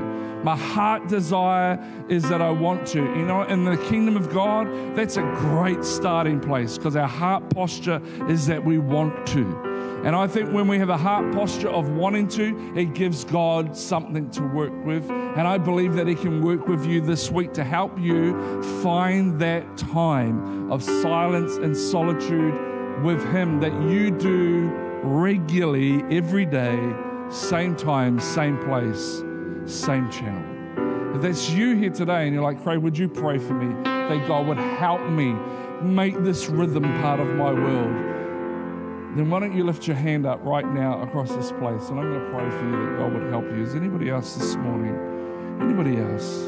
My 0.42 0.56
heart 0.56 1.08
desire 1.08 1.78
is 2.08 2.28
that 2.28 2.40
I 2.40 2.50
want 2.50 2.86
to. 2.88 3.00
You 3.00 3.26
know, 3.26 3.42
in 3.42 3.64
the 3.64 3.76
kingdom 3.76 4.16
of 4.16 4.32
God, 4.32 4.96
that's 4.96 5.16
a 5.16 5.22
great 5.22 5.84
starting 5.84 6.40
place 6.40 6.78
because 6.78 6.96
our 6.96 7.08
heart 7.08 7.48
posture 7.50 8.00
is 8.28 8.46
that 8.46 8.64
we 8.64 8.78
want 8.78 9.26
to. 9.28 9.77
And 10.04 10.14
I 10.14 10.28
think 10.28 10.52
when 10.52 10.68
we 10.68 10.78
have 10.78 10.90
a 10.90 10.96
heart 10.96 11.34
posture 11.34 11.68
of 11.68 11.88
wanting 11.88 12.28
to, 12.28 12.72
it 12.76 12.94
gives 12.94 13.24
God 13.24 13.76
something 13.76 14.30
to 14.30 14.42
work 14.42 14.72
with. 14.84 15.10
And 15.10 15.40
I 15.40 15.58
believe 15.58 15.94
that 15.94 16.06
He 16.06 16.14
can 16.14 16.40
work 16.40 16.68
with 16.68 16.86
you 16.86 17.00
this 17.00 17.30
week 17.30 17.52
to 17.54 17.64
help 17.64 17.98
you 17.98 18.62
find 18.82 19.40
that 19.40 19.76
time 19.76 20.70
of 20.70 20.82
silence 20.82 21.56
and 21.56 21.76
solitude 21.76 22.54
with 23.02 23.24
Him 23.32 23.60
that 23.60 23.72
you 23.90 24.10
do 24.10 24.70
regularly 25.02 26.04
every 26.16 26.46
day, 26.46 26.78
same 27.28 27.74
time, 27.74 28.20
same 28.20 28.58
place, 28.58 29.22
same 29.64 30.10
channel. 30.10 31.16
If 31.16 31.22
that's 31.22 31.50
you 31.50 31.74
here 31.74 31.90
today 31.90 32.26
and 32.26 32.34
you're 32.34 32.44
like, 32.44 32.62
Craig, 32.62 32.78
would 32.78 32.96
you 32.96 33.08
pray 33.08 33.38
for 33.38 33.54
me 33.54 33.74
that 33.82 34.28
God 34.28 34.46
would 34.46 34.58
help 34.58 35.00
me 35.10 35.34
make 35.82 36.22
this 36.22 36.48
rhythm 36.48 36.84
part 37.00 37.18
of 37.18 37.28
my 37.34 37.52
world? 37.52 38.07
Then 39.18 39.30
why 39.30 39.40
don't 39.40 39.56
you 39.56 39.64
lift 39.64 39.86
your 39.86 39.96
hand 39.96 40.26
up 40.26 40.38
right 40.44 40.66
now 40.66 41.02
across 41.02 41.30
this 41.34 41.50
place 41.50 41.88
and 41.88 41.98
I'm 41.98 42.12
going 42.12 42.24
to 42.24 42.30
pray 42.30 42.48
for 42.50 42.64
you 42.64 42.86
that 42.86 42.98
God 42.98 43.14
would 43.14 43.30
help 43.30 43.44
you. 43.46 43.62
Is 43.62 43.74
anybody 43.74 44.10
else 44.10 44.36
this 44.36 44.54
morning? 44.56 44.94
Anybody 45.60 45.96
else? 45.96 46.44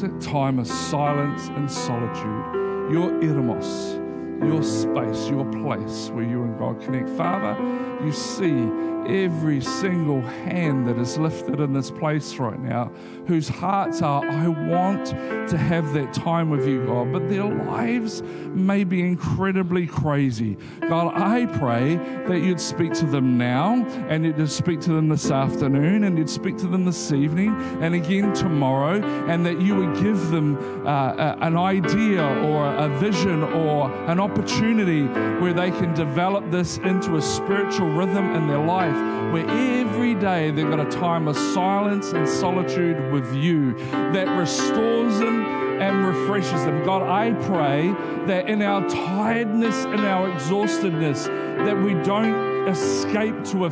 That 0.00 0.20
time 0.20 0.58
of 0.58 0.66
silence 0.66 1.48
and 1.48 1.70
solitude. 1.70 2.90
Your 2.90 3.10
eremos, 3.20 3.98
your 4.42 4.62
space, 4.62 5.28
your 5.28 5.44
place 5.44 6.08
where 6.08 6.24
you 6.24 6.42
and 6.42 6.58
God 6.58 6.80
connect. 6.80 7.10
Father, 7.10 7.54
you 8.02 8.10
see 8.10 8.66
every 9.06 9.60
single 9.60 10.22
hand 10.22 10.88
that 10.88 10.98
is 10.98 11.18
lifted 11.18 11.60
in 11.60 11.72
this 11.72 11.90
place 11.90 12.36
right 12.36 12.58
now, 12.58 12.90
whose 13.30 13.48
hearts 13.48 14.02
are, 14.02 14.28
I 14.28 14.48
want 14.48 15.06
to 15.06 15.56
have 15.56 15.92
that 15.92 16.12
time 16.12 16.50
with 16.50 16.66
you, 16.66 16.84
God, 16.84 17.12
but 17.12 17.28
their 17.28 17.44
lives 17.44 18.24
may 18.24 18.82
be 18.82 19.02
incredibly 19.02 19.86
crazy. 19.86 20.56
God, 20.80 21.14
I 21.14 21.46
pray 21.46 21.94
that 22.26 22.40
you'd 22.40 22.60
speak 22.60 22.92
to 22.94 23.06
them 23.06 23.38
now, 23.38 23.86
and 24.08 24.24
you'd 24.24 24.50
speak 24.50 24.80
to 24.80 24.92
them 24.92 25.08
this 25.08 25.30
afternoon, 25.30 26.02
and 26.02 26.18
you'd 26.18 26.28
speak 26.28 26.58
to 26.58 26.66
them 26.66 26.84
this 26.84 27.12
evening, 27.12 27.54
and 27.80 27.94
again 27.94 28.34
tomorrow, 28.34 29.00
and 29.28 29.46
that 29.46 29.60
you 29.60 29.76
would 29.76 30.02
give 30.02 30.30
them 30.30 30.56
uh, 30.84 31.36
an 31.40 31.56
idea 31.56 32.24
or 32.24 32.66
a 32.74 32.88
vision 32.98 33.44
or 33.44 33.92
an 34.10 34.18
opportunity 34.18 35.04
where 35.40 35.52
they 35.52 35.70
can 35.70 35.94
develop 35.94 36.50
this 36.50 36.78
into 36.78 37.14
a 37.14 37.22
spiritual 37.22 37.90
rhythm 37.90 38.34
in 38.34 38.48
their 38.48 38.58
life 38.58 39.20
where 39.32 39.48
every 39.48 40.14
day 40.16 40.50
they've 40.50 40.68
got 40.68 40.80
a 40.80 40.90
time 40.90 41.28
of 41.28 41.36
silence 41.36 42.12
and 42.12 42.28
solitude 42.28 43.12
with 43.12 43.19
you 43.34 43.74
that 44.12 44.38
restores 44.38 45.18
them 45.18 45.42
and 45.80 46.06
refreshes 46.06 46.64
them. 46.64 46.84
God, 46.84 47.02
I 47.02 47.32
pray 47.46 47.92
that 48.26 48.48
in 48.48 48.62
our 48.62 48.86
tiredness 48.88 49.84
and 49.84 50.00
our 50.00 50.30
exhaustedness, 50.30 51.26
that 51.26 51.76
we 51.82 51.94
don't 52.04 52.68
escape 52.68 53.44
to 53.46 53.66
a 53.66 53.70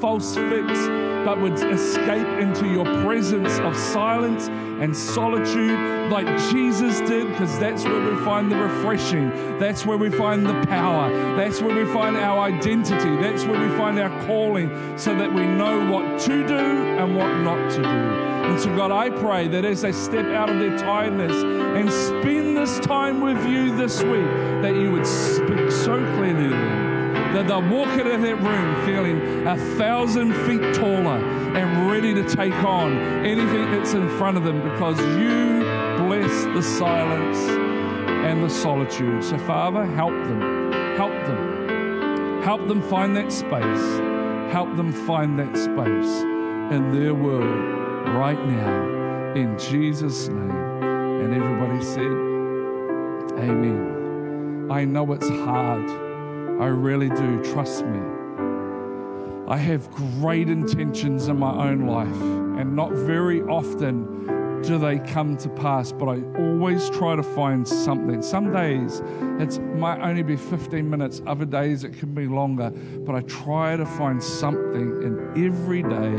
false 0.00 0.34
fix, 0.34 0.72
but 1.24 1.40
would 1.40 1.54
escape 1.54 2.26
into 2.38 2.68
your 2.68 2.84
presence 3.02 3.58
of 3.58 3.76
silence 3.76 4.48
and 4.48 4.96
solitude 4.96 6.10
like 6.10 6.26
Jesus 6.50 7.00
did, 7.00 7.28
because 7.28 7.58
that's 7.58 7.84
where 7.84 8.00
we 8.00 8.16
find 8.24 8.50
the 8.50 8.56
refreshing. 8.56 9.30
That's 9.58 9.84
where 9.84 9.98
we 9.98 10.08
find 10.10 10.46
the 10.46 10.64
power. 10.66 11.10
That's 11.36 11.60
where 11.60 11.74
we 11.74 11.92
find 11.92 12.16
our 12.16 12.38
identity. 12.38 13.16
That's 13.16 13.44
where 13.44 13.60
we 13.60 13.76
find 13.76 13.98
our 13.98 14.26
calling, 14.26 14.96
so 14.96 15.14
that 15.16 15.32
we 15.32 15.46
know 15.46 15.90
what 15.90 16.20
to 16.20 16.46
do 16.46 16.54
and 16.56 17.16
what 17.16 17.36
not 17.40 17.70
to 17.72 17.82
do. 17.82 17.88
And 17.88 18.58
so, 18.58 18.74
God, 18.76 18.92
I 18.92 19.10
pray 19.10 19.48
that 19.48 19.64
as 19.64 19.82
they 19.82 19.92
step 19.92 20.26
out 20.26 20.48
of 20.48 20.58
their 20.58 20.78
tiredness 20.78 21.32
and 21.32 21.90
spend 21.90 22.56
this 22.56 22.78
time 22.80 23.20
with 23.20 23.44
you 23.46 23.76
this 23.76 24.02
week, 24.02 24.30
that 24.62 24.74
you 24.74 24.92
would 24.92 25.06
speak 25.06 25.70
so 25.70 25.96
clearly 26.16 26.44
to 26.44 26.50
them 26.50 26.87
that 27.34 27.46
they'll 27.46 27.68
walk 27.68 27.88
out 27.88 28.06
of 28.06 28.22
that 28.22 28.40
room 28.40 28.86
feeling 28.86 29.46
a 29.46 29.56
thousand 29.76 30.32
feet 30.46 30.74
taller 30.74 31.18
and 31.56 31.90
ready 31.90 32.14
to 32.14 32.22
take 32.28 32.54
on 32.64 32.92
anything 33.24 33.70
that's 33.70 33.92
in 33.92 34.08
front 34.16 34.36
of 34.36 34.44
them 34.44 34.62
because 34.62 34.98
you 35.18 35.60
bless 36.04 36.44
the 36.54 36.62
silence 36.62 37.38
and 37.38 38.42
the 38.42 38.48
solitude. 38.48 39.22
So, 39.22 39.38
Father, 39.38 39.84
help 39.84 40.12
them. 40.12 40.72
Help 40.96 41.12
them. 41.26 42.42
Help 42.42 42.66
them 42.66 42.80
find 42.82 43.16
that 43.16 43.30
space. 43.30 43.98
Help 44.52 44.74
them 44.76 44.92
find 44.92 45.38
that 45.38 45.56
space 45.56 46.22
in 46.72 46.90
their 46.92 47.14
world 47.14 47.68
right 48.16 48.42
now. 48.46 49.34
In 49.34 49.58
Jesus' 49.58 50.28
name. 50.28 50.50
And 50.50 51.34
everybody 51.34 51.84
said, 51.84 52.28
Amen. 53.38 54.68
I 54.70 54.84
know 54.84 55.12
it's 55.12 55.28
hard. 55.28 56.07
I 56.60 56.66
really 56.66 57.08
do. 57.08 57.42
Trust 57.52 57.84
me. 57.84 58.00
I 59.48 59.56
have 59.56 59.90
great 60.20 60.48
intentions 60.48 61.28
in 61.28 61.38
my 61.38 61.68
own 61.68 61.86
life, 61.86 62.20
and 62.60 62.76
not 62.76 62.92
very 62.92 63.40
often 63.42 64.62
do 64.62 64.76
they 64.76 64.98
come 64.98 65.36
to 65.36 65.48
pass, 65.48 65.92
but 65.92 66.06
I 66.06 66.20
always 66.38 66.90
try 66.90 67.16
to 67.16 67.22
find 67.22 67.66
something. 67.66 68.20
Some 68.20 68.52
days 68.52 69.00
it 69.40 69.58
might 69.76 70.00
only 70.00 70.22
be 70.22 70.36
15 70.36 70.90
minutes, 70.90 71.22
other 71.26 71.44
days 71.44 71.84
it 71.84 71.96
can 71.98 72.12
be 72.12 72.26
longer, 72.26 72.70
but 72.70 73.14
I 73.14 73.20
try 73.22 73.76
to 73.76 73.86
find 73.86 74.22
something 74.22 75.02
in 75.02 75.46
every 75.46 75.82
day 75.82 76.12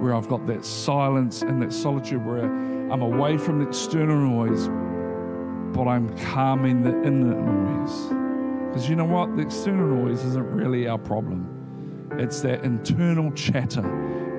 where 0.00 0.14
I've 0.14 0.28
got 0.28 0.46
that 0.46 0.64
silence 0.64 1.42
and 1.42 1.60
that 1.62 1.72
solitude 1.72 2.24
where 2.24 2.44
I'm 2.44 3.02
away 3.02 3.36
from 3.36 3.60
the 3.60 3.68
external 3.68 4.16
noise, 4.16 4.66
but 5.76 5.86
I'm 5.86 6.16
calming 6.18 6.82
the 6.82 7.02
inner 7.04 7.34
noise. 7.34 8.17
Because 8.78 8.90
you 8.90 8.94
know 8.94 9.06
what? 9.06 9.34
The 9.34 9.42
external 9.42 10.04
noise 10.04 10.24
isn't 10.24 10.50
really 10.52 10.86
our 10.86 10.98
problem. 10.98 12.12
It's 12.12 12.42
that 12.42 12.62
internal 12.62 13.32
chatter 13.32 13.82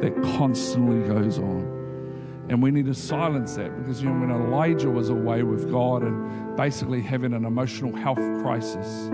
that 0.01 0.15
constantly 0.37 1.05
goes 1.05 1.37
on. 1.37 2.45
And 2.47 2.63
we 2.63 2.71
need 2.71 2.85
to 2.85 2.93
silence 2.93 3.55
that 3.55 3.77
because 3.77 4.01
you 4.01 4.09
know 4.09 4.17
when 4.17 4.31
Elijah 4.31 4.89
was 4.89 5.09
away 5.09 5.43
with 5.43 5.69
God 5.69 6.03
and 6.03 6.55
basically 6.55 7.01
having 7.01 7.33
an 7.33 7.43
emotional 7.43 7.93
health 7.93 8.21
crisis, 8.41 9.09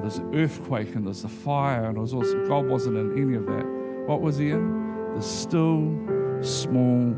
there's 0.00 0.16
an 0.16 0.30
earthquake 0.34 0.94
and 0.94 1.06
there's 1.06 1.24
a 1.24 1.28
fire, 1.28 1.84
and 1.84 1.98
it 1.98 2.00
was 2.00 2.14
also 2.14 2.46
God 2.48 2.64
wasn't 2.64 2.96
in 2.96 3.22
any 3.22 3.36
of 3.36 3.44
that. 3.44 3.66
What 4.06 4.22
was 4.22 4.38
he 4.38 4.48
in? 4.48 5.12
The 5.14 5.20
still 5.20 5.94
small 6.40 7.14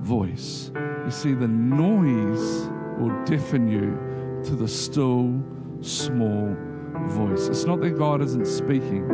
voice. 0.00 0.70
You 0.76 1.10
see, 1.10 1.32
the 1.32 1.48
noise 1.48 2.68
will 2.98 3.24
deafen 3.24 3.68
you 3.68 3.98
to 4.44 4.54
the 4.54 4.68
still 4.68 5.42
small 5.84 6.56
voice. 7.06 7.48
It's 7.48 7.64
not 7.64 7.80
that 7.80 7.98
God 7.98 8.22
isn't 8.22 8.46
speaking, 8.46 9.06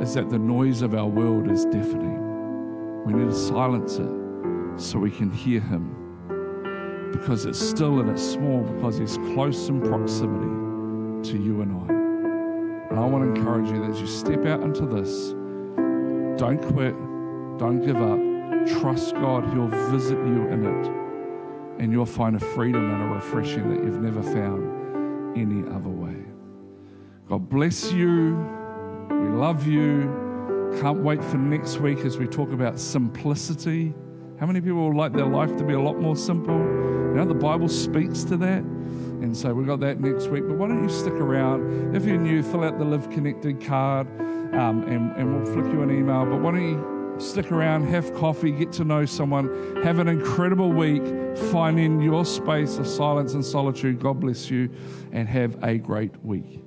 it's 0.00 0.14
that 0.14 0.28
the 0.28 0.38
noise 0.38 0.82
of 0.82 0.94
our 0.94 1.06
world 1.06 1.50
is 1.50 1.64
deafening. 1.66 3.04
We 3.04 3.12
need 3.12 3.30
to 3.30 3.36
silence 3.36 3.96
it 3.96 4.80
so 4.80 4.98
we 4.98 5.10
can 5.10 5.30
hear 5.30 5.60
Him. 5.60 5.92
because 7.12 7.46
it's 7.46 7.58
still 7.58 8.00
and 8.00 8.10
it's 8.10 8.22
small 8.22 8.62
because 8.62 8.98
He's 8.98 9.16
close 9.34 9.68
in 9.68 9.80
proximity 9.80 11.30
to 11.30 11.38
you 11.38 11.62
and 11.62 11.72
I. 11.72 12.90
And 12.90 13.00
I 13.00 13.04
want 13.06 13.24
to 13.24 13.40
encourage 13.40 13.70
you 13.70 13.80
that 13.80 13.90
as 13.90 14.00
you 14.00 14.06
step 14.06 14.44
out 14.44 14.62
into 14.62 14.86
this, 14.86 15.30
don't 16.38 16.60
quit, 16.74 16.94
don't 17.58 17.80
give 17.80 17.96
up. 17.96 18.18
Trust 18.80 19.14
God, 19.14 19.48
He'll 19.52 19.68
visit 19.90 20.18
you 20.18 20.48
in 20.48 20.66
it, 20.66 21.80
and 21.80 21.92
you'll 21.92 22.04
find 22.04 22.36
a 22.36 22.40
freedom 22.40 22.90
and 22.90 23.02
a 23.10 23.14
refreshing 23.14 23.70
that 23.74 23.84
you've 23.84 24.02
never 24.02 24.22
found 24.22 24.75
any 25.36 25.62
other 25.68 25.88
way. 25.88 26.16
God 27.28 27.48
bless 27.48 27.92
you. 27.92 28.36
We 29.10 29.28
love 29.28 29.66
you. 29.66 30.74
Can't 30.80 31.02
wait 31.02 31.22
for 31.24 31.38
next 31.38 31.78
week 31.78 31.98
as 31.98 32.18
we 32.18 32.26
talk 32.26 32.52
about 32.52 32.78
simplicity. 32.78 33.94
How 34.38 34.46
many 34.46 34.60
people 34.60 34.88
would 34.88 34.96
like 34.96 35.12
their 35.12 35.26
life 35.26 35.56
to 35.56 35.64
be 35.64 35.74
a 35.74 35.80
lot 35.80 35.98
more 35.98 36.16
simple? 36.16 36.58
You 36.58 37.14
know, 37.14 37.24
the 37.24 37.34
Bible 37.34 37.68
speaks 37.68 38.24
to 38.24 38.36
that. 38.38 38.62
And 38.62 39.36
so 39.36 39.54
we've 39.54 39.66
got 39.66 39.80
that 39.80 40.00
next 40.00 40.28
week. 40.28 40.46
But 40.46 40.56
why 40.56 40.68
don't 40.68 40.82
you 40.82 40.90
stick 40.90 41.14
around? 41.14 41.96
If 41.96 42.04
you're 42.04 42.18
new, 42.18 42.42
fill 42.42 42.64
out 42.64 42.78
the 42.78 42.84
Live 42.84 43.10
Connected 43.10 43.64
card 43.64 44.06
um, 44.54 44.84
and, 44.86 45.12
and 45.16 45.34
we'll 45.34 45.52
flick 45.52 45.72
you 45.72 45.82
an 45.82 45.90
email. 45.90 46.26
But 46.26 46.40
why 46.40 46.52
don't 46.52 46.68
you 46.68 46.95
stick 47.18 47.52
around, 47.52 47.88
have 47.88 48.12
coffee, 48.14 48.50
get 48.50 48.72
to 48.72 48.84
know 48.84 49.04
someone, 49.04 49.82
have 49.82 49.98
an 49.98 50.08
incredible 50.08 50.72
week, 50.72 51.02
finding 51.50 52.00
your 52.00 52.24
space 52.24 52.78
of 52.78 52.86
silence 52.86 53.34
and 53.34 53.44
solitude. 53.44 54.00
God 54.00 54.20
bless 54.20 54.50
you, 54.50 54.70
and 55.12 55.28
have 55.28 55.62
a 55.62 55.78
great 55.78 56.12
week. 56.24 56.65